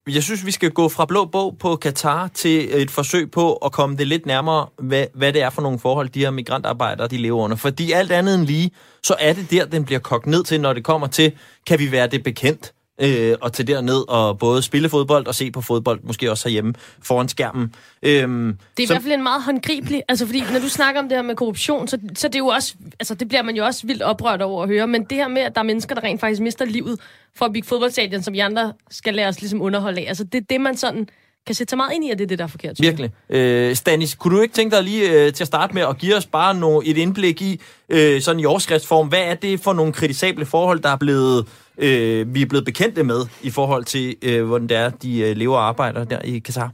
Jeg 0.10 0.24
synes, 0.24 0.46
vi 0.46 0.52
skal 0.52 0.72
gå 0.72 0.90
fra 0.90 1.06
blå 1.06 1.26
bog 1.26 1.58
på 1.60 1.76
Katar 1.76 2.28
til 2.28 2.82
et 2.82 2.92
forsøg 2.92 3.32
på 3.32 3.54
at 3.54 3.72
komme 3.72 3.98
det 3.98 4.08
lidt 4.08 4.26
nærmere, 4.26 4.68
hvad, 4.80 5.06
hvad 5.14 5.34
det 5.34 5.42
er 5.42 5.50
for 5.50 5.62
nogle 5.62 5.80
forhold, 5.80 6.10
de 6.10 6.20
her 6.20 6.32
migrantarbejdere 6.32 7.08
de 7.08 7.18
lever 7.18 7.44
under. 7.44 7.58
Fordi 7.58 7.92
alt 7.92 8.12
andet 8.12 8.36
end 8.36 8.46
lige, 8.46 8.72
så 9.04 9.16
er 9.20 9.34
det 9.34 9.52
der, 9.52 9.66
den 9.66 9.86
bliver 9.86 10.00
kogt 10.00 10.26
ned 10.28 10.44
til, 10.44 10.62
når 10.62 10.74
det 10.74 10.84
kommer 10.84 11.08
til, 11.08 11.32
kan 11.68 11.80
vi 11.80 11.92
være 11.92 12.08
det 12.08 12.24
bekendt? 12.24 12.74
Øh, 13.02 13.36
og 13.42 13.54
til 13.54 13.68
derned 13.68 14.10
og 14.10 14.40
både 14.40 14.62
spille 14.62 14.90
fodbold 14.90 15.28
og 15.28 15.36
se 15.36 15.52
på 15.52 15.62
fodbold, 15.62 16.00
måske 16.04 16.32
også 16.32 16.50
herhjemme 16.50 16.74
foran 17.02 17.30
skærmen. 17.30 17.74
Øhm, 18.04 18.58
det 18.78 18.84
er 18.84 18.88
i 18.88 18.94
hvert 18.94 19.04
fald 19.04 19.14
en 19.14 19.24
meget 19.24 19.44
håndgribelig, 19.44 20.04
altså 20.08 20.26
fordi 20.26 20.44
når 20.54 20.60
du 20.60 20.70
snakker 20.70 21.02
om 21.02 21.10
det 21.10 21.18
her 21.18 21.24
med 21.24 21.36
korruption, 21.36 21.88
så, 21.88 21.98
så 22.16 22.28
det 22.28 22.36
er 22.36 22.40
jo 22.40 22.48
også, 22.48 22.76
altså 23.00 23.16
det 23.16 23.28
bliver 23.28 23.44
man 23.44 23.56
jo 23.56 23.66
også 23.66 23.88
vildt 23.88 24.02
oprørt 24.02 24.42
over 24.42 24.64
at 24.64 24.70
høre, 24.70 24.88
men 24.88 25.04
det 25.04 25.18
her 25.18 25.28
med, 25.28 25.42
at 25.42 25.56
der 25.56 25.62
er 25.62 25.66
mennesker, 25.66 25.96
der 25.96 26.04
rent 26.04 26.20
faktisk 26.20 26.42
mister 26.42 26.66
livet 26.66 27.00
for 27.36 27.46
at 27.46 27.54
bygge 27.54 27.68
fodboldstadion, 27.68 28.24
som 28.24 28.34
vi 28.34 28.40
andre 28.40 28.74
skal 28.92 29.14
lade 29.14 29.28
os 29.28 29.42
ligesom 29.42 29.62
underholde 29.62 30.02
af, 30.02 30.06
altså 30.08 30.24
det 30.24 30.38
er 30.42 30.46
det, 30.50 30.62
man 30.62 30.78
sådan 30.78 31.10
kan 31.48 31.56
sætte 31.56 31.72
sig 31.72 31.78
meget 31.78 31.94
ind 31.94 32.06
i, 32.06 32.10
at 32.10 32.18
det 32.18 32.24
er 32.24 32.28
det, 32.28 32.40
der 32.40 32.44
er 32.44 32.50
forkert. 32.50 32.76
Virkelig. 32.80 33.12
Øh, 33.30 33.76
Stanis, 33.76 34.16
kunne 34.16 34.38
du 34.38 34.42
ikke 34.42 34.54
tænke 34.54 34.76
dig 34.76 34.84
lige 34.84 35.12
øh, 35.12 35.34
til 35.34 35.44
at 35.44 35.48
starte 35.48 35.74
med 35.74 35.82
at 35.82 35.98
give 35.98 36.16
os 36.16 36.26
bare 36.26 36.56
no, 36.56 36.82
et 36.86 36.98
indblik 36.98 37.42
i, 37.42 37.62
øh, 37.90 38.22
sådan 38.22 38.40
i 38.40 38.46
overskriftsform, 38.46 39.08
hvad 39.08 39.20
er 39.20 39.34
det 39.34 39.60
for 39.60 39.74
nogle 39.74 39.94
kritisable 39.94 40.46
forhold, 40.46 40.80
der 40.80 40.90
er 40.90 40.96
blevet, 40.96 41.48
øh, 41.78 42.34
vi 42.36 42.42
er 42.42 42.46
blevet 42.46 42.66
bekendte 42.66 43.04
med 43.04 43.26
i 43.42 43.50
forhold 43.50 43.86
til, 43.86 44.16
øh, 44.22 44.46
hvordan 44.46 44.70
det 44.70 44.78
er, 44.78 44.90
de 44.90 45.20
øh, 45.20 45.38
lever 45.38 45.58
og 45.58 45.68
arbejder 45.68 46.04
der 46.04 46.20
i 46.20 46.40
Katar? 46.40 46.72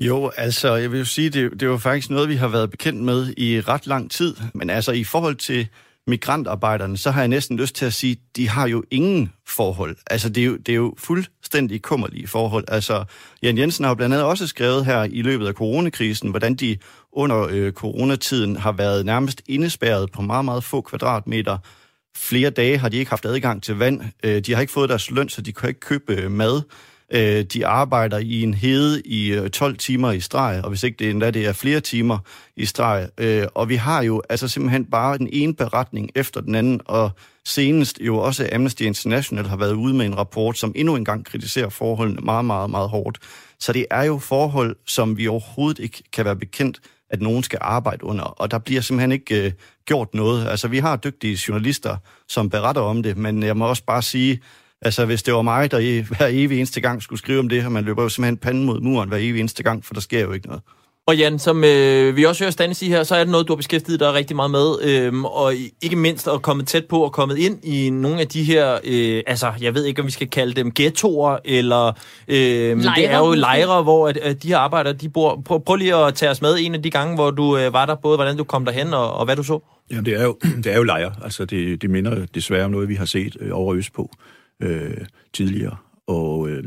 Jo, 0.00 0.30
altså, 0.36 0.74
jeg 0.74 0.92
vil 0.92 0.98
jo 0.98 1.04
sige, 1.04 1.30
det, 1.30 1.60
det 1.60 1.68
var 1.68 1.76
faktisk 1.76 2.10
noget, 2.10 2.28
vi 2.28 2.34
har 2.34 2.48
været 2.48 2.70
bekendt 2.70 3.02
med 3.02 3.34
i 3.36 3.60
ret 3.60 3.86
lang 3.86 4.10
tid. 4.10 4.36
Men 4.54 4.70
altså, 4.70 4.92
i 4.92 5.04
forhold 5.04 5.36
til 5.36 5.68
migrantarbejderne, 6.06 6.96
så 6.98 7.10
har 7.10 7.20
jeg 7.20 7.28
næsten 7.28 7.56
lyst 7.56 7.74
til 7.74 7.86
at 7.86 7.94
sige, 7.94 8.16
de 8.36 8.48
har 8.48 8.68
jo 8.68 8.84
ingen 8.90 9.32
forhold. 9.46 9.96
Altså, 10.10 10.28
det 10.28 10.40
er 10.40 10.46
jo, 10.46 10.56
det 10.56 10.68
er 10.68 10.76
jo 10.76 10.94
fuldstændig 10.98 11.82
kummerlige 11.82 12.26
forhold. 12.26 12.64
Altså, 12.68 13.04
Jan 13.42 13.58
Jensen 13.58 13.84
har 13.84 13.90
jo 13.90 13.94
blandt 13.94 14.14
andet 14.14 14.28
også 14.28 14.46
skrevet 14.46 14.84
her 14.84 15.04
i 15.04 15.22
løbet 15.22 15.46
af 15.46 15.54
coronakrisen, 15.54 16.30
hvordan 16.30 16.54
de 16.54 16.76
under 17.12 17.46
øh, 17.50 17.72
coronatiden 17.72 18.56
har 18.56 18.72
været 18.72 19.06
nærmest 19.06 19.42
indespærret 19.46 20.12
på 20.12 20.22
meget, 20.22 20.44
meget 20.44 20.64
få 20.64 20.80
kvadratmeter. 20.80 21.58
Flere 22.18 22.50
dage 22.50 22.78
har 22.78 22.88
de 22.88 22.96
ikke 22.96 23.10
haft 23.10 23.26
adgang 23.26 23.62
til 23.62 23.74
vand. 23.74 24.00
Øh, 24.24 24.40
de 24.40 24.54
har 24.54 24.60
ikke 24.60 24.72
fået 24.72 24.88
deres 24.88 25.10
løn, 25.10 25.28
så 25.28 25.42
de 25.42 25.52
kan 25.52 25.68
ikke 25.68 25.80
købe 25.80 26.14
øh, 26.14 26.30
mad. 26.30 26.62
Øh, 27.12 27.44
de 27.44 27.66
arbejder 27.66 28.18
i 28.18 28.42
en 28.42 28.54
hede 28.54 29.02
i 29.04 29.32
øh, 29.32 29.50
12 29.50 29.76
timer 29.76 30.12
i 30.12 30.20
streg, 30.20 30.60
og 30.64 30.68
hvis 30.68 30.82
ikke 30.82 30.96
det 30.98 31.10
endda 31.10 31.30
det 31.30 31.46
er 31.46 31.52
flere 31.52 31.80
timer 31.80 32.18
i 32.56 32.64
streg. 32.64 33.08
Øh, 33.18 33.46
og 33.54 33.68
vi 33.68 33.76
har 33.76 34.02
jo 34.02 34.22
altså 34.28 34.48
simpelthen 34.48 34.84
bare 34.84 35.18
den 35.18 35.28
ene 35.32 35.54
beretning 35.54 36.10
efter 36.14 36.40
den 36.40 36.54
anden, 36.54 36.80
og 36.84 37.10
senest 37.44 37.98
jo 38.00 38.18
også 38.18 38.48
Amnesty 38.52 38.82
International 38.82 39.46
har 39.46 39.56
været 39.56 39.72
ude 39.72 39.94
med 39.94 40.06
en 40.06 40.18
rapport, 40.18 40.58
som 40.58 40.72
endnu 40.76 40.96
engang 40.96 41.24
kritiserer 41.24 41.68
forholdene 41.68 42.20
meget, 42.20 42.44
meget, 42.44 42.70
meget 42.70 42.88
hårdt. 42.88 43.18
Så 43.60 43.72
det 43.72 43.86
er 43.90 44.02
jo 44.02 44.18
forhold, 44.18 44.76
som 44.86 45.16
vi 45.16 45.28
overhovedet 45.28 45.78
ikke 45.78 46.02
kan 46.12 46.24
være 46.24 46.36
bekendt, 46.36 46.80
at 47.10 47.22
nogen 47.22 47.42
skal 47.42 47.58
arbejde 47.62 48.04
under, 48.04 48.24
og 48.24 48.50
der 48.50 48.58
bliver 48.58 48.80
simpelthen 48.80 49.12
ikke 49.12 49.44
øh, 49.44 49.52
gjort 49.88 50.14
noget. 50.14 50.48
Altså, 50.48 50.68
vi 50.68 50.78
har 50.78 50.96
dygtige 50.96 51.38
journalister, 51.48 51.96
som 52.28 52.50
beretter 52.50 52.82
om 52.82 53.02
det, 53.02 53.16
men 53.16 53.42
jeg 53.42 53.56
må 53.56 53.66
også 53.66 53.84
bare 53.86 54.02
sige, 54.02 54.40
Altså, 54.82 55.04
hvis 55.04 55.22
det 55.22 55.34
var 55.34 55.42
mig, 55.42 55.70
der 55.70 56.02
hver 56.02 56.26
evig 56.30 56.58
eneste 56.58 56.80
gang 56.80 57.02
skulle 57.02 57.18
skrive 57.18 57.38
om 57.38 57.48
det 57.48 57.62
her, 57.62 57.68
man 57.68 57.84
løber 57.84 58.02
jo 58.02 58.08
simpelthen 58.08 58.36
panden 58.36 58.64
mod 58.64 58.80
muren 58.80 59.08
hver 59.08 59.18
evig 59.18 59.40
eneste 59.40 59.62
gang, 59.62 59.84
for 59.84 59.94
der 59.94 60.00
sker 60.00 60.20
jo 60.20 60.32
ikke 60.32 60.46
noget. 60.46 60.62
Og 61.06 61.16
Jan, 61.16 61.38
som 61.38 61.64
øh, 61.64 62.16
vi 62.16 62.24
også 62.24 62.44
hører 62.44 62.50
Stanley 62.50 62.74
sige 62.74 62.88
her, 62.90 63.02
så 63.02 63.14
er 63.14 63.18
det 63.18 63.28
noget, 63.28 63.48
du 63.48 63.52
har 63.52 63.56
beskæftiget 63.56 64.00
dig 64.00 64.12
rigtig 64.12 64.36
meget 64.36 64.50
med, 64.50 64.82
øh, 64.82 65.24
og 65.24 65.54
ikke 65.82 65.96
mindst 65.96 66.28
at 66.28 66.42
komme 66.42 66.62
tæt 66.62 66.84
på 66.86 67.04
og 67.04 67.12
kommet 67.12 67.38
ind 67.38 67.64
i 67.64 67.90
nogle 67.90 68.20
af 68.20 68.28
de 68.28 68.42
her, 68.42 68.78
øh, 68.84 69.22
altså 69.26 69.52
jeg 69.60 69.74
ved 69.74 69.84
ikke, 69.84 70.00
om 70.00 70.06
vi 70.06 70.12
skal 70.12 70.30
kalde 70.30 70.54
dem 70.54 70.72
ghettoer, 70.74 71.36
eller 71.44 71.92
øh, 72.28 72.78
lejre. 72.78 72.94
det 72.96 73.10
er 73.10 73.18
jo 73.18 73.34
lejre, 73.34 73.82
hvor 73.82 74.08
at, 74.08 74.16
at 74.16 74.42
de 74.42 74.48
her 74.48 74.58
arbejdere, 74.58 74.92
de 74.92 75.08
bor. 75.08 75.42
Prøv, 75.44 75.64
prøv 75.64 75.76
lige 75.76 75.94
at 75.94 76.14
tage 76.14 76.30
os 76.30 76.42
med 76.42 76.56
en 76.60 76.74
af 76.74 76.82
de 76.82 76.90
gange, 76.90 77.14
hvor 77.14 77.30
du 77.30 77.56
øh, 77.56 77.72
var 77.72 77.86
der, 77.86 77.94
både 77.94 78.16
hvordan 78.16 78.36
du 78.36 78.44
kom 78.44 78.64
derhen 78.64 78.94
og, 78.94 79.12
og 79.12 79.24
hvad 79.24 79.36
du 79.36 79.42
så. 79.42 79.77
Jamen, 79.90 80.04
det 80.04 80.14
er 80.14 80.24
jo, 80.24 80.38
det 80.64 80.66
er 80.66 80.76
jo 80.76 80.82
lejre. 80.82 81.14
Altså, 81.22 81.44
det, 81.44 81.82
det 81.82 81.90
minder 81.90 82.26
desværre 82.26 82.64
om 82.64 82.70
noget, 82.70 82.88
vi 82.88 82.94
har 82.94 83.04
set 83.04 83.36
øh, 83.40 83.50
over 83.52 83.74
øst 83.74 83.92
på 83.92 84.10
øh, 84.62 84.96
tidligere. 85.32 85.76
Og 86.06 86.48
øh, 86.48 86.64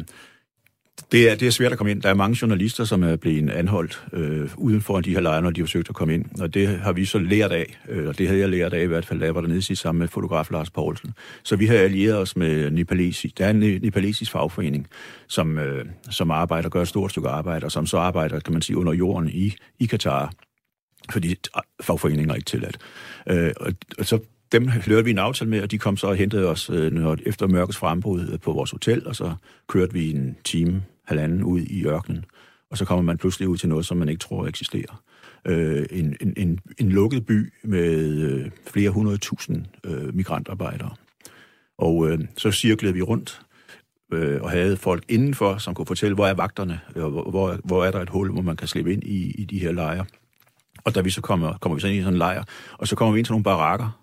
det, 1.12 1.32
er, 1.32 1.36
det 1.36 1.48
er 1.48 1.52
svært 1.52 1.72
at 1.72 1.78
komme 1.78 1.92
ind. 1.92 2.02
Der 2.02 2.10
er 2.10 2.14
mange 2.14 2.38
journalister, 2.42 2.84
som 2.84 3.04
er 3.04 3.16
blevet 3.16 3.50
anholdt 3.50 4.04
øh, 4.14 4.50
uden 4.58 4.82
for 4.82 5.02
de 5.02 5.14
her 5.14 5.22
lejre, 5.22 5.42
når 5.42 5.50
de 5.50 5.62
har 5.62 5.66
forsøgt 5.66 5.90
at 5.90 5.96
komme 5.96 6.14
ind. 6.14 6.42
Og 6.42 6.54
det 6.54 6.68
har 6.68 6.94
vi 6.94 7.06
så 7.06 7.20
lært 7.20 7.52
af, 7.52 7.80
øh, 7.90 8.08
og 8.08 8.18
det 8.18 8.28
havde 8.28 8.40
jeg 8.40 8.50
lært 8.50 8.74
af 8.74 8.84
i 8.84 8.86
hvert 8.86 9.06
fald, 9.06 9.20
da 9.20 9.26
jeg 9.26 9.36
var 9.36 9.42
dernede 9.42 9.62
sidst 9.62 9.82
sammen 9.82 10.00
med 10.00 10.08
fotograf 10.08 10.52
Lars 10.52 10.70
Poulsen. 10.70 11.14
Så 11.44 11.56
vi 11.56 11.66
har 11.66 11.76
allieret 11.76 12.18
os 12.18 12.36
med 12.36 12.72
Nepalesi. 12.72 13.34
Der 13.38 13.46
er 13.46 13.50
en 13.50 13.60
nepalesisk 13.60 14.32
fagforening, 14.32 14.88
som, 15.28 15.58
øh, 15.58 15.86
som 16.10 16.32
arbejder, 16.32 16.70
gør 16.70 16.82
et 16.82 16.88
stort 16.88 17.12
stykke 17.12 17.30
arbejde, 17.30 17.66
og 17.66 17.72
som 17.72 17.86
så 17.86 17.98
arbejder, 17.98 18.40
kan 18.40 18.54
man 18.54 18.62
sige, 18.62 18.78
under 18.78 18.94
jorden 18.94 19.30
i, 19.30 19.56
i 19.80 19.86
Katar 19.86 20.34
fordi 21.12 21.36
fagforeninger 21.82 22.32
er 22.32 22.36
ikke 22.36 22.46
tilladt. 22.46 22.78
Øh, 23.30 23.52
og, 23.60 23.74
og 24.00 24.06
så 24.06 24.20
dem 24.52 24.68
hørte 24.68 25.06
vi 25.06 25.12
en 25.12 25.18
aftale 25.18 25.50
med, 25.50 25.62
og 25.62 25.72
de 25.72 25.78
kom 25.78 25.98
så 25.98 26.08
og 26.08 26.16
hentede 26.16 26.48
os 26.48 26.70
øh, 26.70 27.18
efter 27.26 27.48
mørkets 27.48 27.78
frembrud 27.78 28.30
øh, 28.34 28.40
på 28.40 28.54
vores 28.54 28.72
hotel, 28.72 29.08
og 29.08 29.16
så 29.16 29.36
kørte 29.68 29.94
vi 29.94 30.12
en 30.12 30.36
time, 30.44 30.84
halvanden 31.06 31.44
ud 31.44 31.62
i 31.62 31.86
ørkenen, 31.86 32.26
og 32.72 32.78
så 32.78 32.86
kommer 32.86 33.04
man 33.04 33.18
pludselig 33.18 33.48
ud 33.48 33.58
til 33.58 33.70
noget, 33.70 33.86
som 33.86 33.98
man 33.98 34.10
ikke 34.10 34.20
tror 34.20 34.48
eksisterer. 34.48 35.04
Øh, 35.48 35.86
en, 35.92 36.16
en, 36.22 36.34
en, 36.38 36.60
en 36.78 36.90
lukket 36.90 37.26
by 37.26 37.54
med 37.64 38.18
øh, 38.20 38.52
flere 38.68 38.90
hundrede 38.90 39.18
tusind 39.18 39.66
øh, 39.84 40.16
migrantarbejdere. 40.16 40.96
Og 41.78 42.10
øh, 42.10 42.20
så 42.38 42.52
cirklede 42.52 42.94
vi 42.94 43.02
rundt, 43.02 43.42
øh, 44.14 44.42
og 44.42 44.52
havde 44.52 44.78
folk 44.78 45.04
indenfor, 45.10 45.58
som 45.58 45.74
kunne 45.74 45.86
fortælle, 45.86 46.16
hvor 46.16 46.28
er 46.28 46.34
vagterne, 46.34 46.80
og 46.96 47.10
hvor, 47.10 47.30
hvor, 47.30 47.60
hvor 47.64 47.86
er 47.86 47.92
der 47.92 48.00
et 48.00 48.10
hul, 48.10 48.32
hvor 48.32 48.42
man 48.42 48.56
kan 48.56 48.68
slippe 48.68 48.94
ind 48.94 49.04
i, 49.04 49.32
i 49.32 49.46
de 49.46 49.60
her 49.60 49.72
lejre. 49.72 50.06
Og 50.84 50.96
da 50.96 51.02
vi 51.02 51.10
så 51.10 51.22
kommer, 51.22 51.58
kommer 51.58 51.76
vi 51.76 51.82
så 51.82 51.88
ind 51.88 51.96
i 51.96 52.02
sådan 52.02 52.14
en 52.14 52.18
lejr, 52.18 52.44
og 52.78 52.88
så 52.88 52.96
kommer 52.96 53.14
vi 53.14 53.20
ind 53.20 53.26
til 53.26 53.32
nogle 53.32 53.44
barakker, 53.44 54.02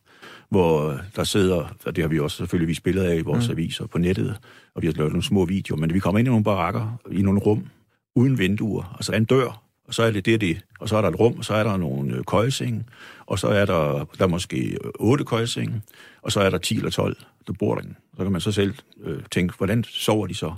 hvor 0.49 1.01
der 1.17 1.25
sidder, 1.25 1.75
og 1.87 1.97
det 1.97 2.05
har 2.05 2.09
vi 2.09 2.19
også 2.19 2.37
selvfølgelig 2.37 2.69
vist 2.69 2.83
billeder 2.83 3.11
af 3.11 3.17
i 3.17 3.21
vores 3.21 3.49
mm. 3.49 3.53
aviser 3.53 3.87
på 3.87 3.99
nettet, 3.99 4.37
og 4.75 4.83
vi 4.83 4.87
har 4.87 4.95
lavet 4.95 5.13
nogle 5.13 5.25
små 5.25 5.45
videoer, 5.45 5.81
men 5.81 5.95
vi 5.95 5.99
kommer 5.99 6.19
ind 6.19 6.29
i 6.29 6.31
nogle 6.31 6.45
barakker, 6.45 6.99
i 7.13 7.23
nogle 7.23 7.41
rum, 7.41 7.67
uden 8.15 8.39
vinduer, 8.39 8.95
altså 8.97 9.13
en 9.13 9.25
dør, 9.25 9.63
og 9.89 9.95
så 9.95 10.03
er 10.03 10.11
det 10.11 10.27
det, 10.27 10.41
det. 10.41 10.61
Og 10.81 10.89
så 10.89 10.97
er 10.97 11.01
der 11.01 11.09
et 11.09 11.21
rum, 11.21 11.39
og 11.39 11.45
så 11.45 11.55
er 11.55 11.65
der 11.65 11.77
nogle 11.77 12.17
øh, 12.17 12.25
køjesenge, 12.25 12.85
og 13.27 13.39
så 13.39 13.49
er 13.49 13.65
der, 13.65 14.07
der 14.19 14.25
er 14.25 14.29
måske 14.29 14.79
otte 14.95 15.25
køjesenge, 15.25 15.83
og 16.23 16.33
så 16.33 16.41
er 16.41 16.51
der 16.51 16.59
10 16.59 16.77
eller 16.77 16.91
12, 16.91 17.17
der 17.47 17.53
bor 17.53 17.75
derinde. 17.75 17.95
Så 18.17 18.23
kan 18.23 18.33
man 18.33 18.41
så 18.41 18.53
selv 18.53 18.75
øh, 19.05 19.23
tænke, 19.33 19.55
hvordan 19.57 19.85
sover 19.85 20.27
de 20.27 20.35
så? 20.35 20.55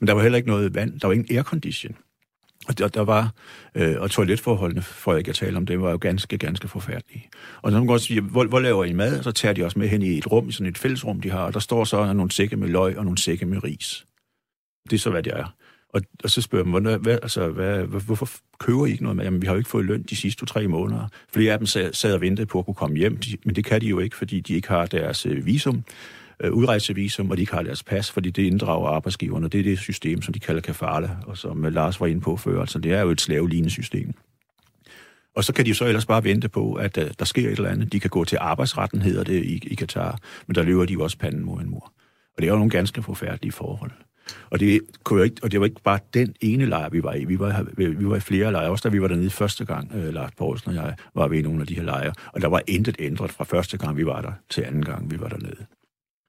Men 0.00 0.06
der 0.06 0.12
var 0.14 0.22
heller 0.22 0.36
ikke 0.36 0.48
noget 0.48 0.74
vand, 0.74 1.00
der 1.00 1.06
var 1.06 1.14
ingen 1.14 1.36
aircondition. 1.36 1.96
Og 2.68 2.78
der, 2.78 2.88
der 2.88 3.00
var, 3.00 3.32
øh, 3.74 3.94
og 3.98 4.10
toiletforholdene, 4.10 4.82
for 4.82 5.12
jeg 5.12 5.18
ikke 5.18 5.28
at 5.28 5.34
tale 5.34 5.56
om 5.56 5.66
det, 5.66 5.80
var 5.80 5.90
jo 5.90 5.98
ganske, 6.00 6.38
ganske 6.38 6.68
forfærdelige. 6.68 7.28
Og 7.62 7.70
så 7.70 7.74
kan 7.74 7.80
man 7.80 7.86
godt 7.86 8.02
sige, 8.02 8.20
hvor, 8.20 8.44
hvor 8.44 8.60
laver 8.60 8.84
I 8.84 8.92
mad? 8.92 9.18
Og 9.18 9.24
så 9.24 9.32
tager 9.32 9.52
de 9.52 9.64
også 9.64 9.78
med 9.78 9.88
hen 9.88 10.02
i 10.02 10.18
et 10.18 10.32
rum, 10.32 10.48
i 10.48 10.52
sådan 10.52 10.66
et 10.66 10.78
fællesrum, 10.78 11.20
de 11.20 11.30
har, 11.30 11.42
og 11.42 11.54
der 11.54 11.60
står 11.60 11.84
så 11.84 12.12
nogle 12.12 12.30
sække 12.30 12.56
med 12.56 12.68
løg 12.68 12.98
og 12.98 13.04
nogle 13.04 13.18
sække 13.18 13.46
med 13.46 13.64
ris. 13.64 14.06
Det 14.90 14.96
er 14.96 15.00
så, 15.00 15.10
hvad 15.10 15.22
det 15.22 15.32
er. 15.36 15.54
Og, 15.94 16.02
og 16.24 16.30
så 16.30 16.42
spørger 16.42 16.64
man, 16.64 16.82
hvad, 16.82 16.98
hvad, 16.98 17.18
altså, 17.22 17.48
hvad, 17.48 17.82
hvorfor 17.82 18.28
køber 18.58 18.86
I 18.86 18.90
ikke 18.90 19.02
noget 19.02 19.16
med? 19.16 19.24
Jamen, 19.24 19.42
vi 19.42 19.46
har 19.46 19.54
jo 19.54 19.58
ikke 19.58 19.70
fået 19.70 19.84
løn 19.84 20.02
de 20.02 20.16
sidste 20.16 20.40
to-tre 20.40 20.68
måneder. 20.68 21.08
Flere 21.32 21.52
af 21.52 21.58
dem 21.58 21.66
sad, 21.66 21.92
sad 21.92 22.14
og 22.14 22.20
ventede 22.20 22.46
på 22.46 22.58
at 22.58 22.64
kunne 22.64 22.74
komme 22.74 22.96
hjem, 22.96 23.20
men 23.44 23.56
det 23.56 23.64
kan 23.64 23.80
de 23.80 23.86
jo 23.86 23.98
ikke, 23.98 24.16
fordi 24.16 24.40
de 24.40 24.54
ikke 24.54 24.68
har 24.68 24.86
deres 24.86 25.26
øh, 25.26 25.46
visum 25.46 25.84
øh, 26.40 26.52
udrejsevisum, 26.52 27.30
og 27.30 27.36
de 27.36 27.42
ikke 27.42 27.52
har 27.52 27.62
deres 27.62 27.82
pas, 27.82 28.10
fordi 28.10 28.30
det 28.30 28.42
inddrager 28.42 28.88
arbejdsgiverne. 28.88 29.48
Det 29.48 29.60
er 29.60 29.64
det 29.64 29.78
system, 29.78 30.22
som 30.22 30.34
de 30.34 30.40
kalder 30.40 30.60
kafala, 30.60 31.10
og 31.26 31.38
som 31.38 31.64
øh, 31.64 31.72
Lars 31.72 32.00
var 32.00 32.06
inde 32.06 32.20
på 32.20 32.36
før. 32.36 32.60
Altså, 32.60 32.78
det 32.78 32.92
er 32.92 33.00
jo 33.00 33.10
et 33.10 33.20
slavelignende 33.20 33.70
system. 33.70 34.14
Og 35.34 35.44
så 35.44 35.52
kan 35.52 35.66
de 35.66 35.74
så 35.74 35.84
ellers 35.84 36.06
bare 36.06 36.24
vente 36.24 36.48
på, 36.48 36.74
at 36.74 36.98
øh, 36.98 37.10
der 37.18 37.24
sker 37.24 37.48
et 37.48 37.52
eller 37.52 37.70
andet. 37.70 37.92
De 37.92 38.00
kan 38.00 38.10
gå 38.10 38.24
til 38.24 38.38
arbejdsretten, 38.40 39.02
hedder 39.02 39.24
det 39.24 39.44
i, 39.44 39.62
i 39.66 39.74
Katar, 39.74 40.18
men 40.46 40.54
der 40.54 40.62
løber 40.62 40.84
de 40.84 40.92
jo 40.92 41.02
også 41.02 41.18
panden 41.18 41.44
mod 41.44 41.60
en 41.60 41.70
mur. 41.70 41.92
Og 42.36 42.42
det 42.42 42.44
er 42.44 42.50
jo 42.50 42.56
nogle 42.56 42.70
ganske 42.70 43.02
forfærdelige 43.02 43.52
forhold. 43.52 43.90
Og 44.50 44.60
det, 44.60 44.80
kunne 45.04 45.18
jo 45.18 45.24
ikke, 45.24 45.36
og 45.42 45.52
det 45.52 45.60
var 45.60 45.66
ikke 45.66 45.82
bare 45.84 45.98
den 46.14 46.34
ene 46.40 46.66
lejr, 46.66 46.88
vi 46.88 47.02
var 47.02 47.14
i. 47.14 47.24
Vi 47.24 47.38
var, 47.38 47.66
vi 47.76 48.08
var 48.08 48.16
i 48.16 48.20
flere 48.20 48.52
lejre. 48.52 48.70
Også 48.70 48.88
da 48.88 48.92
vi 48.92 49.02
var 49.02 49.08
dernede 49.08 49.30
første 49.30 49.64
gang, 49.64 49.92
øh, 49.94 50.14
Lars 50.14 50.30
Poulsen 50.38 50.70
og 50.70 50.76
jeg, 50.76 50.94
var 51.14 51.28
vi 51.28 51.38
i 51.38 51.42
nogle 51.42 51.60
af 51.60 51.66
de 51.66 51.74
her 51.74 51.82
lejre. 51.82 52.12
Og 52.32 52.40
der 52.40 52.48
var 52.48 52.62
intet 52.66 52.96
ændret 52.98 53.30
fra 53.30 53.44
første 53.44 53.78
gang, 53.78 53.96
vi 53.96 54.06
var 54.06 54.20
der, 54.20 54.32
til 54.50 54.62
anden 54.62 54.84
gang, 54.84 55.10
vi 55.10 55.20
var 55.20 55.28
dernede. 55.28 55.66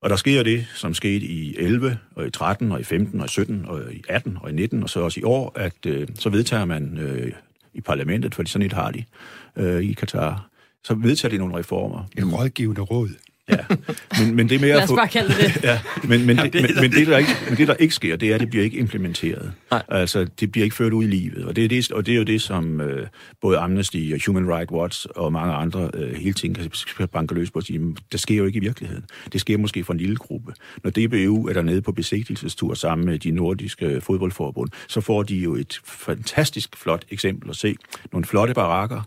Og 0.02 0.10
der 0.10 0.16
sker 0.16 0.44
det, 0.44 0.66
som 0.76 0.94
skete 0.94 1.26
i 1.26 1.56
11, 1.58 1.98
og 2.16 2.28
i 2.28 2.32
13, 2.32 2.72
og 2.72 2.80
i 2.80 2.84
15, 2.84 3.20
og 3.20 3.26
i 3.26 3.30
17, 3.30 3.66
og 3.66 3.94
i 3.94 4.04
18, 4.10 4.38
og 4.42 4.50
i 4.50 4.54
19, 4.54 4.84
og 4.84 4.90
så 4.90 5.00
også 5.00 5.20
i 5.20 5.24
år, 5.24 5.52
at 5.56 5.86
øh, 5.86 6.08
så 6.16 6.30
vedtager 6.30 6.66
man 6.66 6.98
øh, 6.98 7.32
i 7.74 7.82
parlamentet, 7.82 8.36
for 8.36 8.44
sådan 8.48 8.66
et 8.66 8.74
har 8.74 8.92
de 8.92 9.04
øh, 9.56 9.84
i 9.84 9.94
Katar, 9.94 10.50
så 10.84 10.94
vedtager 10.94 11.32
de 11.32 11.38
nogle 11.38 11.58
reformer. 11.58 12.04
En 12.18 12.36
rådgivende 12.36 12.82
råd. 12.82 13.10
Ja, 13.50 13.58
men, 14.20 14.36
men 14.36 14.50
det 14.50 14.56
er 14.56 14.60
mere... 14.60 14.76
Lad 14.76 14.84
os 14.84 14.90
bare 14.90 15.08
kalde 15.08 15.34
det 15.34 15.64
ja, 15.64 15.80
men, 16.04 16.26
men, 16.26 16.38
det, 16.54 16.54
men, 16.54 16.72
men, 16.82 16.92
det, 16.92 17.08
der 17.08 17.18
ikke, 17.18 17.30
men 17.50 17.58
det, 17.58 17.68
der 17.68 17.74
ikke 17.74 17.96
sker, 17.96 18.16
det 18.16 18.30
er, 18.30 18.36
at 18.36 18.42
det 18.42 18.50
bliver 18.50 18.64
ikke 18.64 18.78
implementeret. 18.78 19.52
Nej. 19.72 19.84
Altså, 19.88 20.28
det 20.40 20.52
bliver 20.52 20.64
ikke 20.64 20.76
ført 20.76 20.94
ud 20.94 21.04
i 21.04 21.08
livet. 21.08 21.46
Og 21.46 21.56
det 21.56 21.64
er, 21.64 21.68
det, 21.68 21.92
og 21.92 22.06
det 22.06 22.12
er 22.12 22.18
jo 22.18 22.24
det, 22.24 22.42
som 22.42 22.82
øh, 22.82 23.08
både 23.42 23.58
Amnesty 23.58 24.12
og 24.14 24.20
Human 24.28 24.54
Rights 24.54 24.72
Watch 24.72 25.08
og 25.16 25.34
mange 25.34 25.54
andre 25.54 25.90
øh, 25.94 26.16
hele 26.16 26.34
tiden 26.34 26.72
kan 26.98 27.08
banke 27.08 27.34
løs 27.34 27.52
på 27.52 27.60
at 27.60 27.66
sige, 27.66 27.96
det 28.12 28.20
sker 28.20 28.36
jo 28.36 28.46
ikke 28.46 28.58
i 28.58 28.60
virkeligheden. 28.60 29.06
Det 29.34 29.42
sker 29.42 29.58
måske 29.58 29.84
for 29.84 29.94
en 29.94 30.00
lille 30.00 30.16
gruppe. 30.16 30.54
Når 30.84 30.92
DBU 30.92 31.48
er 31.48 31.54
der 31.54 31.62
nede 31.62 31.82
på 31.82 31.92
besigtigelsestur 31.92 32.74
sammen 32.74 33.06
med 33.06 33.20
de 33.20 33.32
nordiske 33.32 34.02
fodboldforbund, 34.02 34.70
så 34.88 35.02
får 35.02 35.24
de 35.24 35.36
jo 35.36 35.56
et 35.56 35.80
fantastisk 35.86 36.78
flot 36.78 37.06
eksempel 37.10 37.50
at 37.50 37.56
se. 37.56 37.76
Nogle 38.12 38.26
flotte 38.26 38.54
barakker, 38.54 39.02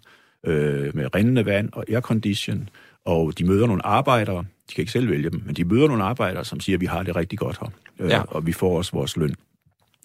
øh, 0.47 0.97
med 0.97 1.15
rindende 1.15 1.47
vand 1.47 1.69
og 1.73 1.85
aircondition, 1.89 2.69
og 3.05 3.39
de 3.39 3.45
møder 3.45 3.67
nogle 3.67 3.87
arbejdere, 3.87 4.39
de 4.39 4.75
kan 4.75 4.83
ikke 4.83 4.93
selv 4.93 5.11
vælge 5.11 5.31
dem, 5.31 5.43
men 5.47 5.55
de 5.55 5.65
møder 5.65 5.89
nogle 5.89 6.05
arbejdere, 6.05 6.45
som 6.45 6.61
siger, 6.61 6.77
at 6.77 6.81
vi 6.81 6.87
har 6.87 7.03
det 7.03 7.17
rigtig 7.17 7.39
godt 7.39 7.59
her, 7.61 7.69
øh, 7.99 8.11
ja. 8.11 8.23
og 8.23 8.47
vi 8.47 8.53
får 8.53 8.77
også 8.77 8.93
vores 8.93 9.17
løn. 9.17 9.35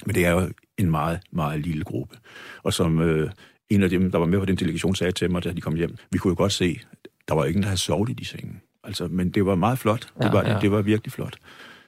Men 0.05 0.15
det 0.15 0.25
er 0.25 0.31
jo 0.31 0.49
en 0.77 0.91
meget, 0.91 1.19
meget 1.31 1.59
lille 1.59 1.83
gruppe. 1.83 2.15
Og 2.63 2.73
som 2.73 3.01
øh, 3.01 3.29
en 3.69 3.83
af 3.83 3.89
dem, 3.89 4.11
der 4.11 4.19
var 4.19 4.25
med 4.25 4.39
på 4.39 4.45
den 4.45 4.55
delegation, 4.55 4.95
sagde 4.95 5.11
til 5.11 5.31
mig, 5.31 5.43
da 5.43 5.51
de 5.51 5.61
kom 5.61 5.75
hjem, 5.75 5.95
vi 6.11 6.17
kunne 6.17 6.31
jo 6.31 6.35
godt 6.37 6.51
se, 6.51 6.79
der 7.27 7.33
var 7.35 7.45
ingen, 7.45 7.61
der 7.61 7.67
havde 7.67 7.81
sovet 7.81 8.09
i 8.09 8.13
de 8.13 8.25
senge. 8.25 8.53
Altså, 8.83 9.07
men 9.07 9.29
det 9.29 9.45
var 9.45 9.55
meget 9.55 9.79
flot. 9.79 10.07
Det, 10.17 10.25
ja, 10.25 10.31
var, 10.31 10.49
ja. 10.49 10.59
det 10.61 10.71
var 10.71 10.81
virkelig 10.81 11.11
flot. 11.13 11.37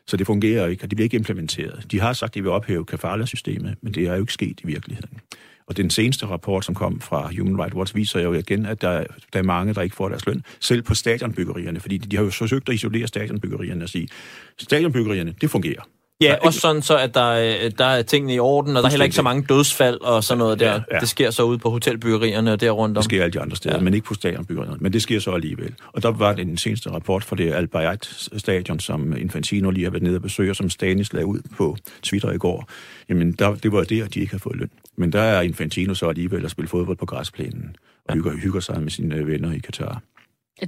Så 0.08 0.18
det 0.18 0.28
fungerer 0.28 0.68
ikke, 0.68 0.84
og 0.84 0.90
det 0.92 0.96
bliver 0.96 1.06
ikke 1.06 1.18
implementeret. 1.18 1.92
De 1.92 2.00
har 2.00 2.14
sagt, 2.14 2.30
at 2.30 2.36
de 2.36 2.42
vil 2.42 2.52
ophæve 2.52 2.86
kafala-systemet, 2.86 3.76
men 3.82 3.94
det 3.94 4.04
er 4.04 4.14
jo 4.14 4.20
ikke 4.20 4.34
sket 4.34 4.60
i 4.64 4.68
virkeligheden. 4.68 5.20
Og 5.70 5.78
den 5.78 5.90
seneste 5.90 6.26
rapport, 6.26 6.66
som 6.66 6.76
kom 6.76 7.02
fra 7.02 7.32
Human 7.38 7.60
Rights 7.60 7.76
Watch, 7.76 7.96
viser 7.96 8.20
jo 8.20 8.34
igen, 8.34 8.66
at 8.66 8.82
der, 8.82 9.04
der 9.34 9.40
er 9.40 9.44
mange, 9.44 9.74
der 9.74 9.82
ikke 9.82 9.96
får 9.96 10.10
deres 10.10 10.26
løn, 10.26 10.44
selv 10.60 10.82
på 10.82 10.96
stadionbyggerierne, 10.96 11.80
fordi 11.80 11.98
de 11.98 12.16
har 12.16 12.24
jo 12.24 12.30
forsøgt 12.30 12.70
at 12.70 12.76
isolere 12.76 13.08
stadionbyggerierne 13.08 13.84
og 13.84 13.90
sige, 13.90 14.08
stadionbyggerierne, 14.58 15.34
det 15.42 15.50
fungerer. 15.50 15.82
Ja, 16.22 16.36
også 16.42 16.60
sådan 16.60 16.82
så, 16.82 16.98
at 16.98 17.14
der, 17.14 17.30
øh, 17.30 17.72
der 17.78 17.86
er 17.86 18.02
tingene 18.02 18.34
i 18.34 18.40
orden, 18.40 18.78
og 18.78 18.84
der 18.84 18.88
er 18.88 18.92
heller 18.92 19.04
ikke 19.04 19.16
så 19.16 19.22
mange 19.22 19.46
dødsfald 19.50 20.02
og 20.02 20.24
sådan 20.24 20.40
noget 20.40 20.60
der. 20.60 20.74
Ja, 20.74 20.82
ja. 20.92 21.00
Det 21.00 21.10
sker 21.10 21.32
så 21.32 21.44
ude 21.44 21.58
på 21.58 21.70
hotelbyggerierne 21.70 22.54
og 22.54 22.62
der 22.62 22.72
rundt 22.72 22.98
om. 22.98 23.02
Det 23.02 23.06
sker 23.06 23.24
alle 23.24 23.34
de 23.34 23.40
andre 23.40 23.56
steder, 23.56 23.76
ja. 23.76 23.82
men 23.82 23.94
ikke 23.94 24.06
på 24.06 24.14
stadionbyggerierne. 24.14 24.78
Men 24.80 24.94
det 24.94 25.02
sker 25.02 25.20
så 25.20 25.32
alligevel. 25.32 25.74
Og 25.94 26.04
der 26.04 26.12
var 26.12 26.34
den 26.34 26.58
seneste 26.58 26.92
rapport 26.92 27.24
for 27.24 27.36
det 27.36 27.54
Al 27.54 27.68
Bayat 27.68 28.30
stadion, 28.38 28.80
som 28.80 29.18
Infantino 29.18 29.70
lige 29.70 29.84
har 29.84 29.92
været 29.92 30.04
nede 30.04 30.16
og 30.16 30.22
besøger, 30.22 30.54
som 30.54 30.70
Stanis 30.70 31.14
lagde 31.14 31.26
ud 31.26 31.40
på 31.58 31.78
Twitter 32.04 32.32
i 32.32 32.38
går. 32.38 32.70
Jamen, 33.10 33.32
der, 33.32 33.56
det 33.56 33.72
var 33.72 33.84
det, 33.84 34.04
at 34.04 34.14
de 34.14 34.20
ikke 34.20 34.32
har 34.32 34.40
fået 34.40 34.56
løn. 34.56 34.70
Men 34.96 35.12
der 35.12 35.22
er 35.22 35.42
Infantino 35.42 35.94
så 35.94 36.10
alligevel 36.10 36.46
at 36.46 36.52
spille 36.52 36.68
fodbold 36.68 36.98
på 36.98 37.06
græsplænen 37.06 37.76
og 38.08 38.16
hygger, 38.16 38.32
hygger 38.32 38.60
sig 38.60 38.82
med 38.82 38.92
sine 38.92 39.28
venner 39.28 39.52
i 39.54 39.60
Katar. 39.60 40.02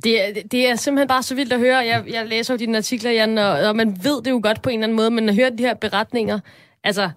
Det 0.03 0.21
er, 0.21 0.33
det 0.51 0.69
er 0.69 0.75
simpelthen 0.75 1.07
bare 1.07 1.23
så 1.23 1.35
vildt 1.35 1.53
at 1.53 1.59
høre. 1.59 1.77
Jeg, 1.77 2.03
jeg 2.07 2.27
læser 2.27 2.53
jo 2.53 2.57
dine 2.57 2.77
artikler, 2.77 3.11
Jan, 3.11 3.37
og, 3.37 3.51
og 3.51 3.75
man 3.75 3.97
ved 4.03 4.23
det 4.23 4.31
jo 4.31 4.39
godt 4.43 4.61
på 4.61 4.69
en 4.69 4.79
eller 4.79 4.83
anden 4.83 4.95
måde, 4.95 5.11
men 5.11 5.29
at 5.29 5.35
høre 5.35 5.49
de 5.49 5.63
her 5.63 5.73
beretninger, 5.73 6.39
altså, 6.83 7.09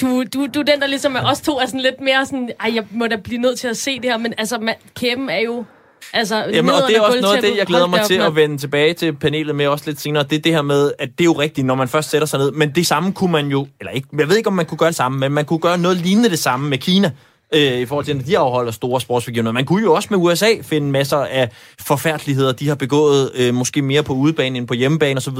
du, 0.00 0.24
du, 0.34 0.46
du 0.54 0.60
er 0.60 0.64
den, 0.64 0.80
der 0.80 0.86
ligesom 0.86 1.16
er 1.16 1.24
os 1.24 1.40
to 1.40 1.58
er 1.58 1.66
sådan 1.66 1.80
lidt 1.80 2.00
mere 2.00 2.26
sådan, 2.26 2.50
ej, 2.60 2.74
jeg 2.74 2.84
må 2.90 3.06
da 3.06 3.16
blive 3.16 3.40
nødt 3.40 3.58
til 3.58 3.68
at 3.68 3.76
se 3.76 3.96
det 3.96 4.10
her, 4.10 4.18
men 4.18 4.34
altså, 4.38 4.58
man, 4.58 4.74
kæben 4.94 5.30
er 5.30 5.38
jo 5.40 5.64
Altså, 6.12 6.36
Jamen, 6.36 6.74
og 6.74 6.82
det 6.88 6.96
er 6.96 7.00
også 7.00 7.20
noget 7.20 7.36
af 7.36 7.42
det, 7.42 7.56
jeg 7.56 7.66
glæder 7.66 7.86
mig 7.86 8.00
til 8.06 8.14
at 8.14 8.36
vende 8.36 8.58
tilbage 8.58 8.94
til 8.94 9.12
panelet 9.12 9.54
med 9.54 9.66
også 9.66 9.84
lidt 9.86 10.00
senere. 10.00 10.22
Det 10.22 10.38
er 10.38 10.42
det 10.42 10.52
her 10.52 10.62
med, 10.62 10.92
at 10.98 11.08
det 11.08 11.20
er 11.20 11.24
jo 11.24 11.32
rigtigt, 11.32 11.66
når 11.66 11.74
man 11.74 11.88
først 11.88 12.10
sætter 12.10 12.26
sig 12.26 12.38
ned. 12.38 12.50
Men 12.52 12.70
det 12.70 12.86
samme 12.86 13.12
kunne 13.12 13.32
man 13.32 13.46
jo, 13.46 13.66
eller 13.80 13.92
ikke, 13.92 14.08
jeg 14.18 14.28
ved 14.28 14.36
ikke, 14.36 14.46
om 14.46 14.52
man 14.52 14.66
kunne 14.66 14.78
gøre 14.78 14.88
det 14.88 14.96
samme, 14.96 15.18
men 15.18 15.32
man 15.32 15.44
kunne 15.44 15.58
gøre 15.58 15.78
noget 15.78 15.96
lignende 15.96 16.30
det 16.30 16.38
samme 16.38 16.68
med 16.68 16.78
Kina 16.78 17.10
øh, 17.56 17.80
i 17.80 17.86
forhold 17.86 18.04
til, 18.04 18.18
at 18.18 18.26
de 18.26 18.38
afholder 18.38 18.72
store 18.72 19.00
sportsbegivenheder. 19.00 19.52
Man 19.52 19.64
kunne 19.64 19.82
jo 19.82 19.94
også 19.94 20.08
med 20.10 20.18
USA 20.18 20.48
finde 20.62 20.90
masser 20.90 21.16
af 21.16 21.48
forfærdeligheder, 21.80 22.52
de 22.52 22.68
har 22.68 22.74
begået, 22.74 23.30
øh, 23.34 23.54
måske 23.54 23.82
mere 23.82 24.02
på 24.02 24.12
udebane 24.12 24.58
end 24.58 24.66
på 24.66 24.74
hjemmebane 24.74 25.18
osv. 25.18 25.38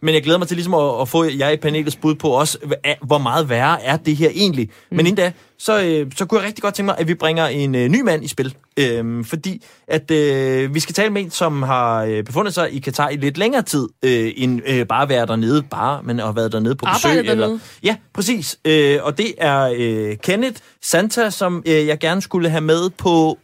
Men 0.00 0.14
jeg 0.14 0.22
glæder 0.22 0.38
mig 0.38 0.48
til 0.48 0.56
ligesom 0.56 0.74
at, 0.74 1.00
at 1.00 1.08
få 1.08 1.24
jer 1.24 1.50
i 1.50 1.56
panelets 1.56 1.96
bud 1.96 2.14
på 2.14 2.28
også, 2.28 2.58
hvor 3.02 3.18
meget 3.18 3.48
værre 3.48 3.82
er 3.82 3.96
det 3.96 4.16
her 4.16 4.30
egentlig. 4.34 4.68
Mm. 4.90 4.96
Men 4.96 5.06
inden 5.06 5.24
da, 5.24 5.32
så, 5.58 5.82
øh, 5.84 6.12
så 6.16 6.26
kunne 6.26 6.40
jeg 6.40 6.46
rigtig 6.46 6.62
godt 6.62 6.74
tænke 6.74 6.86
mig, 6.86 6.98
at 6.98 7.08
vi 7.08 7.14
bringer 7.14 7.46
en 7.46 7.74
øh, 7.74 7.88
ny 7.88 8.00
mand 8.00 8.24
i 8.24 8.28
spil. 8.28 8.54
Øh, 8.78 9.24
fordi 9.24 9.64
at 9.88 10.10
øh, 10.10 10.74
vi 10.74 10.80
skal 10.80 10.94
tale 10.94 11.10
med 11.12 11.22
en, 11.22 11.30
som 11.30 11.62
har 11.62 12.04
øh, 12.04 12.24
befundet 12.24 12.54
sig 12.54 12.72
i 12.72 12.78
Katar 12.78 13.08
i 13.08 13.16
lidt 13.16 13.38
længere 13.38 13.62
tid, 13.62 13.88
øh, 14.04 14.32
end 14.36 14.60
øh, 14.66 14.86
bare 14.86 15.02
at 15.02 15.08
være 15.08 15.26
dernede, 15.26 15.62
bare, 15.62 16.02
men 16.02 16.18
at 16.20 16.24
have 16.26 16.36
været 16.36 16.52
dernede 16.52 16.74
på 16.76 16.86
besøg. 16.94 17.10
Arbejdet 17.10 17.30
eller, 17.32 17.58
Ja, 17.82 17.96
præcis. 18.12 18.58
Øh, 18.64 18.98
og 19.02 19.18
det 19.18 19.34
er 19.38 19.74
øh, 19.78 20.16
Kenneth 20.16 20.60
Santa, 20.82 21.30
som 21.30 21.62
øh, 21.66 21.86
jeg 21.86 21.98
gerne 21.98 22.20
skulle 22.22 22.48
have 22.50 22.60
med 22.60 22.90
på 22.90 23.38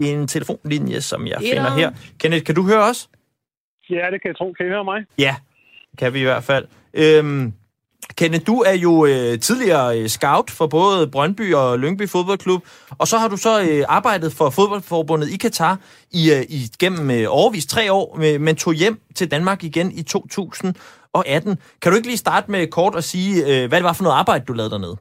en 0.00 0.28
telefonlinje, 0.28 1.00
som 1.00 1.26
jeg 1.26 1.36
Etter. 1.36 1.50
finder 1.50 1.70
her. 1.76 1.90
Kenneth, 2.18 2.44
kan 2.44 2.54
du 2.54 2.62
høre 2.62 2.82
os? 2.82 3.08
Ja, 3.90 3.94
det 4.12 4.22
kan 4.22 4.28
jeg 4.28 4.36
tro. 4.36 4.52
Kan 4.52 4.66
I 4.66 4.68
høre 4.68 4.84
mig? 4.84 5.04
Ja, 5.18 5.36
kan 5.98 6.14
vi 6.14 6.20
i 6.20 6.22
hvert 6.22 6.44
fald. 6.44 6.66
Øhm, 6.94 7.52
Kenneth, 8.18 8.46
du 8.46 8.56
er 8.70 8.76
jo 8.86 8.92
øh, 9.10 9.32
tidligere 9.46 9.88
øh, 9.98 10.06
scout 10.16 10.48
for 10.58 10.66
både 10.78 11.10
Brøndby 11.14 11.46
og 11.60 11.78
Lyngby 11.82 12.06
Fodboldklub, 12.14 12.62
og 13.00 13.06
så 13.10 13.16
har 13.22 13.28
du 13.28 13.36
så 13.46 13.52
øh, 13.68 13.82
arbejdet 13.98 14.30
for 14.38 14.46
fodboldforbundet 14.58 15.28
i 15.34 15.36
Katar 15.44 15.74
i, 16.20 16.22
øh, 16.34 16.42
i 16.56 16.60
gennem 16.82 17.06
øh, 17.16 17.24
overvis 17.38 17.66
tre 17.74 17.84
år, 17.98 18.06
øh, 18.24 18.40
men 18.46 18.54
tog 18.56 18.72
hjem 18.82 18.96
til 19.18 19.30
Danmark 19.34 19.60
igen 19.70 19.88
i 20.00 20.02
2018. 20.02 21.56
Kan 21.80 21.88
du 21.90 21.96
ikke 21.96 22.10
lige 22.12 22.24
starte 22.26 22.50
med 22.50 22.62
kort 22.78 22.94
at 23.00 23.04
sige, 23.12 23.30
øh, 23.50 23.62
hvad 23.68 23.78
det 23.80 23.88
var 23.90 23.96
for 23.96 24.06
noget 24.06 24.20
arbejde, 24.22 24.44
du 24.48 24.52
lavede 24.52 24.74
dernede? 24.76 24.96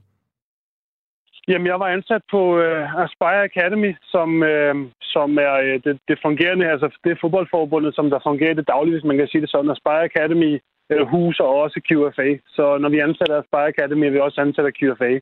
Jamen, 1.47 1.67
jeg 1.67 1.79
var 1.83 1.89
ansat 1.97 2.23
på 2.33 2.41
øh, 2.63 3.03
Aspire 3.05 3.43
Academy, 3.51 3.91
som, 4.13 4.43
øh, 4.43 4.75
som 5.01 5.29
er 5.47 5.55
øh, 5.65 5.75
det, 5.85 5.93
det 6.07 6.17
fungerende, 6.25 6.65
altså 6.73 6.87
det 7.03 7.11
er 7.11 7.21
fodboldforbundet, 7.21 7.95
som 7.95 8.09
der 8.09 8.19
fungerer 8.27 8.51
i 8.53 8.59
det 8.59 8.67
daglige, 8.73 8.95
hvis 8.95 9.09
man 9.09 9.17
kan 9.17 9.27
sige 9.27 9.41
det 9.41 9.51
sådan. 9.51 9.71
Aspire 9.75 10.03
Academy 10.11 10.51
øh, 10.91 11.07
huser 11.07 11.43
også 11.43 11.77
QFA, 11.89 12.29
så 12.55 12.77
når 12.77 12.89
vi 12.89 12.99
ansætter 12.99 13.39
Aspire 13.39 13.67
Academy, 13.67 14.05
er 14.05 14.11
vi 14.11 14.19
også 14.19 14.41
ansat 14.41 14.65
af 14.65 14.73
QFA. 14.79 15.13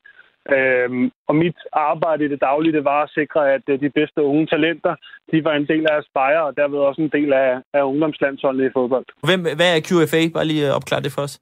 Øhm, 0.55 1.11
og 1.28 1.36
mit 1.36 1.59
arbejde 1.74 2.26
i 2.26 2.28
det 2.28 2.41
daglige, 2.41 2.74
det 2.78 2.84
var 2.84 3.03
at 3.03 3.14
sikre, 3.20 3.53
at 3.53 3.61
øh, 3.68 3.80
de 3.80 3.89
bedste 3.89 4.22
unge 4.22 4.45
talenter, 4.47 4.95
de 5.32 5.43
var 5.43 5.53
en 5.53 5.68
del 5.68 5.86
af 5.91 5.95
Aspire, 5.97 6.43
og 6.47 6.57
derved 6.57 6.80
også 6.80 7.01
en 7.01 7.14
del 7.18 7.34
af, 7.34 7.51
af 7.74 7.84
ungdomslandsholdet 7.84 8.66
i 8.66 8.74
fodbold. 8.74 9.05
Hvem, 9.28 9.41
hvad 9.41 9.70
er 9.76 9.86
QFA? 9.88 10.22
Bare 10.34 10.45
lige 10.45 10.68
øh, 10.68 10.76
opklare 10.76 11.01
det 11.01 11.11
for 11.11 11.22
os. 11.22 11.39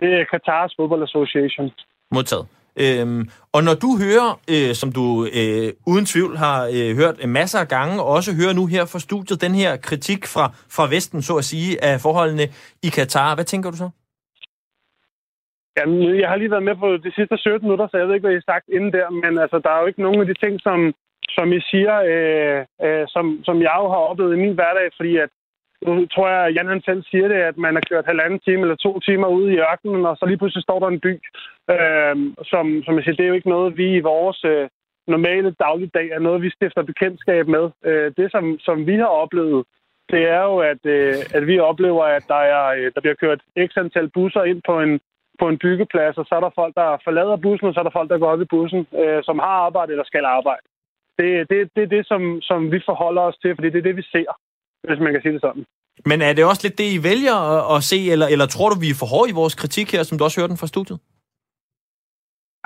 Det 0.00 0.10
er 0.20 0.24
Qatars 0.32 0.72
Football 0.76 1.02
Association. 1.02 1.70
Modtaget. 2.14 2.46
Øhm, 2.84 3.22
og 3.56 3.60
når 3.66 3.76
du 3.84 3.90
hører, 4.04 4.30
øh, 4.54 4.72
som 4.80 4.88
du 4.98 5.04
øh, 5.40 5.68
uden 5.90 6.06
tvivl 6.12 6.36
har 6.44 6.58
øh, 6.76 6.90
hørt 7.00 7.16
en 7.24 7.32
masser 7.40 7.58
af 7.64 7.68
gange, 7.76 7.94
og 8.02 8.08
også 8.16 8.30
hører 8.40 8.54
nu 8.60 8.64
her 8.74 8.84
fra 8.92 9.04
studiet, 9.06 9.44
den 9.46 9.54
her 9.62 9.76
kritik 9.88 10.20
fra, 10.34 10.46
fra 10.76 10.84
Vesten, 10.94 11.22
så 11.22 11.34
at 11.42 11.44
sige, 11.52 11.84
af 11.88 11.94
forholdene 12.06 12.46
i 12.86 12.88
Katar, 12.96 13.34
hvad 13.34 13.44
tænker 13.44 13.70
du 13.70 13.76
så? 13.76 13.88
Jamen, 15.78 16.20
jeg 16.20 16.28
har 16.28 16.36
lige 16.36 16.54
været 16.54 16.68
med 16.70 16.76
på 16.84 16.88
de 17.04 17.12
sidste 17.16 17.36
17 17.38 17.66
minutter, 17.66 17.86
så 17.88 17.96
jeg 17.96 18.06
ved 18.06 18.14
ikke, 18.14 18.26
hvad 18.26 18.36
I 18.36 18.42
har 18.42 18.52
sagt 18.52 18.66
inden 18.76 18.92
der, 18.96 19.06
men 19.22 19.32
altså, 19.44 19.58
der 19.64 19.70
er 19.70 19.80
jo 19.80 19.86
ikke 19.86 20.06
nogen 20.06 20.20
af 20.20 20.26
de 20.26 20.36
ting, 20.44 20.54
som, 20.66 20.78
som 21.36 21.46
I 21.58 21.60
siger, 21.70 21.94
øh, 22.12 22.60
øh, 22.84 23.04
som, 23.14 23.24
som 23.46 23.56
jeg 23.66 23.76
jo 23.82 23.86
har 23.94 24.02
oplevet 24.10 24.36
i 24.36 24.42
min 24.44 24.54
hverdag, 24.58 24.88
fordi 24.98 25.12
at 25.24 25.30
nu 25.82 26.06
tror 26.06 26.28
jeg, 26.28 26.46
at 26.46 26.54
Jan 26.54 26.66
han 26.66 26.82
selv 26.82 27.02
siger 27.10 27.28
det, 27.28 27.40
at 27.50 27.56
man 27.56 27.74
har 27.74 27.82
kørt 27.90 28.06
halvanden 28.06 28.40
time 28.40 28.62
eller 28.62 28.76
to 28.76 29.00
timer 29.00 29.28
ude 29.28 29.52
i 29.52 29.58
ørkenen, 29.58 30.06
og 30.06 30.16
så 30.16 30.26
lige 30.26 30.38
pludselig 30.38 30.62
står 30.62 30.78
der 30.78 30.88
en 30.88 31.00
by. 31.00 31.14
Øh, 31.74 32.16
som, 32.50 32.82
som 32.84 32.94
jeg 32.94 33.04
siger, 33.04 33.16
det 33.16 33.24
er 33.24 33.32
jo 33.32 33.38
ikke 33.40 33.54
noget, 33.56 33.76
vi 33.76 33.96
i 33.96 34.00
vores 34.00 34.44
øh, 34.44 34.68
normale 35.06 35.50
dagligdag 35.50 36.08
er 36.10 36.18
noget, 36.18 36.42
vi 36.42 36.50
stifter 36.50 36.82
bekendtskab 36.82 37.48
med. 37.48 37.70
Øh, 37.84 38.12
det, 38.16 38.30
som, 38.30 38.58
som 38.58 38.86
vi 38.86 38.94
har 38.94 39.12
oplevet, 39.22 39.64
det 40.10 40.22
er 40.28 40.42
jo, 40.42 40.58
at, 40.58 40.82
øh, 40.84 41.14
at 41.34 41.46
vi 41.46 41.58
oplever, 41.58 42.04
at 42.04 42.24
der, 42.28 42.42
er, 42.54 42.64
øh, 42.66 42.92
der 42.94 43.00
bliver 43.00 43.14
kørt 43.14 43.40
x 43.66 43.70
antal 43.76 44.08
busser 44.08 44.42
ind 44.44 44.62
på 44.66 44.80
en, 44.80 45.00
på 45.40 45.48
en 45.48 45.58
byggeplads, 45.58 46.18
og 46.18 46.26
så 46.26 46.34
er 46.34 46.40
der 46.40 46.50
folk, 46.54 46.74
der 46.74 47.00
forlader 47.04 47.36
bussen, 47.36 47.68
og 47.68 47.74
så 47.74 47.80
er 47.80 47.84
der 47.84 47.98
folk, 47.98 48.10
der 48.10 48.18
går 48.18 48.30
op 48.30 48.40
i 48.40 48.52
bussen, 48.54 48.86
øh, 49.02 49.22
som 49.24 49.38
har 49.38 49.56
arbejde 49.66 49.92
eller 49.92 50.04
skal 50.04 50.24
arbejde. 50.24 50.66
Det, 51.18 51.50
det, 51.50 51.70
det 51.76 51.82
er 51.82 51.92
det, 51.96 52.06
som, 52.06 52.40
som 52.42 52.72
vi 52.72 52.80
forholder 52.86 53.22
os 53.22 53.36
til, 53.36 53.54
fordi 53.54 53.70
det 53.70 53.78
er 53.78 53.88
det, 53.88 53.96
vi 53.96 54.02
ser, 54.02 54.32
hvis 54.88 55.00
man 55.04 55.12
kan 55.12 55.22
sige 55.22 55.32
det 55.32 55.40
sådan. 55.40 55.64
Men 56.10 56.18
er 56.22 56.32
det 56.32 56.44
også 56.44 56.62
lidt 56.64 56.78
det, 56.78 56.88
I 56.96 56.98
vælger 57.10 57.36
at, 57.52 57.76
at 57.76 57.82
se, 57.90 57.98
eller, 58.12 58.26
eller 58.34 58.46
tror 58.46 58.68
du, 58.70 58.76
vi 58.84 58.90
er 58.90 59.00
for 59.00 59.08
hårde 59.12 59.30
i 59.30 59.38
vores 59.40 59.54
kritik 59.62 59.88
her, 59.92 60.02
som 60.02 60.18
du 60.18 60.24
også 60.24 60.40
hørte 60.40 60.52
den 60.52 60.62
fra 60.62 60.72
studiet? 60.74 60.98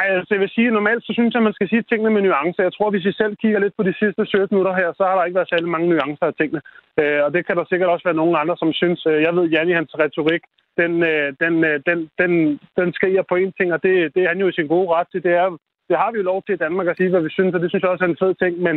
Ej, 0.01 0.07
altså, 0.19 0.33
jeg 0.35 0.43
vil 0.45 0.55
sige, 0.57 0.77
normalt 0.79 1.03
så 1.05 1.13
synes 1.15 1.33
jeg, 1.33 1.41
at 1.41 1.49
man 1.49 1.57
skal 1.59 1.69
sige 1.69 1.83
tingene 1.83 2.11
med 2.15 2.23
nuancer. 2.23 2.63
Jeg 2.69 2.75
tror, 2.75 2.91
hvis 2.91 3.09
vi 3.09 3.13
selv 3.13 3.35
kigger 3.43 3.59
lidt 3.61 3.75
på 3.77 3.83
de 3.89 3.95
sidste 4.01 4.23
17 4.27 4.57
minutter 4.57 4.75
her, 4.81 4.89
så 4.99 5.03
har 5.09 5.15
der 5.17 5.25
ikke 5.25 5.39
været 5.39 5.53
særlig 5.53 5.69
mange 5.75 5.89
nuancer 5.89 6.27
af 6.31 6.35
tingene. 6.35 6.63
Øh, 7.01 7.21
og 7.25 7.31
det 7.35 7.43
kan 7.47 7.57
der 7.57 7.65
sikkert 7.69 7.91
også 7.91 8.07
være 8.09 8.21
nogen 8.21 8.37
andre, 8.43 8.57
som 8.63 8.73
synes. 8.81 9.01
Øh, 9.11 9.23
jeg 9.27 9.33
ved, 9.37 9.45
Janni, 9.55 9.73
hans 9.73 9.93
retorik, 10.03 10.43
den, 10.81 10.93
øh, 11.11 11.29
den, 11.43 11.55
øh, 11.69 11.77
den, 11.89 11.99
den, 12.21 12.33
den 12.79 12.89
skriger 12.97 13.25
på 13.29 13.35
en 13.43 13.53
ting, 13.59 13.69
og 13.77 13.81
det, 13.85 13.95
det 14.15 14.21
er 14.23 14.29
han 14.33 14.43
jo 14.43 14.49
i 14.49 14.57
sin 14.59 14.73
gode 14.75 14.89
ret 14.95 15.09
til. 15.13 15.23
Det, 15.27 15.33
er, 15.43 15.49
det 15.89 15.97
har 16.03 16.11
vi 16.11 16.17
jo 16.19 16.31
lov 16.33 16.39
til 16.43 16.55
i 16.55 16.63
Danmark 16.65 16.87
at 16.87 16.97
sige, 16.97 17.11
hvad 17.11 17.23
vi 17.27 17.31
synes, 17.37 17.55
og 17.55 17.61
det 17.61 17.71
synes 17.71 17.83
jeg 17.83 17.93
også 17.95 18.05
er 18.05 18.13
en 18.13 18.23
fed 18.23 18.35
ting. 18.43 18.55
Men 18.67 18.77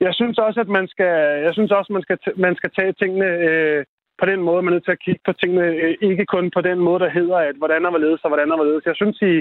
jeg 0.00 0.12
synes 0.14 0.38
også, 0.38 0.60
at 0.60 0.68
man 0.78 0.86
skal, 0.88 1.12
jeg 1.46 1.52
synes 1.54 1.70
også, 1.78 1.92
man 1.92 2.02
skal, 2.02 2.18
man 2.36 2.54
skal 2.56 2.70
tage 2.78 2.92
tingene 2.92 3.28
øh, 3.48 3.84
på 4.20 4.24
den 4.30 4.40
måde, 4.48 4.62
man 4.62 4.72
er 4.72 4.76
nødt 4.76 4.84
til 4.84 4.96
at 4.98 5.04
kigge 5.06 5.22
på 5.26 5.32
tingene, 5.32 5.66
øh, 5.82 5.94
ikke 6.10 6.24
kun 6.34 6.50
på 6.56 6.60
den 6.68 6.78
måde, 6.86 7.00
der 7.04 7.10
hedder, 7.18 7.36
at 7.36 7.56
hvordan 7.60 7.84
er 7.86 7.90
hvorledes 7.90 8.20
og 8.24 8.30
hvordan 8.30 8.50
er 8.52 8.56
hvorledes. 8.56 8.86
Jeg 8.90 8.96
synes, 9.00 9.16
i, 9.32 9.34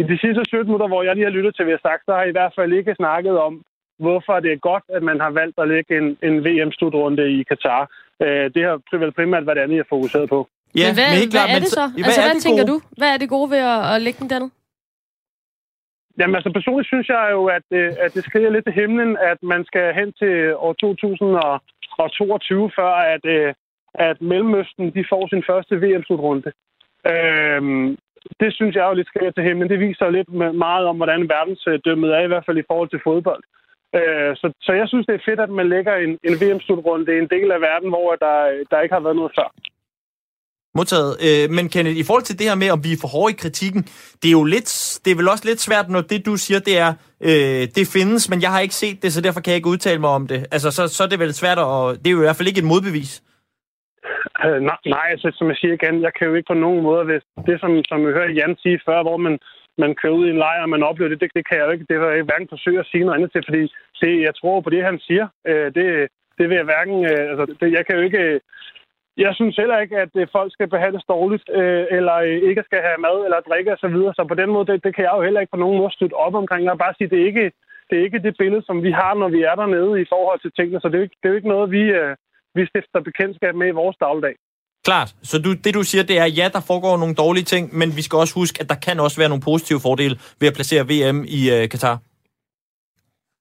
i 0.00 0.02
de 0.10 0.16
sidste 0.22 0.42
17 0.44 0.66
minutter, 0.66 0.88
hvor 0.88 1.02
jeg 1.02 1.14
lige 1.14 1.28
har 1.28 1.36
lyttet 1.38 1.52
til, 1.54 1.64
hvad 1.64 1.72
jeg 1.74 1.80
har 1.82 1.88
sagt, 1.90 2.02
så 2.04 2.12
har 2.12 2.20
jeg 2.22 2.32
i 2.32 2.38
hvert 2.38 2.54
fald 2.58 2.72
ikke 2.72 2.94
snakket 3.02 3.36
om, 3.48 3.54
hvorfor 4.04 4.34
det 4.44 4.52
er 4.52 4.60
godt, 4.70 4.84
at 4.96 5.02
man 5.10 5.18
har 5.24 5.30
valgt 5.40 5.56
at 5.62 5.68
lægge 5.68 5.92
en, 6.00 6.08
en 6.28 6.34
VM-slutrunde 6.46 7.24
i 7.38 7.42
Katar. 7.50 7.82
Øh, 8.24 8.44
det 8.54 8.62
har 8.66 8.98
vel 9.02 9.12
primært 9.18 9.46
været 9.46 9.58
andet, 9.62 9.76
jeg 9.76 9.84
har 9.84 9.94
fokuseret 9.96 10.28
på. 10.34 10.40
Ja, 10.80 10.86
men 10.86 10.94
hvad, 10.98 11.08
men 11.10 11.18
helt 11.22 11.32
hvad 11.32 11.40
klart, 11.40 11.50
er 11.56 11.60
det 11.64 11.68
så? 11.68 11.74
så- 11.74 11.92
hvad 11.94 12.04
altså, 12.08 12.20
er 12.20 12.26
hvad 12.26 12.34
det 12.34 12.42
tænker 12.46 12.64
gode? 12.64 12.72
du? 12.72 12.76
Hvad 13.00 13.10
er 13.14 13.18
det 13.22 13.28
gode 13.36 13.48
ved 13.54 13.60
at, 13.74 13.80
at 13.94 13.96
lægge 14.06 14.18
den 14.22 14.30
dernede? 14.32 14.50
Jamen 16.18 16.34
altså 16.34 16.50
personligt 16.52 16.88
synes 16.88 17.08
jeg 17.08 17.28
jo, 17.32 17.46
at, 17.46 17.66
øh, 17.70 17.92
at 18.04 18.14
det 18.14 18.24
skriger 18.24 18.50
lidt 18.50 18.64
til 18.64 18.74
himlen, 18.74 19.16
at 19.30 19.38
man 19.42 19.64
skal 19.64 19.94
hen 19.94 20.12
til 20.12 20.54
år 20.56 20.72
2022, 20.72 22.70
før 22.76 22.92
at, 23.14 23.24
øh, 23.24 23.54
at 23.94 24.20
Mellemøsten 24.20 24.94
de 24.94 25.04
får 25.08 25.28
sin 25.28 25.42
første 25.46 25.74
VM-slutrunde. 25.82 26.52
Øhm, 27.12 27.96
det 28.40 28.54
synes 28.54 28.74
jeg 28.76 28.84
jo 28.88 28.94
lidt 28.94 29.08
skriger 29.08 29.30
til 29.30 29.44
himlen. 29.44 29.70
Det 29.70 29.80
viser 29.80 30.10
lidt 30.10 30.30
meget 30.66 30.86
om, 30.86 30.96
hvordan 30.96 31.28
verdensdømmet 31.28 32.10
er, 32.16 32.22
i 32.24 32.26
hvert 32.26 32.46
fald 32.46 32.58
i 32.58 32.68
forhold 32.70 32.88
til 32.90 33.00
fodbold. 33.04 33.42
Øh, 33.98 34.36
så, 34.36 34.52
så 34.60 34.72
jeg 34.72 34.88
synes, 34.88 35.06
det 35.06 35.14
er 35.14 35.28
fedt, 35.28 35.40
at 35.40 35.50
man 35.50 35.68
lægger 35.68 35.94
en, 35.96 36.18
en 36.28 36.34
VM-slutrunde. 36.42 37.06
Det 37.06 37.14
er 37.14 37.22
en 37.22 37.34
del 37.36 37.50
af 37.52 37.60
verden, 37.60 37.88
hvor 37.88 38.16
der, 38.24 38.64
der 38.70 38.80
ikke 38.80 38.94
har 38.94 39.02
været 39.06 39.16
noget 39.16 39.32
før. 39.38 39.48
Modtaget. 40.78 41.12
Øh, 41.26 41.44
men 41.56 41.64
Kenneth, 41.72 41.96
i 42.02 42.04
forhold 42.08 42.26
til 42.26 42.38
det 42.38 42.46
her 42.48 42.56
med 42.62 42.70
om 42.76 42.84
vi 42.86 42.92
er 42.92 43.02
for 43.04 43.10
hård 43.16 43.30
i 43.30 43.40
kritikken, 43.42 43.82
det 44.20 44.28
er 44.28 44.36
jo 44.40 44.44
lidt, 44.54 44.70
det 45.02 45.10
er 45.10 45.18
vel 45.20 45.32
også 45.34 45.44
lidt 45.48 45.60
svært, 45.68 45.86
når 45.94 46.02
det 46.12 46.20
du 46.28 46.34
siger, 46.44 46.60
det 46.68 46.76
er, 46.84 46.90
øh, 47.28 47.62
det 47.76 47.84
findes, 47.96 48.22
men 48.30 48.38
jeg 48.44 48.50
har 48.54 48.60
ikke 48.66 48.80
set 48.82 48.98
det, 49.02 49.10
så 49.12 49.20
derfor 49.26 49.40
kan 49.40 49.50
jeg 49.50 49.60
ikke 49.60 49.74
udtale 49.74 50.00
mig 50.04 50.10
om 50.18 50.24
det. 50.32 50.40
Altså, 50.54 50.68
så, 50.76 50.82
så 50.96 51.00
er 51.04 51.10
det 51.10 51.22
vel 51.24 51.34
svært, 51.34 51.58
og 51.58 51.80
det 52.00 52.06
er 52.06 52.16
jo 52.16 52.22
i 52.22 52.26
hvert 52.26 52.38
fald 52.38 52.50
ikke 52.50 52.62
et 52.64 52.72
modbevis. 52.72 53.12
Øh, 54.44 54.60
nej, 54.68 54.78
nej, 54.96 55.06
altså, 55.14 55.28
som 55.38 55.46
jeg 55.50 55.56
siger 55.58 55.74
igen, 55.74 55.96
jeg 56.06 56.12
kan 56.14 56.26
jo 56.28 56.34
ikke 56.34 56.52
på 56.52 56.58
nogen 56.64 56.82
måde, 56.88 57.04
hvis 57.10 57.24
det, 57.48 57.56
som, 57.62 57.70
som 57.90 57.98
jeg 58.06 58.16
hørte 58.18 58.38
Jan 58.38 58.56
sige 58.62 58.80
før, 58.86 58.98
hvor 59.06 59.18
man, 59.26 59.34
man 59.82 59.94
kører 60.00 60.18
ud 60.18 60.26
i 60.26 60.34
en 60.34 60.42
lejr, 60.44 60.62
og 60.62 60.72
man 60.74 60.86
oplever 60.88 61.10
det, 61.10 61.20
det, 61.20 61.30
det 61.36 61.44
kan 61.48 61.58
jeg 61.58 61.66
jo 61.66 61.74
ikke, 61.74 61.86
det 61.90 61.96
vil 61.98 62.08
jeg 62.16 62.28
hverken 62.28 62.52
forsøge 62.54 62.80
at 62.80 62.90
sige 62.90 63.04
noget 63.04 63.16
andet 63.16 63.32
til, 63.32 63.42
fordi 63.48 63.62
det, 64.00 64.12
jeg 64.26 64.34
tror 64.34 64.60
på 64.60 64.70
det, 64.74 64.88
han 64.90 64.98
siger, 65.08 65.26
øh, 65.50 65.68
det, 65.76 65.86
det 66.38 66.44
vil 66.48 66.58
jeg 66.60 66.68
hverken, 66.70 66.98
øh, 67.10 67.24
altså, 67.30 67.44
det, 67.60 67.68
jeg 67.76 67.82
kan 67.86 67.96
jo 67.98 68.02
ikke, 68.08 68.22
jeg 69.24 69.32
synes 69.34 69.56
heller 69.56 69.78
ikke, 69.84 69.96
at 70.04 70.12
øh, 70.20 70.26
folk 70.36 70.50
skal 70.52 70.68
behandles 70.74 71.04
dårligt, 71.14 71.44
øh, 71.58 71.84
eller 71.96 72.16
øh, 72.28 72.38
ikke 72.48 72.62
skal 72.68 72.80
have 72.86 72.98
mad 73.06 73.18
eller 73.26 73.40
drikke 73.48 73.72
osv., 73.72 73.80
så, 73.84 73.88
videre. 73.94 74.14
så 74.16 74.22
på 74.28 74.36
den 74.40 74.50
måde, 74.54 74.66
det, 74.70 74.84
det 74.84 74.92
kan 74.94 75.04
jeg 75.04 75.14
jo 75.16 75.22
heller 75.26 75.40
ikke 75.40 75.54
på 75.54 75.62
nogen 75.64 75.78
måde 75.80 75.92
støtte 75.96 76.20
op 76.26 76.34
omkring. 76.42 76.62
Jeg 76.64 76.72
vil 76.72 76.84
bare 76.86 76.98
sige, 76.98 77.10
det 77.12 77.18
er 77.20 77.26
ikke 77.32 77.46
det, 77.88 77.94
er 77.98 78.04
ikke 78.08 78.24
det 78.26 78.34
billede, 78.42 78.62
som 78.68 78.76
vi 78.86 78.90
har, 79.00 79.12
når 79.22 79.28
vi 79.36 79.40
er 79.50 79.54
dernede 79.60 79.92
i 80.02 80.06
forhold 80.14 80.40
til 80.40 80.52
tingene, 80.58 80.80
så 80.80 80.86
det 80.88 80.94
er 80.94 81.02
jo 81.02 81.08
ikke, 81.08 81.18
det 81.20 81.26
er 81.28 81.32
jo 81.32 81.40
ikke 81.40 81.52
noget, 81.54 81.70
vi, 81.76 81.82
øh, 82.00 82.12
vi 82.56 82.62
stifter 82.70 83.00
bekendtskab 83.08 83.54
med 83.54 83.68
i 83.68 83.78
vores 83.80 83.96
dagligdag. 84.04 84.36
Klart. 84.88 85.10
Så 85.30 85.36
du, 85.44 85.50
det 85.64 85.74
du 85.74 85.82
siger, 85.82 86.04
det 86.10 86.18
er, 86.18 86.28
ja, 86.40 86.46
der 86.56 86.62
foregår 86.70 86.96
nogle 87.02 87.14
dårlige 87.14 87.44
ting, 87.52 87.64
men 87.78 87.88
vi 87.98 88.02
skal 88.02 88.16
også 88.22 88.34
huske, 88.40 88.56
at 88.62 88.68
der 88.72 88.78
kan 88.86 89.00
også 89.00 89.16
være 89.20 89.28
nogle 89.32 89.46
positive 89.50 89.80
fordele 89.86 90.16
ved 90.40 90.48
at 90.48 90.54
placere 90.54 90.82
VM 90.92 91.18
i 91.38 91.40
øh, 91.54 91.68
Katar. 91.72 91.96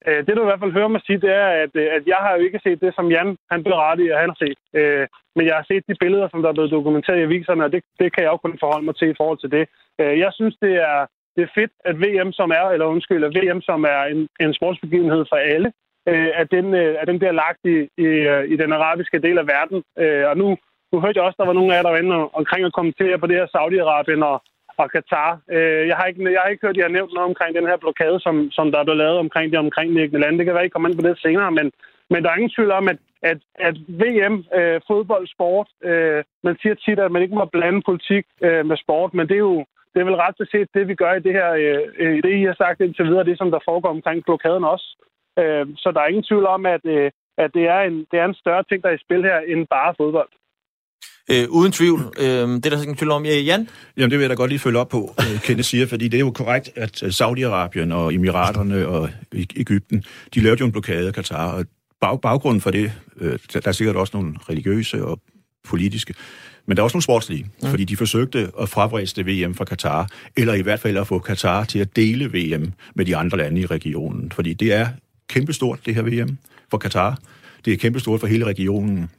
Øh, 0.08 0.20
det, 0.26 0.36
du 0.36 0.42
i 0.42 0.50
hvert 0.50 0.64
fald 0.64 0.78
hører 0.78 0.94
mig 0.94 1.02
sige, 1.06 1.24
det 1.26 1.32
er, 1.44 1.48
at, 1.64 1.74
øh, 1.82 1.88
at 1.98 2.04
jeg 2.14 2.20
har 2.26 2.32
jo 2.36 2.42
ikke 2.48 2.60
set 2.64 2.82
det, 2.82 2.92
som 2.96 3.12
Jan 3.12 3.38
han 3.52 3.64
berettiger, 3.64 4.22
han 4.24 4.30
har 4.34 4.40
set. 4.46 4.60
Øh, 4.80 5.08
men 5.36 5.44
jeg 5.48 5.56
har 5.56 5.66
set 5.68 5.84
de 5.90 5.96
billeder, 6.04 6.28
som 6.30 6.42
der 6.42 6.50
er 6.50 6.58
blevet 6.58 6.76
dokumenteret 6.78 7.20
i 7.20 7.28
aviserne, 7.28 7.64
og 7.66 7.72
det, 7.72 7.84
det 8.00 8.14
kan 8.14 8.24
jeg 8.24 8.32
jo 8.32 8.38
kun 8.38 8.58
forholde 8.60 8.86
mig 8.86 8.96
til 8.96 9.10
i 9.10 9.20
forhold 9.20 9.40
til 9.42 9.52
det. 9.52 9.66
Øh, 10.02 10.20
jeg 10.20 10.32
synes, 10.34 10.56
det 10.66 10.74
er, 10.90 11.00
det 11.36 11.42
er 11.44 11.56
fedt, 11.60 11.74
at 11.90 11.96
VM, 12.04 12.32
som 12.32 12.50
er, 12.60 12.66
eller 12.74 12.86
undskyld, 12.86 13.24
at 13.24 13.36
VM, 13.38 13.62
som 13.62 13.84
er 13.84 14.02
en, 14.14 14.28
en 14.40 14.54
sportsbegivenhed 14.54 15.26
for 15.32 15.36
alle, 15.36 15.70
øh, 16.10 16.30
at, 16.42 16.48
den, 16.52 16.66
øh, 16.82 16.96
at 17.02 17.08
den 17.08 17.20
bliver 17.20 17.36
lagt 17.44 17.62
i, 17.74 17.78
i, 18.06 18.10
øh, 18.32 18.44
i 18.54 18.56
den 18.62 18.72
arabiske 18.74 19.20
del 19.20 19.38
af 19.38 19.48
verden. 19.48 19.84
Øh, 20.04 20.26
og 20.30 20.38
nu, 20.38 20.48
nu 20.92 20.96
hørte 21.02 21.18
jeg 21.18 21.26
også, 21.28 21.40
der 21.40 21.50
var 21.50 21.58
nogle 21.60 21.72
af 21.72 21.78
jer, 21.78 21.84
der 21.84 21.94
var 21.94 22.04
inde 22.04 22.16
omkring 22.40 22.66
at 22.66 22.74
kommentere 22.74 23.18
på 23.20 23.28
det 23.28 23.36
her 23.40 23.48
Saudi-Arabien 23.56 24.22
og, 24.32 24.38
og 24.78 24.92
Katar. 24.92 25.40
Øh, 25.56 25.88
jeg, 25.90 25.96
har 25.98 26.06
ikke, 26.06 26.32
jeg 26.32 26.42
har 26.42 26.50
ikke 26.50 26.66
hørt, 26.66 26.76
at 26.76 26.82
I 26.82 26.88
har 26.88 26.98
nævnt 26.98 27.14
noget 27.14 27.30
omkring 27.32 27.56
den 27.56 27.68
her 27.72 27.78
blokade, 27.78 28.20
som, 28.20 28.52
som 28.52 28.72
der 28.72 28.80
er 28.80 28.84
blevet 28.84 28.98
lavet 29.04 29.18
omkring 29.18 29.52
de 29.52 29.58
omkringliggende 29.58 30.22
lande. 30.22 30.38
Det 30.38 30.46
kan 30.46 30.56
være, 30.56 30.66
I 30.66 30.74
kommer 30.74 30.90
ind 30.90 31.00
på 31.00 31.08
det 31.08 31.20
senere, 31.20 31.52
men, 31.52 31.72
men 32.10 32.24
der 32.24 32.30
er 32.30 32.36
ingen 32.36 32.56
tvivl 32.56 32.72
om, 32.72 32.88
at, 32.88 33.00
at, 33.22 33.40
at 33.68 33.76
VM, 34.02 34.36
øh, 34.60 34.82
fodbold, 34.88 35.28
sport, 35.28 35.68
øh, 35.84 36.24
man 36.44 36.56
siger 36.62 36.76
tit, 36.76 37.00
at 37.00 37.12
man 37.12 37.22
ikke 37.22 37.36
må 37.36 37.46
blande 37.46 37.82
politik 37.86 38.26
øh, 38.42 38.66
med 38.66 38.78
sport, 38.78 39.14
men 39.14 39.28
det 39.28 39.36
er 39.36 39.46
jo 39.52 39.66
det 39.96 40.02
er 40.02 40.10
vel 40.10 40.24
ret 40.26 40.36
beset 40.38 40.68
det, 40.74 40.88
vi 40.88 40.96
gør 40.96 41.14
i 41.14 41.26
det 41.28 41.34
her, 41.34 41.50
øh, 42.00 42.18
i 42.18 42.22
det, 42.22 42.34
I 42.42 42.44
har 42.44 42.56
sagt 42.58 42.82
indtil 42.82 43.06
videre, 43.06 43.24
det 43.24 43.38
som 43.38 43.52
der 43.52 43.60
foregår 43.66 43.90
omkring 43.90 44.24
blokaden 44.24 44.64
også. 44.64 44.88
Øh, 45.40 45.66
så 45.78 45.92
der 45.92 46.02
er 46.02 46.08
ingen 46.08 46.24
tvivl 46.30 46.46
om, 46.46 46.66
at, 46.66 46.86
øh, 46.86 47.12
at 47.38 47.54
det, 47.54 47.66
er 47.68 47.82
en, 47.82 47.98
det 48.12 48.20
er 48.20 48.26
en 48.26 48.42
større 48.44 48.64
ting, 48.64 48.84
der 48.84 48.90
er 48.90 48.94
i 48.94 49.06
spil 49.06 49.24
her, 49.24 49.40
end 49.40 49.68
bare 49.68 49.96
fodbold. 49.98 50.30
Øh, 51.32 51.50
uden 51.50 51.72
tvivl. 51.72 52.14
Øh, 52.20 52.26
det 52.26 52.66
er 52.66 52.70
der 52.70 52.82
ingen 52.82 52.96
tvivl 52.96 53.12
om. 53.12 53.26
Øh, 53.26 53.46
Jan? 53.46 53.70
Jamen, 53.98 54.12
det 54.12 54.20
vil 54.20 54.24
jeg 54.24 54.30
da 54.30 54.36
godt 54.36 54.50
lige 54.50 54.60
følge 54.60 54.80
op 54.80 54.90
på, 54.90 55.16
øh, 55.20 55.42
Kenneth 55.42 55.68
siger, 55.68 55.88
fordi 55.88 56.08
det 56.08 56.18
er 56.18 56.22
jo 56.22 56.32
korrekt, 56.32 56.70
at 56.76 57.04
øh, 57.04 57.10
Saudi-Arabien 57.10 57.94
og 57.94 58.14
Emiraterne 58.14 58.88
og 58.88 59.10
E- 59.36 59.46
Ægypten, 59.56 60.04
de 60.34 60.40
lavede 60.40 60.60
jo 60.60 60.66
en 60.66 60.72
blokade 60.72 61.08
af 61.08 61.14
Katar, 61.14 61.52
og 61.52 61.66
bag, 62.02 62.22
baggrunden 62.22 62.62
for 62.62 62.72
det, 62.72 62.92
øh, 63.22 63.40
der 63.54 63.62
er 63.66 63.72
sikkert 63.72 63.96
også 63.96 64.18
nogle 64.18 64.36
religiøse 64.50 65.06
og 65.06 65.20
politiske, 65.68 66.14
men 66.68 66.78
der 66.78 66.82
er 66.82 66.84
også 66.84 66.96
nogle 66.96 67.04
sportslige, 67.04 67.46
mm. 67.62 67.70
fordi 67.70 67.84
de 67.84 67.98
forsøgte 67.98 68.52
at 68.62 68.70
fravriste 68.70 69.26
VM 69.26 69.56
fra 69.56 69.66
Katar, 69.66 70.10
eller 70.38 70.54
i 70.54 70.62
hvert 70.62 70.80
fald 70.80 70.98
at 70.98 71.08
få 71.08 71.20
Katar 71.20 71.64
til 71.64 71.80
at 71.80 71.96
dele 71.96 72.26
VM 72.26 72.74
med 72.96 73.06
de 73.06 73.18
andre 73.18 73.38
lande 73.38 73.62
i 73.62 73.66
regionen. 73.66 74.32
Fordi 74.32 74.54
det 74.54 74.74
er 74.74 74.88
kæmpestort, 75.30 75.80
det 75.86 75.96
her 75.96 76.02
VM, 76.02 76.38
for 76.72 76.78
Katar. 76.78 77.18
Det 77.66 77.74
er 77.74 77.78
kæmpestort 77.78 78.20
for 78.20 78.28
hele 78.28 78.46
regionen. 78.46 79.10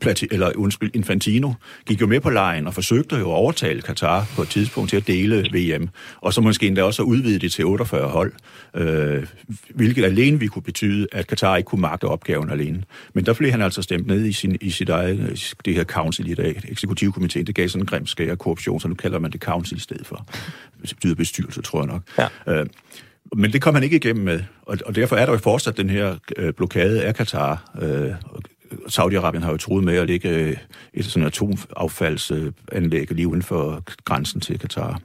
Plati, 0.00 0.26
eller 0.30 0.52
undskyld, 0.56 0.90
Infantino 0.94 1.52
gik 1.86 2.00
jo 2.00 2.06
med 2.06 2.20
på 2.20 2.30
lejen 2.30 2.66
og 2.66 2.74
forsøgte 2.74 3.16
jo 3.16 3.30
at 3.30 3.34
overtale 3.34 3.82
Katar 3.82 4.26
på 4.36 4.42
et 4.42 4.48
tidspunkt 4.48 4.90
til 4.90 4.96
at 4.96 5.06
dele 5.06 5.48
VM, 5.52 5.88
og 6.20 6.32
så 6.32 6.40
måske 6.40 6.66
endda 6.66 6.82
også 6.82 7.02
at 7.02 7.06
udvide 7.06 7.38
det 7.38 7.52
til 7.52 7.64
48 7.64 8.08
hold, 8.08 8.32
øh, 8.74 9.26
hvilket 9.74 10.04
alene 10.04 10.40
vi 10.40 10.46
kunne 10.46 10.62
betyde, 10.62 11.06
at 11.12 11.26
Katar 11.26 11.56
ikke 11.56 11.66
kunne 11.66 11.80
magte 11.80 12.04
opgaven 12.04 12.50
alene. 12.50 12.82
Men 13.14 13.26
der 13.26 13.34
blev 13.34 13.50
han 13.50 13.62
altså 13.62 13.82
stemt 13.82 14.06
ned 14.06 14.24
i, 14.24 14.32
sin, 14.32 14.56
i 14.60 14.70
sit 14.70 14.88
eget, 14.88 15.54
det 15.64 15.74
her 15.74 15.84
council 15.84 16.30
i 16.30 16.34
dag, 16.34 16.62
eksekutivkomiteen, 16.68 17.46
det 17.46 17.54
gav 17.54 17.68
sådan 17.68 17.82
en 17.82 17.86
grim 17.86 18.06
skære 18.06 18.36
korruption, 18.36 18.80
så 18.80 18.88
nu 18.88 18.94
kalder 18.94 19.18
man 19.18 19.30
det 19.30 19.40
council 19.40 19.76
i 19.76 19.80
stedet 19.80 20.06
for. 20.06 20.26
Det 20.82 20.94
betyder 20.96 21.14
bestyrelse, 21.14 21.62
tror 21.62 21.80
jeg 21.80 21.86
nok. 21.86 22.02
Ja. 22.46 22.60
Øh, 22.60 22.66
men 23.36 23.52
det 23.52 23.62
kom 23.62 23.74
han 23.74 23.84
ikke 23.84 23.96
igennem 23.96 24.24
med, 24.24 24.40
og, 24.62 24.78
og 24.86 24.94
derfor 24.94 25.16
er 25.16 25.26
der 25.26 25.32
jo 25.32 25.38
fortsat 25.38 25.76
den 25.76 25.90
her 25.90 26.16
øh, 26.36 26.52
blokade 26.52 27.04
af 27.04 27.14
Katar. 27.14 27.72
Øh, 27.82 28.10
Saudi-Arabien 28.72 29.42
har 29.42 29.50
jo 29.50 29.56
troet 29.56 29.84
med 29.84 29.96
at 29.96 30.06
lægge 30.06 30.28
øh, 30.28 30.56
et 30.94 31.04
sådan 31.04 31.26
atomaffaldsanlæg 31.26 33.10
lige 33.10 33.28
uden 33.28 33.42
for 33.42 33.82
grænsen 34.04 34.40
til 34.40 34.58
Katar. 34.58 35.00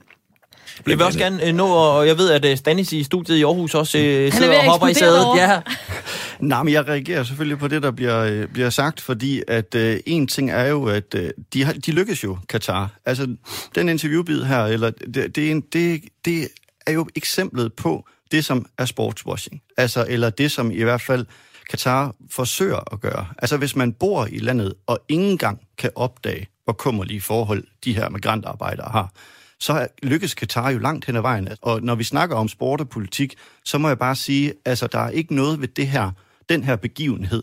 Jeg 0.86 0.98
vil 0.98 1.06
også 1.06 1.18
gerne 1.18 1.46
øh, 1.46 1.54
nå, 1.54 1.66
og 1.66 2.06
jeg 2.06 2.18
ved, 2.18 2.30
at 2.30 2.44
øh, 2.44 2.56
Stanis 2.56 2.92
i 2.92 3.02
studiet 3.02 3.36
i 3.36 3.42
Aarhus 3.42 3.74
også 3.74 3.98
øh, 3.98 4.32
sidder 4.32 4.58
og 4.58 4.70
hopper 4.70 4.88
i 4.88 4.94
sædet. 4.94 5.26
Ja. 5.36 5.60
Nej, 6.40 6.62
men 6.62 6.72
jeg 6.72 6.88
reagerer 6.88 7.24
selvfølgelig 7.24 7.58
på 7.58 7.68
det, 7.68 7.82
der 7.82 7.90
bliver, 7.90 8.46
bliver 8.46 8.70
sagt, 8.70 9.00
fordi 9.00 9.42
at 9.48 9.74
øh, 9.74 10.00
en 10.06 10.26
ting 10.26 10.50
er 10.50 10.64
jo, 10.64 10.84
at 10.84 11.14
øh, 11.14 11.30
de, 11.52 11.64
har, 11.64 11.72
de 11.72 11.92
lykkes 11.92 12.24
jo, 12.24 12.38
Katar. 12.48 12.90
Altså, 13.06 13.36
den 13.74 13.88
interviewbid 13.88 14.42
her, 14.42 14.64
eller 14.64 14.90
det, 14.90 15.36
det, 15.36 15.46
er 15.46 15.50
en, 15.50 15.60
det, 15.60 16.00
det 16.24 16.48
er 16.86 16.92
jo 16.92 17.08
eksemplet 17.16 17.72
på 17.72 18.04
det, 18.32 18.44
som 18.44 18.66
er 18.78 18.84
sportswashing. 18.84 19.62
Altså, 19.76 20.06
eller 20.08 20.30
det, 20.30 20.50
som 20.50 20.70
i 20.70 20.82
hvert 20.82 21.00
fald 21.00 21.26
Katar 21.70 22.14
forsøger 22.30 22.92
at 22.92 23.00
gøre. 23.00 23.26
Altså 23.38 23.56
hvis 23.56 23.76
man 23.76 23.92
bor 23.92 24.26
i 24.26 24.38
landet 24.38 24.74
og 24.86 24.98
ingen 25.08 25.38
gang 25.38 25.60
kan 25.78 25.90
opdage, 25.94 26.46
hvor 26.64 26.72
kummerlige 26.72 27.20
forhold 27.20 27.64
de 27.84 27.94
her 27.94 28.08
migrantarbejdere 28.08 28.88
har, 28.90 29.12
så 29.60 29.88
lykkes 30.02 30.34
Katar 30.34 30.70
jo 30.70 30.78
langt 30.78 31.04
hen 31.04 31.16
ad 31.16 31.20
vejen. 31.20 31.48
Og 31.62 31.82
når 31.82 31.94
vi 31.94 32.04
snakker 32.04 32.36
om 32.36 32.48
sport 32.48 32.80
og 32.80 32.88
politik, 32.88 33.34
så 33.64 33.78
må 33.78 33.88
jeg 33.88 33.98
bare 33.98 34.16
sige, 34.16 34.52
altså 34.64 34.86
der 34.86 34.98
er 34.98 35.10
ikke 35.10 35.34
noget 35.34 35.60
ved 35.60 35.68
det 35.68 35.86
her, 35.86 36.10
den 36.48 36.64
her 36.64 36.76
begivenhed, 36.76 37.42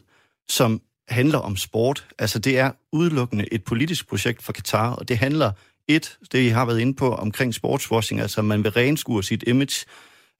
som 0.49 0.81
handler 1.07 1.39
om 1.39 1.57
sport. 1.57 2.07
Altså 2.19 2.39
det 2.39 2.59
er 2.59 2.71
udelukkende 2.91 3.53
et 3.53 3.63
politisk 3.63 4.09
projekt 4.09 4.43
for 4.43 4.53
Katar, 4.53 4.89
og 4.91 5.07
det 5.07 5.17
handler 5.17 5.51
et, 5.87 6.17
det 6.31 6.39
I 6.39 6.47
har 6.47 6.65
været 6.65 6.79
inde 6.79 6.93
på 6.93 7.15
omkring 7.15 7.53
sportswashing, 7.53 8.21
altså 8.21 8.41
man 8.41 8.63
vil 8.63 8.71
renskue 8.71 9.23
sit 9.23 9.43
image 9.47 9.85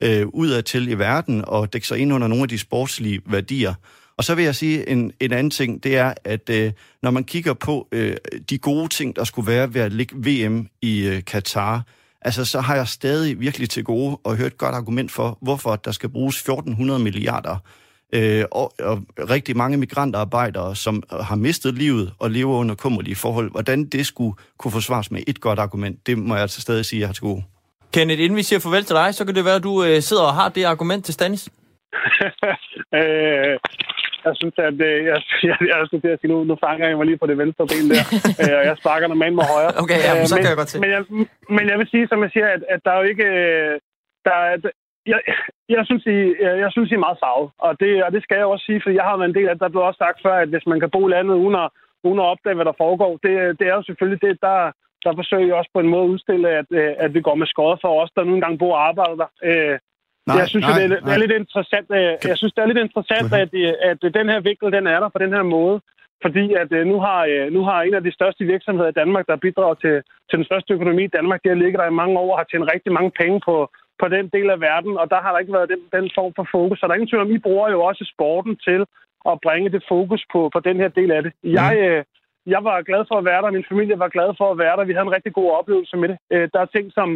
øh, 0.04 0.28
udad 0.28 0.64
til 0.64 0.88
i 0.88 0.94
verden 0.94 1.44
og 1.48 1.74
dække 1.74 1.88
sig 1.88 1.98
ind 1.98 2.14
under 2.14 2.28
nogle 2.28 2.44
af 2.44 2.50
de 2.50 2.58
sportslige 2.58 3.22
værdier. 3.26 3.74
Og 4.18 4.24
så 4.24 4.36
vil 4.36 4.46
jeg 4.46 4.56
sige 4.56 4.90
en, 4.90 5.12
en 5.20 5.32
anden 5.32 5.50
ting, 5.50 5.84
det 5.84 5.98
er, 5.98 6.14
at 6.24 6.50
øh, 6.50 6.72
når 7.04 7.12
man 7.12 7.24
kigger 7.24 7.54
på 7.54 7.88
øh, 7.92 8.16
de 8.50 8.58
gode 8.58 8.88
ting, 8.88 9.16
der 9.16 9.24
skulle 9.24 9.52
være 9.52 9.74
ved 9.74 9.82
at 9.82 9.92
ligge 9.94 10.16
VM 10.16 10.68
i 10.82 11.08
øh, 11.08 11.24
Katar, 11.24 11.84
altså 12.22 12.46
så 12.46 12.62
har 12.62 12.76
jeg 12.76 12.88
stadig 12.88 13.40
virkelig 13.40 13.70
til 13.70 13.84
gode 13.84 14.18
og 14.24 14.36
hørt 14.36 14.52
et 14.52 14.58
godt 14.58 14.76
argument 14.76 15.12
for, 15.12 15.38
hvorfor 15.42 15.76
der 15.76 15.92
skal 15.92 16.10
bruges 16.10 16.36
1400 16.36 17.00
milliarder 17.00 17.58
øh, 18.14 18.46
og, 18.52 18.74
og 18.80 19.04
rigtig 19.30 19.58
mange 19.58 19.78
migrantarbejdere, 19.78 20.76
som 20.76 21.04
har 21.22 21.36
mistet 21.36 21.74
livet 21.74 22.14
og 22.20 22.32
lever 22.32 22.58
under 22.58 22.76
kummerlige 22.76 23.16
forhold. 23.16 23.52
Hvordan 23.52 23.86
det 23.86 24.06
skulle 24.06 24.36
kunne 24.58 24.72
forsvares 24.72 25.12
med 25.12 25.22
et 25.28 25.42
godt 25.42 25.60
argument, 25.60 26.08
det 26.08 26.18
må 26.18 26.34
jeg 26.34 26.42
altså 26.42 26.62
stadig 26.62 26.86
sige, 26.86 26.98
at 26.98 27.02
jeg 27.02 27.08
har 27.08 27.14
til 27.14 27.22
gode. 27.22 27.44
Kenneth, 27.94 28.24
inden 28.24 28.38
vi 28.38 28.44
siger 28.44 28.60
farvel 28.60 28.86
til 28.86 28.96
dig, 28.96 29.10
så 29.14 29.26
kan 29.26 29.36
det 29.36 29.46
være, 29.46 29.60
at 29.62 29.68
du 29.70 29.74
øh, 29.88 29.98
sidder 30.08 30.26
og 30.30 30.36
har 30.40 30.50
det 30.50 30.64
argument 30.74 31.06
til 31.06 31.14
Stanis. 31.14 31.44
øh, 33.00 33.54
jeg 34.28 34.34
synes, 34.42 34.56
at 34.70 34.80
øh, 34.90 34.98
jeg, 35.10 35.20
jeg, 35.50 35.58
jeg 35.72 36.02
til 36.04 36.16
at 36.16 36.20
sige, 36.22 36.32
nu, 36.34 36.38
nu 36.52 36.56
fanger 36.66 36.88
jeg 36.88 36.98
mig 36.98 37.06
lige 37.10 37.22
på 37.24 37.28
det 37.32 37.38
venstre 37.44 37.64
ben 37.72 37.90
der, 37.92 38.04
øh, 38.42 38.54
og 38.60 38.64
jeg 38.70 38.76
sparker 38.82 39.08
normalt 39.08 39.36
med 39.40 39.46
højre. 39.54 39.74
Okay, 39.84 40.00
ja, 40.06 40.26
så 40.26 40.36
men, 40.36 40.42
kan 40.44 40.52
jeg 40.54 40.60
godt 40.62 40.72
se. 40.72 40.80
Men 40.84 40.92
jeg, 40.96 41.02
men 41.58 41.66
jeg 41.72 41.78
vil 41.80 41.88
sige, 41.94 42.06
som 42.12 42.20
jeg 42.26 42.32
siger, 42.34 42.48
at, 42.56 42.62
at 42.74 42.80
der 42.86 42.92
er 42.92 43.00
jo 43.02 43.08
ikke... 43.14 43.28
Øh, 43.44 43.74
der 44.28 44.36
er, 44.50 44.56
jeg, 45.12 45.20
jeg, 45.76 45.84
synes, 45.90 46.04
I, 46.16 46.18
jeg, 46.44 46.54
jeg 46.64 46.72
synes, 46.72 46.90
I 46.92 46.96
er 47.00 47.06
meget 47.08 47.22
farvet, 47.24 47.50
og 47.66 47.72
det, 47.82 47.92
og 48.06 48.10
det 48.16 48.22
skal 48.24 48.38
jeg 48.38 48.46
også 48.46 48.66
sige, 48.66 48.82
for 48.84 48.90
jeg 49.00 49.06
har 49.08 49.18
været 49.18 49.30
en 49.30 49.38
del 49.40 49.48
af 49.48 49.54
det. 49.56 49.64
Der 49.64 49.74
blev 49.74 49.84
også 49.84 50.02
sagt 50.06 50.20
før, 50.26 50.36
at 50.44 50.50
hvis 50.54 50.66
man 50.72 50.80
kan 50.80 50.94
bo 50.96 51.02
landet 51.08 51.36
uden 51.44 51.56
at, 51.64 51.70
uden 52.08 52.20
at 52.20 52.30
opdage, 52.32 52.56
hvad 52.58 52.68
der 52.70 52.82
foregår, 52.84 53.14
det, 53.24 53.34
det 53.60 53.66
er 53.68 53.76
jo 53.80 53.84
selvfølgelig 53.84 54.22
det, 54.28 54.36
der, 54.48 54.60
der 55.04 55.12
forsøger 55.16 55.48
jeg 55.48 55.56
også 55.56 55.72
på 55.74 55.80
en 55.80 55.92
måde 55.94 56.04
at 56.04 56.14
udstille, 56.16 56.50
at, 56.62 56.70
øh, 56.72 56.94
at 56.98 57.14
vi 57.14 57.22
går 57.22 57.36
med 57.36 57.48
skåret 57.48 57.80
for 57.84 57.92
os, 58.02 58.12
der 58.16 58.24
nu 58.24 58.34
engang 58.36 58.60
bor 58.60 58.76
og 58.76 58.88
arbejder 58.88 59.16
der. 59.24 59.30
Øh, 59.50 59.76
nej, 60.28 60.38
jeg 60.40 60.48
synes, 60.48 60.66
nej, 60.66 60.74
det, 60.78 60.84
er, 60.86 61.00
det 61.06 61.14
er 61.14 61.24
lidt 61.24 61.36
interessant. 61.42 61.88
Øh, 62.00 62.14
jeg 62.32 62.38
synes, 62.38 62.54
det 62.54 62.62
er 62.62 62.72
lidt 62.72 62.86
interessant, 62.88 63.30
at, 63.44 63.52
at 63.90 64.00
den 64.18 64.28
her 64.32 64.40
vinkel, 64.40 64.72
den 64.78 64.88
er 64.88 65.00
der 65.00 65.10
på 65.10 65.20
den 65.24 65.34
her 65.38 65.44
måde. 65.58 65.80
Fordi 66.26 66.54
at 66.62 66.72
nu 66.92 66.98
har, 67.06 67.50
nu 67.50 67.62
har 67.70 67.82
en 67.82 67.94
af 67.94 68.04
de 68.04 68.14
største 68.18 68.44
virksomheder 68.46 68.90
i 68.90 69.00
Danmark, 69.02 69.26
der 69.28 69.44
bidrager 69.46 69.74
til, 69.74 69.96
til 70.30 70.38
den 70.40 70.46
største 70.46 70.74
økonomi 70.74 71.04
i 71.04 71.16
Danmark, 71.18 71.40
det 71.44 71.52
har 71.52 71.62
ligget 71.64 71.80
der 71.80 71.88
i 71.90 72.00
mange 72.02 72.20
år 72.20 72.32
og 72.32 72.40
har 72.40 72.48
tjent 72.52 72.72
rigtig 72.74 72.92
mange 72.94 73.12
penge 73.22 73.42
på, 73.48 73.56
på 74.02 74.08
den 74.08 74.26
del 74.36 74.50
af 74.50 74.60
verden, 74.62 74.98
og 74.98 75.10
der 75.10 75.20
har 75.22 75.32
der 75.32 75.40
ikke 75.40 75.54
været 75.54 75.70
den, 75.70 75.82
den 75.98 76.12
form 76.18 76.34
for 76.36 76.48
fokus. 76.52 76.80
Så 76.80 76.86
der 76.86 76.92
er 76.92 77.00
ingen 77.00 77.12
tvivl 77.12 77.26
om, 77.26 77.36
I 77.36 77.46
bruger 77.48 77.70
jo 77.70 77.80
også 77.90 78.04
sporten 78.14 78.56
til 78.68 78.82
at 79.32 79.36
bringe 79.46 79.70
det 79.70 79.84
fokus 79.88 80.22
på, 80.34 80.50
på 80.54 80.60
den 80.60 80.78
her 80.78 80.88
del 80.88 81.12
af 81.12 81.24
det. 81.24 81.32
Jeg, 81.44 81.74
mm 81.82 82.17
jeg 82.54 82.62
var 82.70 82.88
glad 82.90 83.04
for 83.10 83.16
at 83.18 83.26
være 83.30 83.42
der, 83.42 83.58
min 83.58 83.70
familie 83.72 84.00
var 84.00 84.16
glad 84.16 84.30
for 84.40 84.48
at 84.52 84.58
være 84.64 84.76
der. 84.78 84.90
Vi 84.90 84.94
havde 84.94 85.08
en 85.08 85.18
rigtig 85.18 85.34
god 85.40 85.50
oplevelse 85.60 85.96
med 85.98 86.08
det. 86.12 86.18
Øh, 86.34 86.46
der 86.54 86.60
er 86.62 86.74
ting, 86.76 86.86
som, 86.98 87.10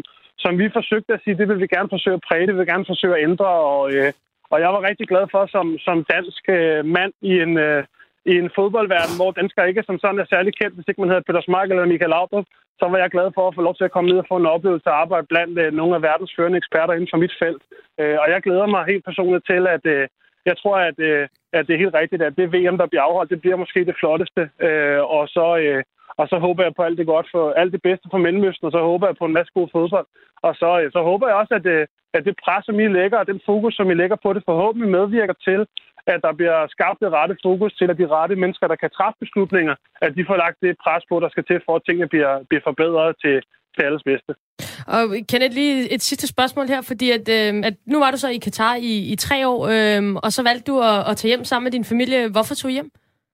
som 0.44 0.52
vi 0.62 0.68
forsøgte 0.78 1.14
at 1.14 1.22
sige, 1.24 1.38
det 1.40 1.48
vil 1.50 1.60
vi 1.64 1.74
gerne 1.76 1.94
forsøge 1.96 2.18
at 2.20 2.26
præge, 2.28 2.48
det 2.48 2.54
vil 2.54 2.64
vi 2.66 2.72
gerne 2.72 2.92
forsøge 2.92 3.16
at 3.18 3.24
ændre. 3.30 3.50
Og, 3.76 3.84
øh, 3.96 4.12
og 4.54 4.58
jeg 4.64 4.70
var 4.76 4.88
rigtig 4.90 5.08
glad 5.12 5.26
for, 5.34 5.44
som, 5.56 5.66
som 5.86 5.98
dansk 6.16 6.44
øh, 6.58 6.86
mand 6.86 7.14
i 7.22 7.34
en, 7.46 7.54
øh, 7.68 7.84
i 8.32 8.34
en 8.42 8.50
fodboldverden, 8.58 9.16
hvor 9.20 9.32
dansker 9.32 9.64
ikke 9.64 9.84
som 9.88 10.00
sådan 10.00 10.20
er 10.20 10.32
særlig 10.34 10.54
kendt, 10.60 10.76
hvis 10.76 10.88
ikke 10.88 11.02
man 11.02 11.10
hedder 11.10 11.28
Peter 11.28 11.42
Smark 11.42 11.70
eller 11.70 11.92
Michael 11.92 12.14
Laudrup, 12.16 12.46
så 12.80 12.86
var 12.92 12.98
jeg 12.98 13.10
glad 13.16 13.28
for 13.36 13.44
at 13.48 13.56
få 13.56 13.62
lov 13.62 13.76
til 13.76 13.88
at 13.88 13.94
komme 13.96 14.10
ned 14.10 14.18
og 14.24 14.30
få 14.30 14.36
en 14.40 14.54
oplevelse 14.56 14.90
at 14.90 15.00
arbejde 15.04 15.28
blandt 15.32 15.56
øh, 15.64 15.74
nogle 15.80 15.96
af 15.96 16.02
verdens 16.02 16.34
førende 16.36 16.58
eksperter 16.62 16.94
inden 16.94 17.12
for 17.12 17.22
mit 17.24 17.36
felt. 17.42 17.64
Øh, 18.00 18.18
og 18.22 18.28
jeg 18.34 18.42
glæder 18.46 18.68
mig 18.74 18.84
helt 18.92 19.06
personligt 19.10 19.46
til, 19.52 19.62
at, 19.76 19.86
øh, 19.96 20.08
jeg 20.46 20.56
tror, 20.58 20.78
at, 20.90 21.00
øh, 21.00 21.28
at 21.54 21.68
det 21.68 21.74
er 21.74 21.84
helt 21.84 22.00
rigtigt, 22.02 22.22
at 22.22 22.38
det 22.38 22.54
VM, 22.54 22.78
der 22.78 22.86
bliver 22.92 23.04
afholdt, 23.04 23.32
det 23.32 23.42
bliver 23.42 23.58
måske 23.64 23.86
det 23.86 23.96
flotteste. 24.00 24.42
Øh, 24.68 25.02
og, 25.18 25.28
så, 25.28 25.46
øh, 25.64 25.84
og 26.18 26.28
så 26.28 26.38
håber 26.46 26.64
jeg 26.64 26.74
på 26.76 26.84
alt 26.84 26.98
det 26.98 27.08
godt 27.14 27.28
for 27.32 27.52
alt 27.52 27.74
det 27.74 27.82
bedste 27.82 28.08
for 28.12 28.18
Mellemøsten, 28.18 28.66
og 28.66 28.72
så 28.72 28.82
håber 28.90 29.08
jeg 29.08 29.16
på 29.20 29.26
en 29.26 29.38
masse 29.38 29.52
god 29.54 29.68
fodbold. 29.72 30.08
Og 30.48 30.56
så, 30.56 30.70
øh, 30.82 30.92
så 30.92 31.02
håber 31.10 31.28
jeg 31.28 31.36
også, 31.36 31.54
at, 31.60 31.66
øh, 31.66 31.88
at 32.14 32.26
det 32.26 32.36
pres, 32.46 32.66
som 32.66 32.80
I 32.80 32.88
lægger, 32.88 33.18
og 33.18 33.28
den 33.28 33.42
fokus, 33.46 33.74
som 33.76 33.92
I 33.92 33.94
lægger 33.94 34.18
på 34.24 34.34
det, 34.34 34.44
forhåbentlig 34.46 34.92
medvirker 34.92 35.34
til, 35.48 35.62
at 36.08 36.20
der 36.26 36.34
bliver 36.40 36.68
skabt 36.68 37.00
det 37.00 37.12
rette 37.12 37.36
fokus 37.46 37.74
til, 37.74 37.90
at 37.90 37.98
de 37.98 38.08
rette 38.08 38.36
mennesker, 38.36 38.68
der 38.68 38.76
kan 38.76 38.90
træffe 38.90 39.18
beslutninger, 39.20 39.76
at 40.02 40.16
de 40.18 40.26
får 40.28 40.38
lagt 40.44 40.58
det 40.62 40.78
pres 40.84 41.04
på, 41.10 41.20
der 41.20 41.30
skal 41.30 41.44
til, 41.46 41.62
for 41.66 41.76
at 41.76 41.82
tingene 41.88 42.08
bliver, 42.08 42.34
bliver 42.50 42.64
forbedret 42.64 43.16
til, 43.24 43.36
til 43.76 43.84
alles 43.88 44.04
bedste. 44.04 44.34
Og 44.88 45.04
Kenneth, 45.30 45.56
lige 45.56 45.94
et 45.94 46.02
sidste 46.02 46.28
spørgsmål 46.28 46.68
her, 46.68 46.82
fordi 46.82 47.12
at, 47.12 47.26
øh, 47.38 47.62
at 47.70 47.74
nu 47.86 48.00
var 48.00 48.12
du 48.12 48.18
så 48.18 48.30
i 48.30 48.38
Katar 48.38 48.76
i, 48.76 48.94
i 49.14 49.16
tre 49.16 49.48
år, 49.48 49.60
øh, 49.74 50.16
og 50.24 50.32
så 50.32 50.44
valgte 50.44 50.72
du 50.72 50.76
at, 50.80 51.00
at 51.10 51.18
tage 51.18 51.32
hjem 51.32 51.44
sammen 51.44 51.66
med 51.66 51.72
din 51.72 51.86
familie. 51.86 52.30
Hvorfor 52.36 52.56
tog 52.56 52.72
I 52.72 52.74
hjem? 52.74 52.90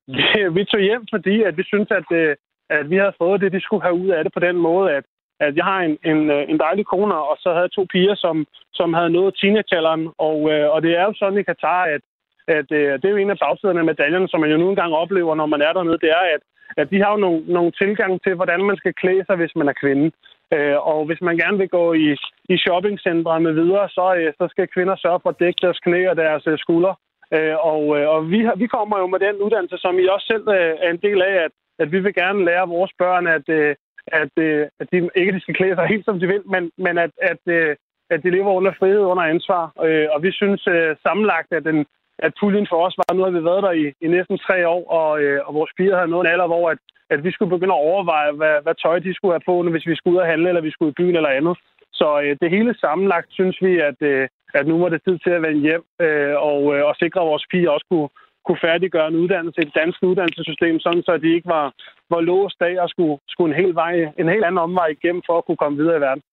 Ja, 0.08 0.48
vi 0.58 0.64
tog 0.64 0.80
hjem, 0.80 1.04
fordi 1.14 1.36
at 1.44 1.58
vi 1.58 1.64
synes 1.64 1.88
at, 2.00 2.08
øh, 2.12 2.36
at 2.70 2.90
vi 2.90 2.96
havde 2.98 3.20
fået 3.22 3.42
det, 3.42 3.52
de 3.52 3.62
skulle 3.62 3.84
have 3.84 4.00
ud 4.04 4.10
af 4.10 4.24
det 4.24 4.34
på 4.34 4.40
den 4.40 4.58
måde, 4.58 4.92
at, 4.98 5.04
at 5.40 5.56
jeg 5.56 5.66
har 5.66 5.80
en, 5.88 5.98
en, 6.12 6.30
øh, 6.36 6.44
en 6.52 6.60
dejlig 6.60 6.86
kone, 6.86 7.16
og 7.16 7.38
så 7.40 7.50
havde 7.50 7.68
jeg 7.68 7.72
to 7.72 7.86
piger, 7.94 8.16
som, 8.16 8.46
som 8.74 8.94
havde 8.94 9.10
nået 9.10 9.38
teenagealderen. 9.42 10.08
Og, 10.18 10.38
øh, 10.52 10.68
og 10.74 10.82
det 10.82 10.92
er 11.00 11.04
jo 11.04 11.14
sådan 11.16 11.40
i 11.40 11.44
Katar, 11.50 11.84
at, 11.96 12.02
at 12.48 12.68
øh, 12.80 12.94
det 13.00 13.06
er 13.06 13.16
jo 13.16 13.24
en 13.24 13.34
af 13.36 13.40
bagsiderne 13.46 13.80
af 13.80 13.86
medaljerne, 13.86 14.28
som 14.30 14.40
man 14.40 14.52
jo 14.52 14.58
nu 14.58 14.70
engang 14.70 14.94
oplever, 14.94 15.36
når 15.36 15.46
man 15.46 15.62
er 15.62 15.74
dernede, 15.74 16.04
det 16.06 16.12
er, 16.20 16.26
at, 16.36 16.42
at 16.82 16.90
de 16.92 17.02
har 17.04 17.12
jo 17.12 17.18
nogle, 17.18 17.40
nogle 17.48 17.72
tilgang 17.72 18.22
til, 18.24 18.34
hvordan 18.36 18.62
man 18.64 18.78
skal 18.78 18.94
klæde 18.94 19.24
sig, 19.26 19.36
hvis 19.36 19.56
man 19.56 19.68
er 19.68 19.80
kvinde. 19.84 20.12
Øh, 20.56 20.78
og 20.92 21.06
hvis 21.06 21.22
man 21.22 21.38
gerne 21.38 21.58
vil 21.58 21.70
gå 21.70 21.94
i, 21.94 22.08
i 22.54 22.58
shoppingcentre 22.58 23.40
med 23.40 23.54
videre, 23.54 23.90
så, 23.90 24.16
øh, 24.20 24.34
så 24.40 24.48
skal 24.50 24.68
kvinder 24.68 24.96
sørge 24.96 25.20
for 25.24 25.30
at 25.30 25.40
dække 25.40 25.60
deres 25.62 25.80
knæ 25.80 26.08
og 26.08 26.16
deres 26.16 26.44
øh, 26.48 26.58
skuldre. 26.58 26.96
Øh, 27.36 27.56
og 27.72 27.82
øh, 27.98 28.10
og 28.10 28.32
vi, 28.32 28.40
vi 28.58 28.68
kommer 28.68 29.00
jo 29.00 29.08
med 29.08 29.20
den 29.20 29.36
uddannelse, 29.46 29.78
som 29.78 30.00
I 30.00 30.06
også 30.08 30.28
selv 30.32 30.46
øh, 30.58 30.74
er 30.84 30.90
en 30.92 31.04
del 31.08 31.22
af, 31.22 31.36
at, 31.46 31.52
at 31.80 31.92
vi 31.92 32.00
vil 32.00 32.14
gerne 32.14 32.46
lære 32.46 32.68
vores 32.68 32.92
børn, 32.98 33.28
at, 33.28 33.50
øh, 33.50 33.76
at, 34.08 34.34
øh, 34.38 34.68
at 34.80 34.88
de 34.92 35.10
ikke 35.16 35.34
de 35.34 35.42
skal 35.42 35.56
klæde 35.56 35.76
sig 35.76 35.88
helt 35.88 36.06
som 36.06 36.20
de 36.20 36.28
vil, 36.28 36.44
men, 36.46 36.72
men 36.78 36.98
at, 36.98 37.12
at, 37.22 37.42
øh, 37.46 37.76
at 38.10 38.24
de 38.24 38.30
lever 38.30 38.52
under 38.54 38.74
frihed, 38.80 39.00
under 39.00 39.24
ansvar. 39.24 39.64
Øh, 39.86 40.08
og 40.14 40.24
vi 40.24 40.32
synes 40.32 40.68
øh, 40.68 40.96
sammenlagt, 41.06 41.52
at, 41.54 41.64
den, 41.64 41.86
at 42.26 42.34
puljen 42.40 42.68
for 42.72 42.80
os 42.86 42.98
var, 42.98 43.14
nu 43.14 43.24
har 43.24 43.34
vi 43.38 43.44
været 43.50 43.64
der 43.64 43.74
i, 43.84 43.86
i 44.06 44.08
næsten 44.16 44.38
tre 44.38 44.68
år, 44.68 44.84
og, 45.00 45.22
øh, 45.24 45.40
og 45.48 45.52
vores 45.54 45.72
piger 45.78 45.96
havde 45.96 46.14
nået 46.14 46.26
en 46.26 46.34
alder, 46.34 46.48
hvor 46.48 46.70
at, 46.70 46.80
at 47.10 47.24
vi 47.24 47.32
skulle 47.32 47.54
begynde 47.56 47.74
at 47.74 47.86
overveje, 47.90 48.32
hvad, 48.40 48.56
hvad 48.64 48.76
tøj 48.84 49.00
de 49.00 49.14
skulle 49.14 49.34
have 49.36 49.48
på, 49.50 49.56
hvis 49.64 49.88
vi 49.88 49.96
skulle 49.96 50.16
ud 50.16 50.24
og 50.24 50.28
handle, 50.32 50.48
eller 50.50 50.68
vi 50.68 50.72
skulle 50.72 50.92
i 50.92 51.00
byen 51.00 51.16
eller 51.16 51.38
andet. 51.40 51.56
Så 52.00 52.08
øh, 52.24 52.38
det 52.42 52.50
hele 52.56 52.72
sammenlagt 52.84 53.30
synes 53.32 53.58
vi, 53.62 53.80
at, 53.90 54.00
øh, 54.02 54.28
at 54.54 54.68
nu 54.68 54.76
var 54.82 54.90
det 54.90 55.02
tid 55.08 55.18
til 55.20 55.30
at 55.30 55.42
vende 55.42 55.62
hjem 55.68 55.84
øh, 56.06 56.36
og, 56.50 56.62
øh, 56.76 56.82
og 56.90 56.96
sikre, 57.02 57.22
at 57.22 57.30
vores 57.32 57.46
piger 57.52 57.70
også 57.70 57.86
kunne, 57.92 58.10
kunne 58.46 58.64
færdiggøre 58.68 59.08
en 59.08 59.22
uddannelse 59.24 59.62
i 59.62 59.66
det 59.66 59.76
danske 59.82 60.08
uddannelsessystem, 60.08 60.80
sådan 60.80 61.04
så 61.04 61.18
de 61.18 61.36
ikke 61.36 61.50
var, 61.58 61.66
var 62.10 62.22
låst 62.22 62.62
af 62.62 62.76
og 62.84 62.90
skulle, 62.90 63.18
skulle 63.28 63.50
en, 63.52 63.62
hel 63.62 63.76
vej, 63.76 63.94
en 64.20 64.30
helt 64.30 64.46
anden 64.46 64.66
omvej 64.68 64.88
igennem 64.88 65.22
for 65.26 65.38
at 65.38 65.46
kunne 65.46 65.62
komme 65.64 65.78
videre 65.78 65.98
i 65.98 66.02
verden. 66.08 66.24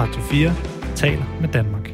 Radio 0.00 0.20
4 0.30 0.50
taler 1.02 1.26
med 1.40 1.48
Danmark. 1.58 1.87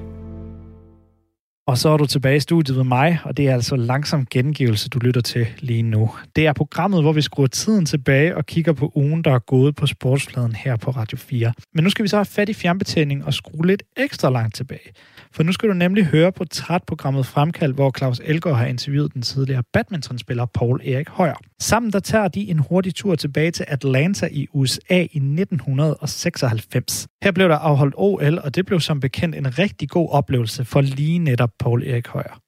Og 1.67 1.79
så 1.79 1.89
er 1.89 1.97
du 1.97 2.07
tilbage 2.07 2.37
i 2.37 2.41
studiet 2.41 2.77
med 2.77 2.85
mig, 2.85 3.21
og 3.25 3.37
det 3.37 3.49
er 3.49 3.55
altså 3.55 3.77
langsom 3.77 4.27
gengivelse, 4.27 4.89
du 4.89 4.99
lytter 4.99 5.21
til 5.21 5.47
lige 5.59 5.83
nu. 5.83 6.11
Det 6.37 6.47
er 6.47 6.53
programmet, 6.53 7.03
hvor 7.03 7.13
vi 7.13 7.23
skruer 7.23 7.47
tiden 7.47 7.87
tilbage 7.87 8.37
og 8.37 8.47
kigger 8.47 8.73
på 8.73 8.93
ugen, 8.95 9.25
der 9.25 9.35
er 9.35 9.39
gået 9.39 9.77
på 9.77 9.87
sportsfladen 9.87 10.55
her 10.55 10.77
på 10.77 10.91
Radio 10.91 11.19
4. 11.19 11.53
Men 11.75 11.85
nu 11.85 11.91
skal 11.91 12.03
vi 12.03 12.09
så 12.09 12.17
have 12.17 12.25
fat 12.25 12.49
i 12.49 12.55
fjernbetjening 12.55 13.25
og 13.25 13.35
skrue 13.35 13.67
lidt 13.67 13.83
ekstra 13.97 14.31
langt 14.31 14.55
tilbage. 14.55 14.93
For 15.33 15.43
nu 15.43 15.53
skal 15.53 15.69
du 15.69 15.75
nemlig 15.75 16.05
høre 16.05 16.33
på 16.33 16.45
trætprogrammet 16.45 17.27
Fremkald, 17.27 17.73
hvor 17.73 17.93
Claus 17.99 18.21
Elgaard 18.25 18.57
har 18.57 18.67
interviewet 18.67 19.15
den 19.15 19.23
tidligere 19.23 19.63
badmintonspiller 19.73 20.47
Paul 20.47 20.81
Erik 20.85 21.09
Højer. 21.09 21.35
Sammen 21.61 21.93
der 21.93 22.01
tager 22.01 22.29
de 22.29 22.51
en 22.51 22.59
hurtig 22.59 22.95
tur 22.95 23.15
tilbage 23.15 23.51
til 23.51 23.65
Atlanta 23.69 24.29
i 24.33 24.47
USA 24.53 25.01
i 25.01 25.03
1996. 25.03 27.07
Her 27.23 27.31
blev 27.31 27.49
der 27.49 27.57
afholdt 27.57 27.95
OL, 27.97 28.39
og 28.39 28.55
det 28.55 28.67
blev 28.67 28.81
som 28.81 29.01
bekendt 29.01 29.35
en 29.35 29.59
rigtig 29.59 29.89
god 29.89 30.09
oplevelse 30.11 30.65
for 30.65 30.81
lige 30.81 31.19
netop 31.19 31.51
Paul 31.59 31.83
Erik 31.87 32.07
Højer. 32.07 32.41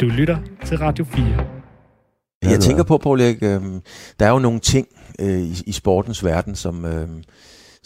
Du 0.00 0.06
lytter 0.06 0.38
til 0.64 0.78
Radio 0.78 1.04
4. 1.04 1.46
Jeg 2.42 2.60
tænker 2.60 2.82
på, 2.84 2.98
Paul 2.98 3.20
Erik, 3.20 3.42
øh, 3.42 3.62
der 4.20 4.26
er 4.26 4.30
jo 4.30 4.38
nogle 4.38 4.60
ting 4.60 4.88
øh, 5.20 5.40
i, 5.40 5.62
i 5.66 5.72
sportens 5.72 6.24
verden, 6.24 6.54
som... 6.54 6.84
Øh, 6.84 7.08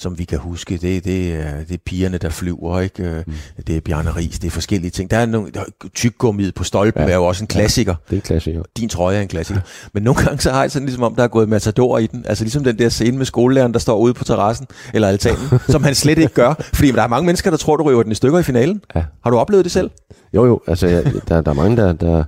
som 0.01 0.18
vi 0.18 0.24
kan 0.24 0.38
huske, 0.38 0.76
det, 0.76 1.05
det, 1.05 1.32
er, 1.32 1.64
det 1.68 1.74
er 1.74 1.78
pigerne, 1.86 2.18
der 2.18 2.28
flyver, 2.28 2.80
ikke? 2.80 3.03
Øh, 3.03 3.22
mm. 3.26 3.32
det 3.66 3.76
er 3.76 3.80
Bjarne 3.80 4.16
Ries, 4.16 4.38
det 4.38 4.46
er 4.46 4.51
forskellige 4.51 4.90
ting. 4.90 5.11
Der 5.11 5.16
er 5.16 5.26
nogle, 5.26 5.51
tyggummiet 5.94 6.55
på 6.55 6.64
stolpen, 6.64 7.03
ja. 7.03 7.09
er 7.09 7.14
jo 7.14 7.24
også 7.24 7.44
en 7.44 7.46
klassiker. 7.46 7.92
Ja, 7.92 7.96
det 8.11 8.12
er 8.12 8.16
en 8.16 8.22
klassiker. 8.22 8.62
Din 8.76 8.88
trøje 8.88 9.16
er 9.16 9.22
en 9.22 9.28
klassiker. 9.28 9.61
Ja. 9.61 9.88
Men 9.94 10.03
nogle 10.03 10.24
gange 10.24 10.40
så 10.40 10.51
har 10.51 10.61
jeg 10.61 10.70
sådan 10.70 10.86
ligesom 10.86 11.03
om, 11.03 11.14
der 11.14 11.24
er 11.24 11.28
gået 11.28 11.48
matador 11.48 11.98
i 11.98 12.07
den. 12.07 12.24
Altså 12.26 12.44
ligesom 12.44 12.64
den 12.64 12.78
der 12.78 12.88
scene 12.88 13.18
med 13.18 13.26
skolelæreren, 13.26 13.72
der 13.72 13.78
står 13.78 13.98
ude 13.98 14.14
på 14.14 14.24
terrassen, 14.24 14.66
eller 14.94 15.09
altanen, 15.09 15.48
som 15.68 15.84
han 15.84 15.94
slet 15.94 16.18
ikke 16.18 16.34
gør. 16.34 16.55
Fordi 16.74 16.92
der 16.92 17.03
er 17.03 17.09
mange 17.09 17.26
mennesker, 17.26 17.51
der 17.51 17.57
tror, 17.57 17.76
du 17.76 17.82
ryger 17.82 18.03
den 18.03 18.12
i 18.12 18.14
stykker 18.14 18.38
i 18.38 18.42
finalen. 18.42 18.82
Ja. 18.94 19.05
Har 19.22 19.30
du 19.30 19.38
oplevet 19.38 19.64
det 19.64 19.72
selv? 19.72 19.90
Jo, 20.34 20.46
jo. 20.46 20.61
Altså, 20.66 20.86
jeg, 20.86 21.05
der, 21.28 21.40
der 21.40 21.51
er 21.51 21.55
mange, 21.55 21.76
der, 21.76 21.92
der 21.92 22.24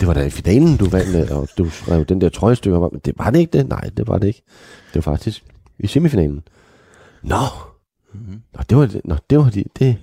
det 0.00 0.06
var 0.06 0.14
da 0.14 0.24
i 0.24 0.30
finalen, 0.30 0.76
du 0.76 0.88
vandt, 0.88 1.30
og 1.30 1.48
du 1.58 1.70
skrev 1.70 2.04
den 2.04 2.20
der 2.20 2.28
trøjestykker. 2.28 2.78
Men 2.78 3.00
det 3.04 3.14
var 3.18 3.30
det 3.30 3.38
ikke 3.38 3.58
det? 3.58 3.68
Nej, 3.68 3.90
det 3.96 4.08
var 4.08 4.18
det 4.18 4.26
ikke. 4.26 4.42
Det 4.94 5.06
var 5.06 5.12
faktisk 5.12 5.44
i 5.80 5.86
semifinalen. 5.86 6.42
Nå, 7.22 7.36
mm-hmm. 8.12 8.42
Nå 8.54 8.60
det 8.70 8.78
var 8.78 8.86
det. 8.86 9.00
Nå, 9.04 9.16
det 9.30 9.38
var 9.38 9.50
det. 9.50 9.66
det. 9.78 9.96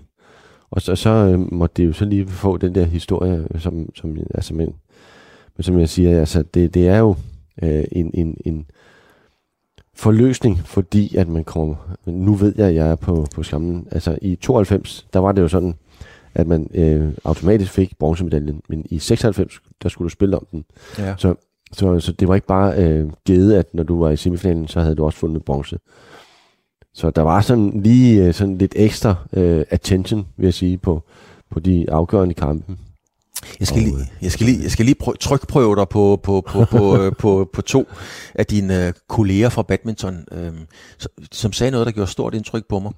Og 0.72 0.82
så, 0.82 0.96
så 0.96 1.10
øh, 1.10 1.54
måtte 1.54 1.82
det 1.82 1.88
jo 1.88 1.94
så 1.94 2.06
lige 2.06 2.28
få 2.28 2.58
den 2.58 2.76
der 2.76 2.86
historie, 2.86 3.48
som, 3.60 3.90
som, 3.96 4.18
altså, 4.34 4.54
men, 4.54 4.76
men 5.58 5.64
som 5.64 5.80
jeg 5.80 5.90
siger, 5.90 6.20
altså, 6.20 6.44
det, 6.54 6.74
det 6.74 6.88
er 6.88 6.98
jo 6.98 7.16
øh, 7.64 7.84
en, 7.92 8.12
en, 8.14 8.38
en 8.46 8.66
forløsning, 9.94 10.60
fordi 10.66 11.16
at 11.16 11.28
man 11.28 11.44
kommer, 11.44 11.76
nu 12.06 12.34
ved 12.34 12.54
jeg, 12.58 12.68
at 12.68 12.76
jeg 12.76 12.90
er 12.90 12.96
på, 12.96 13.26
på 13.36 13.44
skammen, 13.44 13.88
altså 13.92 14.18
i 14.22 14.36
92, 14.36 15.08
der 15.14 15.20
var 15.20 15.32
det 15.32 15.42
jo 15.42 15.48
sådan, 15.48 15.76
at 16.34 16.48
man 16.48 16.70
øh, 16.74 17.14
automatisk 17.24 17.72
fik 17.72 18.00
bronzemedaljen, 18.00 18.62
men 18.70 18.86
i 18.90 19.00
96, 19.00 19.62
der 19.84 19.90
skulle 19.90 20.06
du 20.06 20.10
spille 20.10 20.38
om 20.38 20.48
den. 20.52 20.66
Ja. 20.98 21.16
Så 21.18 21.36
så, 21.74 22.00
så 22.00 22.12
det 22.12 22.28
var 22.28 22.36
ikke 22.36 22.48
bare 22.48 22.78
øh, 22.78 23.10
givet, 23.26 23.54
at 23.54 23.74
når 23.74 23.84
du 23.84 24.00
var 24.00 24.10
i 24.10 24.18
semifinalen, 24.18 24.68
så 24.68 24.82
havde 24.82 24.96
du 24.96 25.06
også 25.06 25.20
fundet 25.20 25.46
bronze. 25.46 25.78
Så 26.94 27.10
der 27.10 27.22
var 27.22 27.42
sådan 27.42 27.82
lige 27.82 28.26
øh, 28.26 28.34
sådan 28.34 28.58
lidt 28.58 28.74
ekstra 28.76 29.16
øh, 29.34 29.66
attention, 29.70 30.28
vil 30.38 30.46
jeg 30.46 30.54
sige, 30.54 30.78
på, 30.78 31.04
på 31.52 31.60
de 31.60 31.86
afgørende 31.92 32.34
kampe. 32.34 32.76
Jeg 33.60 33.68
skal, 33.68 33.82
lige, 33.82 33.96
øh, 33.96 34.02
jeg 34.22 34.32
skal 34.32 34.46
lige, 34.46 34.64
jeg 34.64 34.72
skal 34.72 34.86
lige 34.86 34.96
prø- 35.04 35.18
trykprøve 35.20 35.76
dig 35.76 35.90
på, 35.90 36.20
på, 36.24 36.44
på, 36.48 36.66
på, 36.72 36.98
øh, 37.02 37.12
på, 37.20 37.50
på 37.54 37.62
to 37.62 37.88
af 38.36 38.46
dine 38.46 38.94
kolleger 39.10 39.50
fra 39.50 39.62
badminton, 39.62 40.26
øh, 40.32 40.54
som 41.32 41.54
sagde 41.54 41.72
noget, 41.72 41.86
der 41.88 41.92
gjorde 41.92 42.12
stort 42.12 42.34
indtryk 42.34 42.64
på 42.70 42.80
mig. 42.80 42.92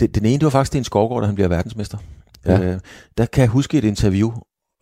Det, 0.00 0.14
den 0.14 0.26
ene, 0.26 0.34
det 0.38 0.44
var 0.44 0.50
faktisk 0.50 0.68
Sten 0.68 0.84
Skovgaard, 0.84 1.22
da 1.22 1.26
han 1.26 1.34
bliver 1.34 1.48
verdensmester. 1.48 1.98
Ja. 2.46 2.60
Øh, 2.60 2.80
der 3.18 3.26
kan 3.26 3.40
jeg 3.40 3.48
huske 3.48 3.78
et 3.78 3.84
interview, 3.84 4.32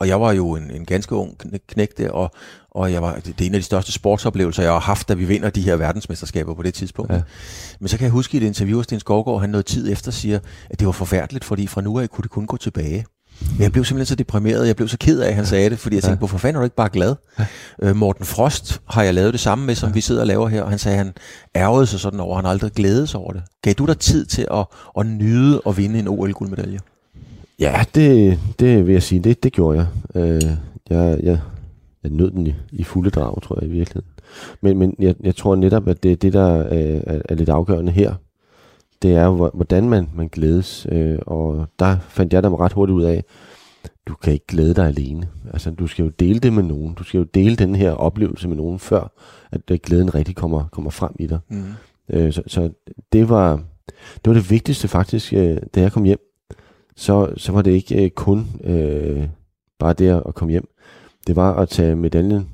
og 0.00 0.08
jeg 0.08 0.20
var 0.20 0.32
jo 0.32 0.54
en, 0.54 0.70
en 0.70 0.84
ganske 0.84 1.14
ung 1.14 1.38
knæk 1.68 1.98
der, 1.98 2.10
og, 2.10 2.30
og 2.70 2.92
jeg 2.92 3.02
var, 3.02 3.14
det, 3.14 3.40
er 3.40 3.44
en 3.44 3.54
af 3.54 3.60
de 3.60 3.64
største 3.64 3.92
sportsoplevelser, 3.92 4.62
jeg 4.62 4.72
har 4.72 4.78
haft, 4.78 5.08
da 5.08 5.14
vi 5.14 5.24
vinder 5.24 5.50
de 5.50 5.62
her 5.62 5.76
verdensmesterskaber 5.76 6.54
på 6.54 6.62
det 6.62 6.74
tidspunkt. 6.74 7.12
Ja. 7.12 7.20
Men 7.80 7.88
så 7.88 7.96
kan 7.96 8.04
jeg 8.04 8.12
huske 8.12 8.34
i 8.34 8.40
et 8.40 8.46
interview, 8.46 8.78
at 8.78 8.84
Sten 8.84 9.00
Skovgaard, 9.00 9.40
han 9.40 9.50
noget 9.50 9.66
tid 9.66 9.92
efter 9.92 10.10
siger, 10.10 10.38
at 10.70 10.78
det 10.78 10.86
var 10.86 10.92
forfærdeligt, 10.92 11.44
fordi 11.44 11.66
fra 11.66 11.80
nu 11.80 11.98
af 11.98 12.10
kunne 12.10 12.22
det 12.22 12.30
kun 12.30 12.46
gå 12.46 12.56
tilbage. 12.56 13.06
Men 13.40 13.62
jeg 13.62 13.72
blev 13.72 13.84
simpelthen 13.84 14.06
så 14.06 14.14
deprimeret, 14.14 14.66
jeg 14.66 14.76
blev 14.76 14.88
så 14.88 14.98
ked 14.98 15.20
af, 15.20 15.28
at 15.28 15.34
han 15.34 15.46
sagde 15.46 15.70
det, 15.70 15.78
fordi 15.78 15.96
jeg 15.96 16.02
tænkte, 16.02 16.14
ja. 16.14 16.18
hvorfor 16.18 16.38
fanden 16.38 16.56
er 16.56 16.60
du 16.60 16.64
ikke 16.64 16.76
bare 16.76 16.88
glad? 16.88 17.14
Ja. 17.38 17.46
Øh, 17.82 17.96
Morten 17.96 18.24
Frost 18.24 18.80
har 18.88 19.02
jeg 19.02 19.14
lavet 19.14 19.32
det 19.32 19.40
samme 19.40 19.66
med, 19.66 19.74
som 19.74 19.88
ja. 19.88 19.92
vi 19.92 20.00
sidder 20.00 20.20
og 20.20 20.26
laver 20.26 20.48
her, 20.48 20.62
og 20.62 20.70
han 20.70 20.78
sagde, 20.78 20.98
at 20.98 21.04
han 21.04 21.14
ærgede 21.56 21.86
sig 21.86 22.00
sådan 22.00 22.20
over, 22.20 22.38
at 22.38 22.44
han 22.44 22.50
aldrig 22.50 22.72
glædede 22.72 23.06
sig 23.06 23.20
over 23.20 23.32
det. 23.32 23.42
Gav 23.62 23.72
du 23.72 23.84
dig 23.84 23.98
tid 23.98 24.26
til 24.26 24.46
at, 24.50 24.66
at 24.98 25.06
nyde 25.06 25.60
og 25.60 25.76
vinde 25.76 25.98
en 25.98 26.08
OL-guldmedalje? 26.08 26.78
Ja, 27.58 27.84
det, 27.94 28.38
det 28.58 28.86
vil 28.86 28.92
jeg 28.92 29.02
sige, 29.02 29.20
det, 29.20 29.42
det 29.42 29.52
gjorde 29.52 29.78
jeg. 29.78 29.86
Øh, 30.14 30.42
jeg, 30.90 31.20
jeg, 31.22 31.40
jeg 32.02 32.10
nød 32.10 32.30
den 32.30 32.46
i, 32.46 32.54
i 32.72 32.84
fulde 32.84 33.10
drag, 33.10 33.42
tror 33.42 33.58
jeg 33.60 33.68
i 33.68 33.72
virkeligheden. 33.72 34.08
Men, 34.60 34.78
men 34.78 34.94
jeg, 34.98 35.14
jeg 35.20 35.36
tror 35.36 35.56
netop, 35.56 35.88
at 35.88 36.02
det 36.02 36.22
det, 36.22 36.32
der 36.32 36.58
øh, 36.58 37.00
er, 37.06 37.22
er 37.28 37.34
lidt 37.34 37.48
afgørende 37.48 37.92
her. 37.92 38.14
Det 39.02 39.14
er 39.14 39.24
jo, 39.24 39.50
hvordan 39.54 39.88
man, 39.88 40.08
man 40.14 40.28
glædes. 40.28 40.86
Øh, 40.92 41.18
og 41.26 41.66
der 41.78 41.96
fandt 42.08 42.32
jeg 42.32 42.42
dem 42.42 42.54
ret 42.54 42.72
hurtigt 42.72 42.96
ud 42.96 43.02
af, 43.02 43.24
du 44.06 44.14
kan 44.14 44.32
ikke 44.32 44.46
glæde 44.46 44.74
dig 44.74 44.86
alene. 44.86 45.28
Altså, 45.52 45.70
du 45.70 45.86
skal 45.86 46.02
jo 46.02 46.08
dele 46.08 46.40
det 46.40 46.52
med 46.52 46.62
nogen. 46.62 46.94
Du 46.94 47.04
skal 47.04 47.18
jo 47.18 47.24
dele 47.24 47.56
den 47.56 47.74
her 47.74 47.92
oplevelse 47.92 48.48
med 48.48 48.56
nogen, 48.56 48.78
før 48.78 49.12
at 49.50 49.70
øh, 49.70 49.78
glæden 49.82 50.14
rigtig 50.14 50.36
kommer, 50.36 50.68
kommer 50.72 50.90
frem 50.90 51.12
i 51.18 51.26
dig. 51.26 51.38
Mm. 51.48 51.64
Øh, 52.10 52.32
så, 52.32 52.42
så 52.46 52.70
det 53.12 53.28
var 53.28 53.60
det 54.14 54.26
var 54.26 54.34
det 54.34 54.50
vigtigste 54.50 54.88
faktisk, 54.88 55.32
øh, 55.32 55.56
da 55.74 55.80
jeg 55.80 55.92
kom 55.92 56.04
hjem 56.04 56.27
så, 56.98 57.32
så 57.36 57.52
var 57.52 57.62
det 57.62 57.70
ikke 57.70 58.04
øh, 58.04 58.10
kun 58.10 58.46
øh, 58.64 59.28
bare 59.78 59.92
det 59.92 60.22
at 60.26 60.34
komme 60.34 60.50
hjem. 60.50 60.68
Det 61.26 61.36
var 61.36 61.54
at 61.54 61.68
tage 61.68 61.96
medaljen 61.96 62.48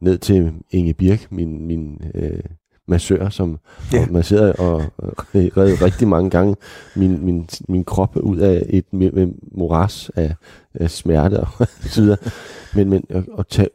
ned 0.00 0.18
til 0.18 0.52
Inge 0.70 0.94
Birk, 0.94 1.32
min, 1.32 1.66
min 1.66 2.02
øh, 2.14 2.40
massør, 2.86 3.28
som 3.28 3.58
yeah. 3.94 4.12
masserede 4.12 4.52
og, 4.52 4.84
og 4.98 5.12
redde 5.34 5.84
rigtig 5.84 6.08
mange 6.08 6.30
gange 6.30 6.56
min, 6.96 7.24
min, 7.24 7.48
min 7.68 7.84
krop 7.84 8.16
ud 8.16 8.38
af 8.38 8.66
et 8.68 8.84
moras 9.52 10.10
af, 10.14 10.34
af 10.74 10.90
smerte 10.90 11.40
og 11.40 11.48
så 11.94 12.02
videre. 12.02 12.18
Men, 12.74 12.90
men 12.90 13.04
at, 13.08 13.24
at 13.38 13.46
tage, 13.46 13.68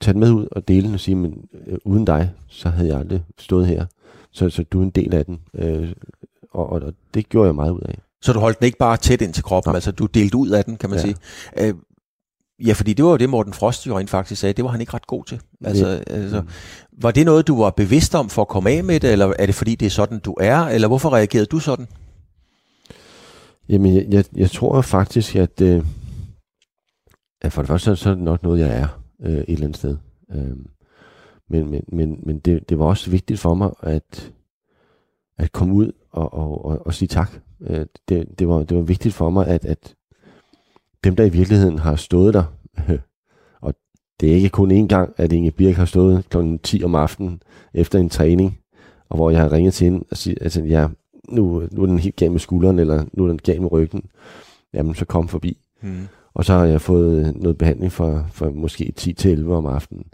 tage 0.00 0.12
den 0.12 0.20
med 0.20 0.30
ud 0.30 0.48
og 0.50 0.68
dele 0.68 0.86
den 0.86 0.94
og 0.94 1.00
sige, 1.00 1.14
men 1.14 1.48
øh, 1.66 1.78
uden 1.84 2.04
dig, 2.04 2.30
så 2.48 2.68
havde 2.68 2.88
jeg 2.88 2.98
aldrig 2.98 3.24
stået 3.38 3.66
her. 3.66 3.86
Så, 4.30 4.50
så 4.50 4.62
du 4.62 4.78
er 4.78 4.82
en 4.82 4.90
del 4.90 5.14
af 5.14 5.24
den. 5.24 5.40
Øh, 5.54 5.92
og, 6.50 6.72
og, 6.72 6.82
og 6.82 6.94
det 7.14 7.28
gjorde 7.28 7.46
jeg 7.46 7.54
meget 7.54 7.70
ud 7.70 7.80
af. 7.80 7.98
Så 8.22 8.32
du 8.32 8.40
holdt 8.40 8.58
den 8.58 8.66
ikke 8.66 8.78
bare 8.78 8.96
tæt 8.96 9.22
ind 9.22 9.34
til 9.34 9.44
kroppen, 9.44 9.70
ja. 9.70 9.74
altså 9.74 9.92
du 9.92 10.06
delte 10.06 10.36
ud 10.36 10.48
af 10.48 10.64
den, 10.64 10.76
kan 10.76 10.90
man 10.90 10.98
ja. 10.98 11.02
sige. 11.04 11.16
Øh, 11.58 11.74
ja, 12.66 12.72
fordi 12.72 12.92
det 12.92 13.04
var 13.04 13.10
jo 13.10 13.16
det, 13.16 13.30
Morten 13.30 13.52
Frost 13.52 13.86
jo 13.86 13.98
rent 13.98 14.10
faktisk 14.10 14.40
sagde, 14.40 14.52
det 14.52 14.64
var 14.64 14.70
han 14.70 14.80
ikke 14.80 14.94
ret 14.94 15.06
god 15.06 15.24
til. 15.24 15.40
Altså, 15.64 15.88
ja. 15.88 16.14
altså, 16.14 16.40
mm. 16.40 16.48
Var 16.92 17.10
det 17.10 17.24
noget, 17.24 17.46
du 17.46 17.62
var 17.62 17.70
bevidst 17.70 18.14
om 18.14 18.28
for 18.28 18.42
at 18.42 18.48
komme 18.48 18.70
af 18.70 18.84
med 18.84 19.00
det, 19.00 19.12
eller 19.12 19.34
er 19.38 19.46
det 19.46 19.54
fordi, 19.54 19.74
det 19.74 19.86
er 19.86 19.90
sådan, 19.90 20.18
du 20.18 20.36
er, 20.40 20.58
eller 20.58 20.88
hvorfor 20.88 21.10
reagerede 21.10 21.46
du 21.46 21.58
sådan? 21.58 21.86
Jamen, 23.68 23.94
jeg, 23.94 24.06
jeg, 24.10 24.24
jeg 24.36 24.50
tror 24.50 24.80
faktisk, 24.80 25.36
at, 25.36 25.60
øh, 25.60 25.84
at 27.42 27.52
for 27.52 27.62
det 27.62 27.68
første, 27.68 27.96
så 27.96 28.10
er 28.10 28.14
det 28.14 28.24
nok 28.24 28.42
noget, 28.42 28.60
jeg 28.60 28.78
er 28.78 29.02
øh, 29.22 29.32
et 29.32 29.44
eller 29.48 29.64
andet 29.64 29.76
sted. 29.76 29.96
Øh, 30.34 30.56
men 31.50 31.70
men, 31.70 31.84
men, 31.92 32.20
men 32.26 32.38
det, 32.38 32.68
det 32.68 32.78
var 32.78 32.84
også 32.84 33.10
vigtigt 33.10 33.40
for 33.40 33.54
mig, 33.54 33.70
at, 33.82 34.32
at 35.38 35.52
komme 35.52 35.74
ud 35.74 35.92
og, 36.10 36.34
og, 36.34 36.64
og, 36.64 36.86
og 36.86 36.94
sige 36.94 37.08
tak. 37.08 37.32
Øh, 37.66 37.86
det, 38.08 38.38
det, 38.38 38.48
var, 38.48 38.62
det 38.62 38.76
var 38.76 38.82
vigtigt 38.82 39.14
for 39.14 39.30
mig, 39.30 39.46
at, 39.46 39.64
at 39.64 39.94
dem, 41.04 41.16
der 41.16 41.24
i 41.24 41.28
virkeligheden 41.28 41.78
har 41.78 41.96
stået 41.96 42.34
der, 42.34 42.44
og 43.62 43.74
det 44.20 44.30
er 44.30 44.34
ikke 44.34 44.48
kun 44.48 44.72
én 44.72 44.86
gang, 44.86 45.14
at 45.16 45.32
Inge 45.32 45.50
Birk 45.50 45.74
har 45.74 45.84
stået 45.84 46.28
kl. 46.28 46.56
10 46.62 46.84
om 46.84 46.94
aftenen 46.94 47.42
efter 47.74 47.98
en 47.98 48.08
træning, 48.08 48.58
og 49.08 49.16
hvor 49.16 49.30
jeg 49.30 49.40
har 49.40 49.52
ringet 49.52 49.74
til 49.74 49.84
hende 49.84 50.04
og 50.10 50.16
siger, 50.16 50.36
altså, 50.40 50.62
ja, 50.62 50.88
nu, 51.28 51.62
nu 51.72 51.82
er 51.82 51.86
den 51.86 51.98
helt 51.98 52.16
gal 52.16 52.30
med 52.30 52.40
skulderen, 52.40 52.78
eller 52.78 53.04
nu 53.12 53.24
er 53.24 53.28
den 53.28 53.38
gal 53.38 53.60
med 53.62 53.72
ryggen. 53.72 54.02
Jamen, 54.74 54.94
så 54.94 55.04
kom 55.04 55.28
forbi. 55.28 55.58
Mm. 55.82 56.08
Og 56.34 56.44
så 56.44 56.52
har 56.52 56.64
jeg 56.64 56.80
fået 56.80 57.36
noget 57.36 57.58
behandling 57.58 57.92
for, 57.92 58.26
for 58.32 58.50
måske 58.50 58.92
10-11 59.00 59.50
om 59.50 59.66
aftenen. 59.66 60.04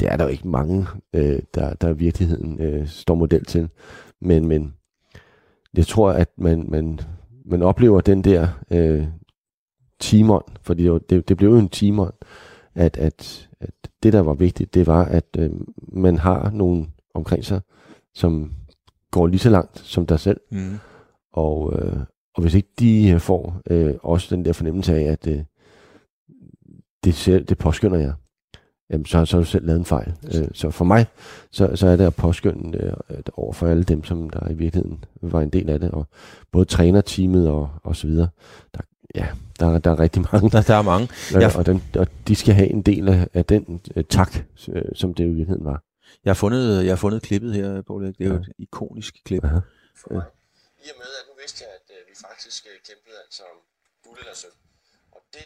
Det 0.00 0.12
er 0.12 0.16
der 0.16 0.24
jo 0.24 0.30
ikke 0.30 0.48
mange, 0.48 0.86
øh, 1.14 1.38
der, 1.54 1.74
der 1.74 1.88
i 1.88 1.96
virkeligheden 1.96 2.60
øh, 2.60 2.88
står 2.88 3.14
model 3.14 3.44
til. 3.44 3.68
Men, 4.20 4.46
men 4.48 4.74
jeg 5.76 5.86
tror, 5.86 6.10
at 6.10 6.28
man, 6.38 6.64
man, 6.68 7.00
man 7.44 7.62
oplever 7.62 8.00
den 8.00 8.24
der 8.24 8.48
øh, 8.70 9.06
timon, 10.00 10.42
fordi 10.62 10.84
det, 10.84 11.10
det, 11.10 11.28
det 11.28 11.36
blev 11.36 11.50
jo 11.50 11.58
en 11.58 11.68
timon, 11.68 12.12
at, 12.74 12.96
at, 12.96 13.48
at 13.60 13.74
det, 14.02 14.12
der 14.12 14.20
var 14.20 14.34
vigtigt, 14.34 14.74
det 14.74 14.86
var, 14.86 15.04
at 15.04 15.26
øh, 15.38 15.50
man 15.92 16.18
har 16.18 16.50
nogen 16.50 16.92
omkring 17.14 17.44
sig, 17.44 17.60
som 18.14 18.52
går 19.10 19.26
lige 19.26 19.38
så 19.38 19.50
langt 19.50 19.78
som 19.78 20.06
dig 20.06 20.20
selv. 20.20 20.40
Mm. 20.50 20.78
Og, 21.32 21.72
øh, 21.72 22.00
og 22.34 22.42
hvis 22.42 22.54
ikke 22.54 22.68
de 22.78 23.20
får 23.20 23.60
øh, 23.70 23.94
også 24.02 24.36
den 24.36 24.44
der 24.44 24.52
fornemmelse 24.52 24.94
af, 24.94 25.02
at 25.02 25.26
øh, 25.26 25.44
det, 27.04 27.14
ser, 27.14 27.38
det 27.38 27.58
påskynder 27.58 27.98
jeg. 27.98 28.12
Jamen, 28.90 29.06
så, 29.06 29.24
så 29.24 29.36
har 29.36 29.42
du 29.44 29.50
selv 29.50 29.66
lavet 29.66 29.78
en 29.78 29.84
fejl. 29.84 30.12
Øh, 30.34 30.48
så 30.54 30.70
for 30.70 30.84
mig, 30.84 31.06
så, 31.50 31.76
så 31.76 31.86
er 31.86 31.96
det 31.96 32.04
at 32.06 32.14
påskynde 32.14 32.78
øh, 33.10 33.18
over 33.34 33.52
for 33.52 33.66
alle 33.66 33.82
dem, 33.84 34.04
som 34.04 34.30
der 34.30 34.48
i 34.50 34.54
virkeligheden 34.54 35.04
var 35.22 35.40
en 35.40 35.50
del 35.50 35.70
af 35.70 35.80
det, 35.80 35.90
og 35.90 36.06
både 36.52 36.64
trænerteamet 36.64 37.48
og, 37.48 37.70
og 37.84 37.96
så 37.96 38.06
videre. 38.06 38.28
Der, 38.74 38.80
ja, 39.14 39.28
der, 39.60 39.78
der 39.78 39.90
er 39.90 39.98
rigtig 39.98 40.24
mange. 40.32 40.50
Der, 40.56 40.62
der 40.62 40.74
er 40.74 40.82
mange. 40.82 41.08
Og, 41.34 41.40
Jeg, 41.40 41.56
og, 41.56 41.66
den, 41.66 41.82
og 41.96 42.06
de 42.28 42.34
skal 42.36 42.54
have 42.54 42.68
en 42.68 42.82
del 42.82 43.08
af, 43.08 43.28
af 43.34 43.44
den 43.44 43.80
øh, 43.96 44.04
tak, 44.04 44.36
øh, 44.68 44.82
som 44.94 45.14
det 45.14 45.24
i 45.24 45.26
virkeligheden 45.26 45.64
var. 45.64 45.82
jeg, 46.24 46.30
har 46.30 46.34
fundet, 46.34 46.84
jeg 46.84 46.90
har 46.90 46.96
fundet 46.96 47.22
klippet 47.22 47.54
her, 47.54 47.68
Erik. 47.68 48.18
Det 48.18 48.26
er 48.26 48.30
jo 48.30 48.34
et 48.34 48.52
ikonisk 48.58 49.14
klip. 49.24 49.44
Aha. 49.44 49.54
Ja. 49.54 49.60
I 50.86 50.88
og 50.92 50.96
med, 51.00 51.10
at 51.20 51.24
nu 51.28 51.34
vidste 51.42 51.64
jeg, 51.64 51.70
at 51.74 51.94
vi 52.10 52.14
faktisk 52.28 52.64
kæmpede 52.88 53.16
altså 53.24 53.42
om 53.52 53.58
guld 54.04 54.18
eller 54.18 54.34
sølv. 54.34 54.52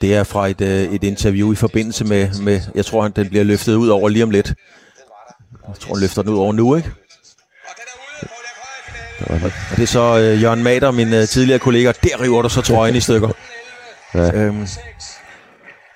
Det 0.00 0.14
er 0.14 0.24
fra 0.24 0.48
et, 0.48 0.60
øh, 0.60 0.82
et 0.94 1.04
interview 1.04 1.52
i 1.52 1.54
forbindelse 1.56 2.04
med, 2.04 2.28
med, 2.42 2.60
jeg 2.74 2.84
tror, 2.84 3.02
han- 3.02 3.12
den 3.16 3.28
bliver 3.28 3.44
løftet 3.44 3.74
ud 3.74 3.88
over 3.88 4.08
lige 4.08 4.24
om 4.24 4.30
lidt. 4.30 4.54
Jeg 5.68 5.76
tror, 5.80 5.94
han 5.94 6.00
løfter 6.00 6.22
den 6.22 6.30
ud 6.30 6.38
over 6.38 6.52
nu, 6.52 6.76
ikke? 6.76 6.90
Og 9.20 9.40
det 9.76 9.82
er 9.82 9.86
så 9.86 10.18
øh, 10.18 10.42
Jørgen 10.42 10.62
Mader, 10.62 10.90
min 10.90 11.12
øh, 11.14 11.26
tidligere 11.28 11.58
kollega. 11.58 11.92
Der 12.02 12.20
river 12.22 12.42
du 12.42 12.48
så 12.48 12.60
trøjen 12.60 12.96
i 12.96 13.00
stykker. 13.00 13.28
Ja. 14.14 14.32
Øhm, 14.34 14.66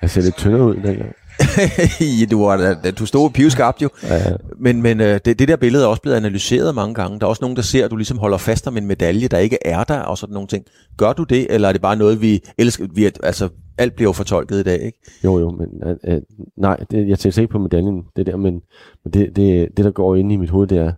Jeg 0.01 0.09
ser 0.09 0.21
lidt 0.21 0.37
tyndere 0.37 0.61
ud 0.63 0.75
dengang. 0.75 1.13
Du, 2.31 2.45
var, 2.45 2.73
du 2.99 3.05
stod 3.05 3.29
pivskarpt 3.29 3.81
jo. 3.81 3.89
Ja, 4.03 4.15
ja. 4.15 4.35
Men, 4.59 4.81
men 4.81 5.01
øh, 5.01 5.19
det, 5.25 5.39
det 5.39 5.47
der 5.47 5.55
billede 5.55 5.83
er 5.83 5.87
også 5.87 6.01
blevet 6.01 6.17
analyseret 6.17 6.75
mange 6.75 6.95
gange. 6.95 7.19
Der 7.19 7.25
er 7.25 7.29
også 7.29 7.41
nogen, 7.41 7.55
der 7.55 7.61
ser, 7.63 7.85
at 7.85 7.91
du 7.91 7.95
ligesom 7.95 8.17
holder 8.17 8.37
fast 8.37 8.67
om 8.67 8.77
en 8.77 8.85
medalje, 8.87 9.27
der 9.27 9.37
ikke 9.37 9.57
er 9.65 9.83
der, 9.83 9.99
og 9.99 10.17
sådan 10.17 10.33
nogle 10.33 10.47
ting. 10.47 10.65
Gør 10.97 11.13
du 11.13 11.23
det, 11.23 11.47
eller 11.49 11.67
er 11.67 11.71
det 11.71 11.81
bare 11.81 11.95
noget, 11.95 12.21
vi 12.21 12.41
elsker? 12.57 12.87
Vi, 12.95 13.11
altså, 13.23 13.49
alt 13.77 13.95
bliver 13.95 14.09
jo 14.09 14.13
fortolket 14.13 14.59
i 14.59 14.63
dag, 14.63 14.81
ikke? 14.81 14.99
Jo, 15.23 15.39
jo, 15.39 15.51
men 15.51 15.67
øh, 15.83 16.15
øh, 16.15 16.21
nej, 16.57 16.77
det, 16.91 17.07
jeg 17.07 17.19
tænker 17.19 17.41
ikke 17.41 17.51
på 17.51 17.59
medaljen, 17.59 18.05
det 18.15 18.25
der, 18.25 18.37
men, 18.37 18.61
men 19.03 19.13
det, 19.13 19.35
det, 19.35 19.77
det, 19.77 19.85
der 19.85 19.91
går 19.91 20.15
ind 20.15 20.31
i 20.31 20.35
mit 20.35 20.49
hoved, 20.49 20.67
det 20.67 20.77
er, 20.77 20.91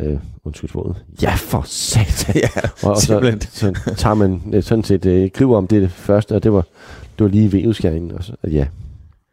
øh, 0.00 0.18
undskyld 0.44 0.70
sproget, 0.70 1.04
ja 1.22 1.34
for 1.34 1.62
satan. 1.66 2.36
ja, 2.56 2.60
og, 2.82 2.90
og 2.90 2.96
så, 2.96 3.38
så 3.50 3.94
tager 3.96 4.14
man 4.14 4.42
øh, 4.52 4.62
sådan 4.62 4.84
set 4.84 5.06
øh, 5.06 5.30
griber 5.34 5.56
om 5.56 5.66
det, 5.66 5.82
det 5.82 5.90
første, 5.90 6.34
og 6.34 6.42
det 6.42 6.52
var, 6.52 6.66
det 7.18 7.24
var 7.24 7.28
lige 7.28 7.52
væveskæringen, 7.52 8.12
og 8.12 8.24
så, 8.24 8.32
og 8.42 8.50
ja, 8.50 8.66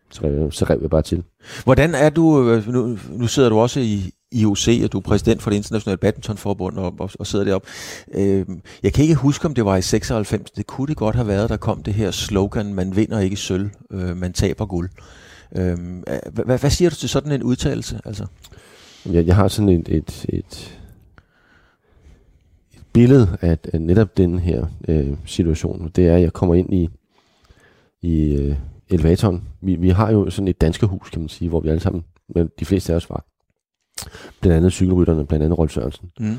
så 0.10 0.48
så 0.52 0.66
rev 0.66 0.80
jeg 0.82 0.90
bare 0.90 1.02
til. 1.02 1.24
Hvordan 1.64 1.96
er 1.96 2.10
du, 2.10 2.50
øh, 2.50 2.68
nu, 2.68 2.98
nu 3.10 3.28
sidder 3.28 3.50
du 3.50 3.60
også 3.60 3.80
i 3.80 4.12
IOC, 4.32 4.68
og 4.84 4.92
du 4.92 4.98
er 4.98 5.02
præsident 5.02 5.42
for 5.42 5.50
det 5.50 5.58
internationale 5.58 5.98
badmintonforbund 5.98 6.78
og, 6.78 6.94
og, 7.00 7.10
og 7.20 7.28
sidder 7.28 7.46
deroppe. 7.46 7.68
Øh, 8.14 8.46
jeg 8.84 8.94
kan 8.94 9.04
ikke 9.04 9.16
huske, 9.16 9.46
om 9.46 9.54
det 9.54 9.66
var 9.66 9.78
i 9.78 9.82
96. 9.82 10.52
Det 10.52 10.68
kunne 10.68 10.88
det 10.88 10.98
godt 10.98 11.16
have 11.16 11.28
været, 11.28 11.50
der 11.50 11.58
kom 11.58 11.84
det 11.84 11.94
her 11.94 12.12
slogan, 12.12 12.74
man 12.74 12.96
vinder 12.96 13.20
ikke 13.20 13.36
sølv, 13.36 13.70
øh, 13.92 14.18
man 14.18 14.34
taber 14.34 14.66
guld. 14.66 14.90
Øh, 15.58 15.78
hvad, 16.34 16.60
hvad 16.60 16.70
siger 16.70 16.90
du 16.90 16.96
til 16.96 17.10
sådan 17.10 17.32
en 17.32 17.44
udtalelse? 17.44 18.02
Altså? 18.06 18.26
Jeg, 19.06 19.28
jeg 19.28 19.36
har 19.36 19.48
sådan 19.48 19.70
et, 19.70 19.90
et, 19.90 20.26
et, 20.30 20.80
et 22.74 22.84
billede 22.94 23.38
af, 23.42 23.58
af 23.74 23.82
netop 23.82 24.18
den 24.18 24.40
her 24.40 24.66
øh, 24.88 25.18
situation. 25.26 25.92
Det 25.96 26.08
er, 26.08 26.16
at 26.16 26.22
jeg 26.22 26.34
kommer 26.34 26.56
ind 26.56 26.74
i, 26.74 26.90
i 28.02 28.36
øh, 28.36 28.56
elevatoren. 28.90 29.44
Vi, 29.62 29.76
vi 29.76 29.90
har 29.90 30.12
jo 30.12 30.30
sådan 30.30 30.48
et 30.48 30.62
danske 30.62 30.86
hus, 30.86 31.10
kan 31.10 31.22
man 31.22 31.30
sige, 31.30 31.50
hvor 31.50 31.60
vi 31.60 31.70
alle 31.70 31.80
sammen, 31.80 32.04
men 32.36 32.50
de 32.60 32.66
fleste 32.66 32.94
af 32.94 32.98
os 32.98 33.10
var. 33.10 33.26
Blandt 34.42 34.58
andet 34.58 34.72
cykelrytterne, 34.72 35.26
blandt 35.26 35.46
andet 35.46 35.58
Rolf 35.60 35.72
Sørensen. 35.72 36.12
Mm. 36.20 36.38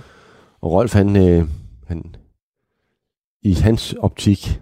Og 0.61 0.73
Rolf, 0.73 0.93
han, 0.95 1.17
øh, 1.17 1.49
han 1.87 2.15
i 3.43 3.53
hans 3.53 3.93
optik 3.93 4.61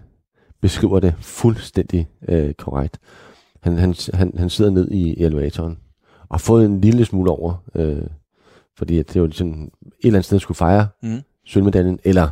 beskriver 0.61 0.99
det 0.99 1.13
fuldstændig 1.19 2.07
øh, 2.29 2.53
korrekt. 2.53 2.99
Han, 3.61 3.77
han, 3.77 3.95
han, 4.13 4.33
han 4.37 4.49
sidder 4.49 4.71
ned 4.71 4.91
i 4.91 5.23
elevatoren 5.23 5.77
og 6.29 6.35
har 6.35 6.37
fået 6.37 6.65
en 6.65 6.81
lille 6.81 7.05
smule 7.05 7.31
over, 7.31 7.63
øh, 7.75 8.01
fordi 8.77 8.99
at 8.99 9.13
det 9.13 9.21
var 9.21 9.29
sådan 9.31 9.63
et 9.63 9.69
eller 10.03 10.17
andet 10.17 10.25
sted 10.25 10.39
skulle 10.39 10.55
fejre 10.55 10.87
Mm. 11.03 11.21
sølvmedaljen, 11.45 11.99
eller 12.03 12.29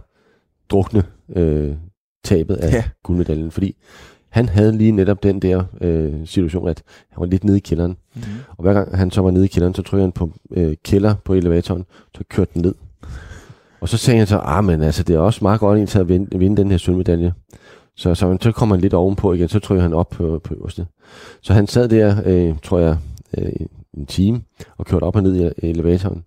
drukne 0.69 1.03
øh, 1.35 1.75
tabet 2.23 2.55
af 2.55 2.71
Ja. 2.71 2.75
ja. 2.75 2.83
guldmedaljen, 3.03 3.51
fordi 3.51 3.75
han 4.35 4.49
havde 4.49 4.77
lige 4.77 4.91
netop 4.91 5.23
den 5.23 5.39
der 5.39 5.63
øh, 5.81 6.13
situation, 6.25 6.67
at 6.67 6.83
han 7.09 7.19
var 7.19 7.25
lidt 7.25 7.43
nede 7.43 7.57
i 7.57 7.59
kælderen. 7.59 7.97
Mhm. 8.15 8.23
Og 8.57 8.61
hver 8.63 8.73
gang 8.73 8.97
han 8.97 9.11
så 9.11 9.21
var 9.21 9.31
nede 9.31 9.45
i 9.45 9.47
kælderen, 9.47 9.73
så 9.73 9.81
trykkede 9.81 10.05
han 10.05 10.11
på 10.11 10.31
øh, 10.51 10.75
kælder 10.83 11.15
på 11.23 11.33
elevatoren, 11.33 11.85
så 12.17 12.23
kørte 12.29 12.51
den 12.53 12.61
ned. 12.61 12.75
Og 13.81 13.89
så 13.89 13.97
sagde 13.97 14.17
han 14.17 14.27
så, 14.27 14.37
ah, 14.37 14.63
men 14.63 14.81
altså, 14.81 15.03
det 15.03 15.15
er 15.15 15.19
også 15.19 15.39
meget 15.41 15.59
godt 15.59 15.79
en 15.79 15.87
til 15.87 15.99
at 15.99 16.09
vinde, 16.09 16.39
vinde 16.39 16.57
den 16.57 16.71
her 16.71 16.77
sølvmedalje. 16.77 17.33
Så, 17.95 18.15
så, 18.15 18.37
så 18.41 18.51
kommer 18.51 18.75
han 18.75 18.81
lidt 18.81 18.93
ovenpå 18.93 19.33
igen, 19.33 19.49
så 19.49 19.59
trykker 19.59 19.83
han 19.83 19.93
op 19.93 20.09
på, 20.09 20.41
på 20.43 20.53
øverste. 20.53 20.85
Så 21.41 21.53
han 21.53 21.67
sad 21.67 21.89
der, 21.89 22.21
øh, 22.25 22.55
tror 22.63 22.79
jeg, 22.79 22.97
øh, 23.37 23.51
en 23.97 24.05
time, 24.05 24.41
og 24.77 24.85
kørte 24.85 25.03
op 25.03 25.15
og 25.15 25.23
ned 25.23 25.35
i 25.35 25.69
elevatoren, 25.69 26.23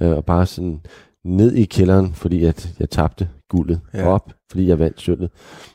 øh, 0.00 0.10
og 0.10 0.24
bare 0.24 0.46
sådan 0.46 0.80
ned 1.24 1.52
i 1.54 1.64
kælderen, 1.64 2.14
fordi 2.14 2.44
at 2.44 2.74
jeg 2.78 2.90
tabte 2.90 3.28
guldet, 3.48 3.80
Ja. 3.94 4.06
op, 4.08 4.32
fordi 4.50 4.68
jeg 4.68 4.78
vandt 4.78 5.00
sølvet. 5.00 5.30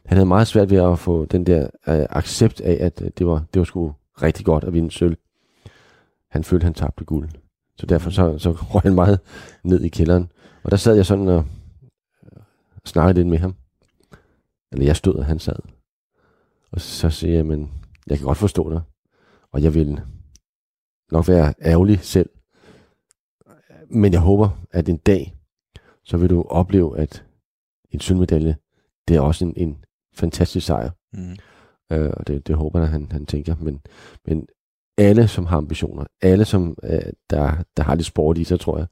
Han 0.05 0.17
havde 0.17 0.25
meget 0.25 0.47
svært 0.47 0.69
ved 0.69 0.77
at 0.77 0.99
få 0.99 1.25
den 1.25 1.45
der 1.45 1.61
øh, 1.87 2.05
accept 2.09 2.61
af, 2.61 2.77
at 2.85 3.01
øh, 3.01 3.11
det 3.17 3.27
var, 3.27 3.45
det 3.53 3.59
var 3.59 3.63
sgu 3.65 3.93
rigtig 4.21 4.45
godt 4.45 4.63
at 4.63 4.73
vinde 4.73 4.91
sølv. 4.91 5.17
Han 6.31 6.43
følte, 6.43 6.63
han 6.63 6.73
tabte 6.73 7.05
guld. 7.05 7.29
Så 7.77 7.85
derfor 7.85 8.09
så, 8.09 8.37
så 8.37 8.51
røg 8.73 8.81
han 8.81 8.95
meget 8.95 9.19
ned 9.63 9.81
i 9.83 9.89
kælderen. 9.89 10.31
Og 10.63 10.71
der 10.71 10.77
sad 10.77 10.95
jeg 10.95 11.05
sådan 11.05 11.27
og 11.27 11.45
snakkede 12.85 13.13
lidt 13.19 13.27
med 13.27 13.37
ham. 13.37 13.55
Eller 14.71 14.85
jeg 14.85 14.95
stod, 14.95 15.15
og 15.15 15.25
han 15.25 15.39
sad. 15.39 15.55
Og 16.71 16.81
så 16.81 17.09
siger 17.09 17.33
jeg, 17.33 17.45
men 17.45 17.71
jeg 18.07 18.17
kan 18.17 18.25
godt 18.27 18.37
forstå 18.37 18.69
dig. 18.69 18.81
Og 19.51 19.63
jeg 19.63 19.73
vil 19.73 20.01
nok 21.11 21.27
være 21.27 21.53
ærgerlig 21.61 21.99
selv. 22.01 22.29
Men 23.89 24.13
jeg 24.13 24.21
håber, 24.21 24.49
at 24.71 24.89
en 24.89 24.97
dag, 24.97 25.36
så 26.07 26.17
vil 26.17 26.29
du 26.29 26.45
opleve, 26.49 26.99
at 26.99 27.25
en 27.91 27.99
sølvmedalje, 27.99 28.55
det 29.07 29.15
er 29.15 29.21
også 29.21 29.45
en, 29.45 29.53
en 29.57 29.85
fantastisk 30.13 30.65
sejr. 30.65 30.89
Mm. 31.13 31.35
Øh, 31.91 32.09
og 32.13 32.27
det, 32.27 32.47
det 32.47 32.55
håber 32.55 32.79
jeg, 32.79 32.89
han, 32.89 33.07
han 33.11 33.25
tænker. 33.25 33.55
Men, 33.59 33.81
men 34.25 34.47
alle, 34.97 35.27
som 35.27 35.45
har 35.45 35.57
ambitioner, 35.57 36.05
alle, 36.21 36.45
som 36.45 36.77
øh, 36.83 37.01
der, 37.29 37.63
der 37.77 37.83
har 37.83 37.95
lidt 37.95 38.07
sport 38.07 38.37
i 38.37 38.43
sig, 38.43 38.59
tror 38.59 38.77
jeg, 38.77 38.87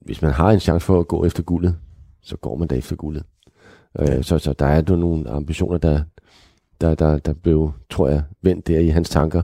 hvis 0.00 0.22
man 0.22 0.32
har 0.32 0.50
en 0.50 0.60
chance 0.60 0.86
for 0.86 1.00
at 1.00 1.08
gå 1.08 1.24
efter 1.24 1.42
guldet, 1.42 1.76
så 2.22 2.36
går 2.36 2.56
man 2.56 2.68
da 2.68 2.74
efter 2.74 2.96
guldet. 2.96 3.24
Øh, 3.98 4.24
så, 4.24 4.38
så 4.38 4.52
der 4.52 4.66
er 4.66 4.82
jo 4.88 4.96
nogle 4.96 5.30
ambitioner, 5.30 5.78
der, 5.78 6.02
der, 6.80 6.94
der, 6.94 7.18
der 7.18 7.32
blev, 7.32 7.72
tror 7.90 8.08
jeg, 8.08 8.22
vendt 8.42 8.66
der 8.66 8.78
i 8.78 8.88
hans 8.88 9.10
tanker, 9.10 9.42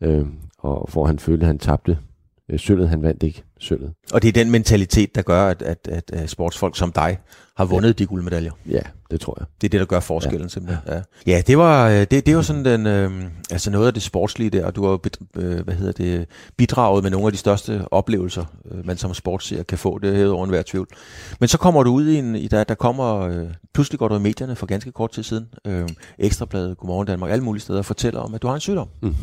øh, 0.00 0.26
og 0.58 0.88
hvor 0.92 1.06
han 1.06 1.18
følte, 1.18 1.44
at 1.44 1.46
han 1.46 1.58
tabte 1.58 1.98
øh, 2.50 2.58
sølvet, 2.58 2.88
han 2.88 3.02
vandt 3.02 3.22
ikke 3.22 3.44
sølvet. 3.60 3.92
Og 4.12 4.22
det 4.22 4.28
er 4.28 4.32
den 4.32 4.50
mentalitet, 4.50 5.14
der 5.14 5.22
gør, 5.22 5.46
at, 5.46 5.62
at, 5.62 5.88
at, 5.90 6.10
at 6.12 6.30
sportsfolk 6.30 6.76
som 6.76 6.92
dig 6.92 7.18
har 7.56 7.64
vundet 7.64 7.88
ja. 7.88 7.92
de 7.92 8.06
guldmedaljer. 8.06 8.52
Ja, 8.70 8.80
det 9.10 9.20
tror 9.20 9.36
jeg. 9.38 9.46
Det 9.60 9.66
er 9.66 9.70
det, 9.70 9.80
der 9.80 9.86
gør 9.86 10.00
forskellen 10.00 10.42
ja. 10.42 10.48
simpelthen. 10.48 10.82
Ja, 10.88 11.02
ja 11.26 11.42
det 11.46 11.58
var 11.58 11.88
øh, 11.88 12.06
det, 12.10 12.26
det 12.26 12.36
var 12.36 12.42
sådan 12.42 12.64
den, 12.64 12.86
øh, 12.86 13.24
altså 13.50 13.70
noget 13.70 13.86
af 13.86 13.94
det 13.94 14.02
sportslige 14.02 14.50
der, 14.50 14.66
og 14.66 14.76
du 14.76 14.84
har 14.84 14.90
jo 14.90 15.00
øh, 15.36 15.64
hvad 15.64 15.74
hedder 15.74 15.92
det, 15.92 16.26
bidraget 16.56 17.02
med 17.02 17.10
nogle 17.10 17.26
af 17.26 17.32
de 17.32 17.38
største 17.38 17.84
oplevelser, 17.90 18.44
øh, 18.70 18.86
man 18.86 18.96
som 18.96 19.14
sportsseer 19.14 19.62
kan 19.62 19.78
få, 19.78 19.98
det 19.98 20.20
er 20.20 20.28
over 20.28 20.44
enhver 20.44 20.62
tvivl. 20.66 20.88
Men 21.40 21.48
så 21.48 21.58
kommer 21.58 21.82
du 21.82 21.90
ud 21.90 22.08
i 22.08 22.18
en, 22.18 22.36
i 22.36 22.48
der, 22.48 22.64
der 22.64 22.74
kommer, 22.74 23.20
øh, 23.20 23.46
pludselig 23.74 23.98
går 23.98 24.08
du 24.08 24.16
i 24.16 24.20
medierne 24.20 24.56
for 24.56 24.66
ganske 24.66 24.92
kort 24.92 25.10
tid 25.10 25.22
siden, 25.22 25.48
øh, 25.64 25.88
Ekstrabladet, 26.18 26.78
Godmorgen 26.78 27.06
Danmark, 27.06 27.30
alle 27.30 27.44
mulige 27.44 27.62
steder, 27.62 27.78
og 27.78 27.84
fortæller 27.84 28.20
om, 28.20 28.34
at 28.34 28.42
du 28.42 28.46
har 28.46 28.54
en 28.54 28.60
sygdom. 28.60 28.88
Mm. 29.00 29.14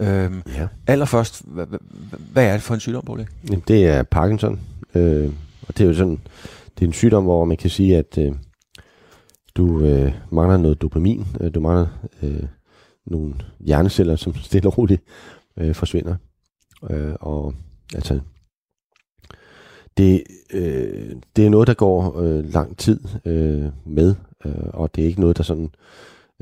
Øhm, 0.00 0.42
Ja. 0.56 0.68
Allerførst, 0.86 1.42
hvad, 1.46 1.66
hvad, 2.32 2.44
er 2.46 2.52
det 2.52 2.62
for 2.62 2.74
en 2.74 2.80
sygdom, 2.80 3.02
Bolle? 3.06 3.26
Jamen, 3.48 3.62
Det 3.68 3.86
er 3.86 4.02
Parkinson, 4.02 4.60
øh, 4.94 5.32
og 5.68 5.78
det 5.78 5.84
er 5.84 5.88
jo 5.88 5.94
sådan, 5.94 6.20
det 6.74 6.84
er 6.84 6.86
en 6.86 6.92
sygdom, 6.92 7.24
hvor 7.24 7.44
man 7.44 7.56
kan 7.56 7.70
sige, 7.70 7.96
at 7.96 8.18
øh, 8.18 8.32
du 9.54 9.80
øh, 9.80 10.12
mangler 10.30 10.56
noget 10.56 10.82
dopamin, 10.82 11.26
øh, 11.40 11.54
du 11.54 11.60
mangler 11.60 11.86
øh, 12.22 12.42
nogle 13.06 13.34
hjerneceller, 13.60 14.16
som 14.16 14.34
stille 14.44 14.68
og 14.68 14.78
roligt 14.78 15.02
øh, 15.56 15.74
forsvinder. 15.74 16.16
Øh, 16.90 17.14
og 17.20 17.54
altså, 17.94 18.20
det, 19.96 20.22
øh, 20.52 21.12
det 21.36 21.46
er 21.46 21.50
noget, 21.50 21.66
der 21.66 21.74
går 21.74 22.20
øh, 22.20 22.52
lang 22.52 22.76
tid 22.76 23.00
øh, 23.24 23.66
med, 23.86 24.14
øh, 24.44 24.52
og 24.72 24.94
det 24.94 25.02
er 25.02 25.08
ikke 25.08 25.20
noget, 25.20 25.36
der 25.36 25.42
sådan 25.42 25.70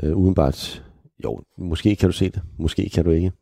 øh, 0.03 0.17
udenbart, 0.17 0.83
jo, 1.25 1.41
måske 1.57 1.97
kan 1.97 2.09
du 2.09 2.13
se 2.13 2.31
det, 2.31 2.43
måske 2.59 2.91
kan 2.95 3.05
du 3.05 3.11
ikke. 3.11 3.33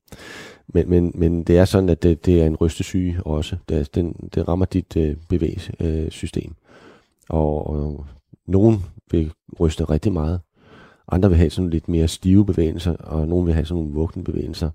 Men, 0.68 0.90
men, 0.90 1.12
men 1.14 1.44
det 1.44 1.58
er 1.58 1.64
sådan, 1.64 1.88
at 1.88 2.02
det, 2.02 2.26
det 2.26 2.42
er 2.42 2.46
en 2.46 2.56
rystesyge 2.56 3.22
også. 3.22 3.56
Det, 3.68 3.94
den, 3.94 4.30
det 4.34 4.48
rammer 4.48 4.66
dit 4.66 4.96
øh, 4.96 5.16
bevægelsessystem. 5.28 6.04
Øh, 6.04 6.10
system. 6.10 6.54
og, 7.28 7.66
og 7.66 8.06
nogen 8.46 8.84
vil 9.10 9.32
ryste 9.60 9.84
rigtig 9.84 10.12
meget. 10.12 10.40
Andre 11.08 11.28
vil 11.28 11.38
have 11.38 11.50
sådan 11.50 11.70
lidt 11.70 11.88
mere 11.88 12.08
stive 12.08 12.46
bevægelser, 12.46 12.96
og 12.96 13.28
nogen 13.28 13.46
vil 13.46 13.54
have 13.54 13.64
sådan 13.66 13.82
nogle 13.82 13.94
vugne 13.94 14.24
bevægelser. 14.24 14.70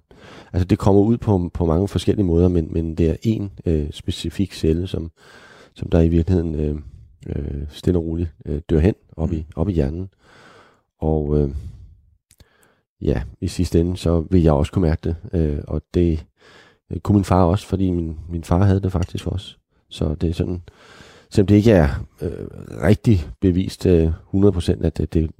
Altså 0.53 0.65
det 0.65 0.79
kommer 0.79 1.01
ud 1.01 1.17
på, 1.17 1.49
på 1.53 1.65
mange 1.65 1.87
forskellige 1.87 2.25
måder, 2.25 2.47
men, 2.47 2.67
men 2.71 2.95
det 2.95 3.09
er 3.09 3.15
en 3.21 3.51
øh, 3.65 3.91
specifik 3.91 4.53
celle, 4.53 4.87
som, 4.87 5.11
som 5.73 5.89
der 5.89 5.99
i 5.99 6.09
virkeligheden 6.09 6.55
øh, 6.55 6.75
øh, 7.27 7.61
stille 7.69 7.99
og 7.99 8.05
roligt 8.05 8.29
øh, 8.45 8.61
dør 8.69 8.79
hen 8.79 8.95
op, 9.17 9.33
i, 9.33 9.45
op 9.55 9.69
i 9.69 9.73
hjernen. 9.73 10.09
Og 10.99 11.39
øh, 11.39 11.49
ja, 13.01 13.21
i 13.41 13.47
sidste 13.47 13.79
ende, 13.79 13.97
så 13.97 14.25
vil 14.29 14.41
jeg 14.41 14.53
også 14.53 14.71
kunne 14.71 14.87
mærke 14.87 15.01
det. 15.03 15.15
Øh, 15.33 15.59
og 15.67 15.81
det 15.93 16.25
øh, 16.91 16.99
kunne 16.99 17.15
min 17.15 17.25
far 17.25 17.43
også, 17.43 17.67
fordi 17.67 17.91
min, 17.91 18.17
min 18.29 18.43
far 18.43 18.63
havde 18.63 18.81
det 18.81 18.91
faktisk 18.91 19.27
også. 19.27 19.55
Så 19.89 20.15
det 20.15 20.29
er 20.29 20.33
sådan, 20.33 20.61
selvom 21.29 21.47
det 21.47 21.55
ikke 21.55 21.71
er 21.71 22.05
øh, 22.21 22.47
rigtig 22.83 23.27
bevist 23.41 23.85
øh, 23.85 24.11
100% 24.33 24.85
at 24.85 24.97
det, 24.97 25.13
det 25.13 25.31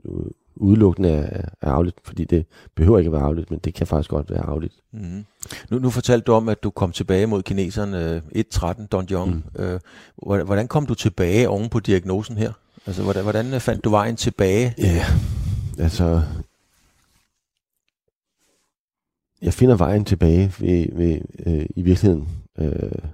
udelukkende 0.56 1.10
er, 1.10 1.42
er 1.62 1.72
afligt, 1.72 1.98
fordi 2.04 2.24
det 2.24 2.46
behøver 2.76 2.98
ikke 2.98 3.08
at 3.08 3.14
være 3.14 3.22
afligt, 3.22 3.52
men 3.52 3.60
det 3.60 3.74
kan 3.74 3.88
faktisk 3.88 4.10
godt 4.10 4.32
være 4.32 4.46
afligt. 4.46 4.74
Mm. 4.94 5.26
Nu, 5.70 5.80
nu 5.80 5.90
fortalte 5.90 6.26
du 6.26 6.34
om, 6.34 6.50
at 6.50 6.64
du 6.64 6.70
kom 6.70 6.92
tilbage 6.92 7.28
mod 7.28 7.44
kineseren 7.44 7.94
øh, 7.94 8.22
1-13, 8.56 8.88
Don 8.88 9.06
Jong. 9.06 9.44
Mm. 9.56 9.64
Øh, 9.64 9.80
hvordan 10.18 10.68
kom 10.68 10.86
du 10.86 10.94
tilbage 10.94 11.50
oven 11.50 11.70
på 11.70 11.80
diagnosen 11.80 12.38
her? 12.38 12.52
Altså, 12.86 13.04
hvordan, 13.04 13.24
hvordan 13.24 13.62
fandt 13.62 13.84
du 13.84 13.90
vejen 13.90 14.16
tilbage? 14.16 14.74
Ja, 14.78 15.06
altså... 15.80 16.22
Jeg 19.42 19.54
finder 19.54 19.76
vejen 19.76 20.06
tilbage 20.06 20.54
ved, 20.60 20.96
ved 20.96 21.22
øh, 21.46 21.66
i 21.76 21.82
virkeligheden 21.82 22.30
øh, 22.58 23.10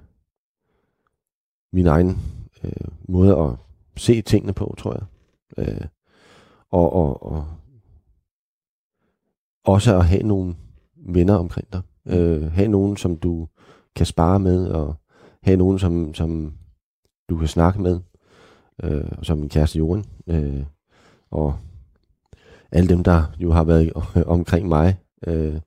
min 1.72 1.86
egen 1.86 2.18
øh, 2.64 2.88
måde 3.08 3.38
at 3.38 3.56
se 3.96 4.22
tingene 4.22 4.52
på, 4.52 4.74
tror 4.78 4.92
jeg. 4.92 5.06
Øh, 5.58 5.86
og, 6.70 6.92
og, 6.92 7.32
og 7.32 7.46
også 9.64 9.98
at 9.98 10.04
have 10.04 10.22
nogle 10.22 10.54
venner 10.96 11.34
omkring 11.34 11.72
dig. 11.72 11.82
Øh, 12.06 12.52
have 12.52 12.68
nogen, 12.68 12.96
som 12.96 13.16
du 13.16 13.48
kan 13.96 14.06
spare 14.06 14.40
med, 14.40 14.68
og 14.68 14.94
have 15.42 15.56
nogen, 15.56 15.78
som, 15.78 16.14
som 16.14 16.54
du 17.28 17.36
kan 17.38 17.48
snakke 17.48 17.82
med, 17.82 18.00
øh, 18.82 19.12
som 19.22 19.38
min 19.38 19.48
kæreste 19.48 19.78
Jorden, 19.78 20.04
øh, 20.26 20.64
og 21.30 21.58
alle 22.72 22.88
dem, 22.88 23.04
der 23.04 23.24
jo 23.38 23.52
har 23.52 23.64
været 23.64 23.92
omkring 24.26 24.68
mig, 24.68 24.98
øh, 25.26 25.60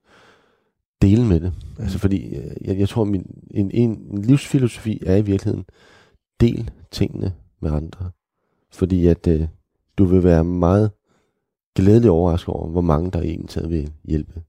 dele 1.01 1.25
med 1.25 1.39
det. 1.39 1.53
Mm. 1.77 1.83
Altså 1.83 1.99
fordi, 1.99 2.35
øh, 2.35 2.51
jeg, 2.61 2.79
jeg 2.79 2.89
tror, 2.89 3.03
min, 3.03 3.43
en, 3.51 3.71
en, 3.71 3.89
en 4.11 4.21
livsfilosofi 4.21 5.03
er 5.05 5.15
i 5.15 5.21
virkeligheden, 5.21 5.65
del 6.39 6.71
tingene 6.91 7.33
med 7.61 7.71
andre. 7.71 8.11
Fordi 8.71 9.07
at 9.07 9.27
øh, 9.27 9.47
du 9.97 10.05
vil 10.05 10.23
være 10.23 10.43
meget 10.43 10.91
glædelig 11.75 12.11
overrasket 12.11 12.49
over, 12.49 12.69
hvor 12.69 12.81
mange 12.81 13.11
der 13.11 13.21
egentlig 13.21 13.69
vil 13.69 13.91
hjælpe. 14.03 14.41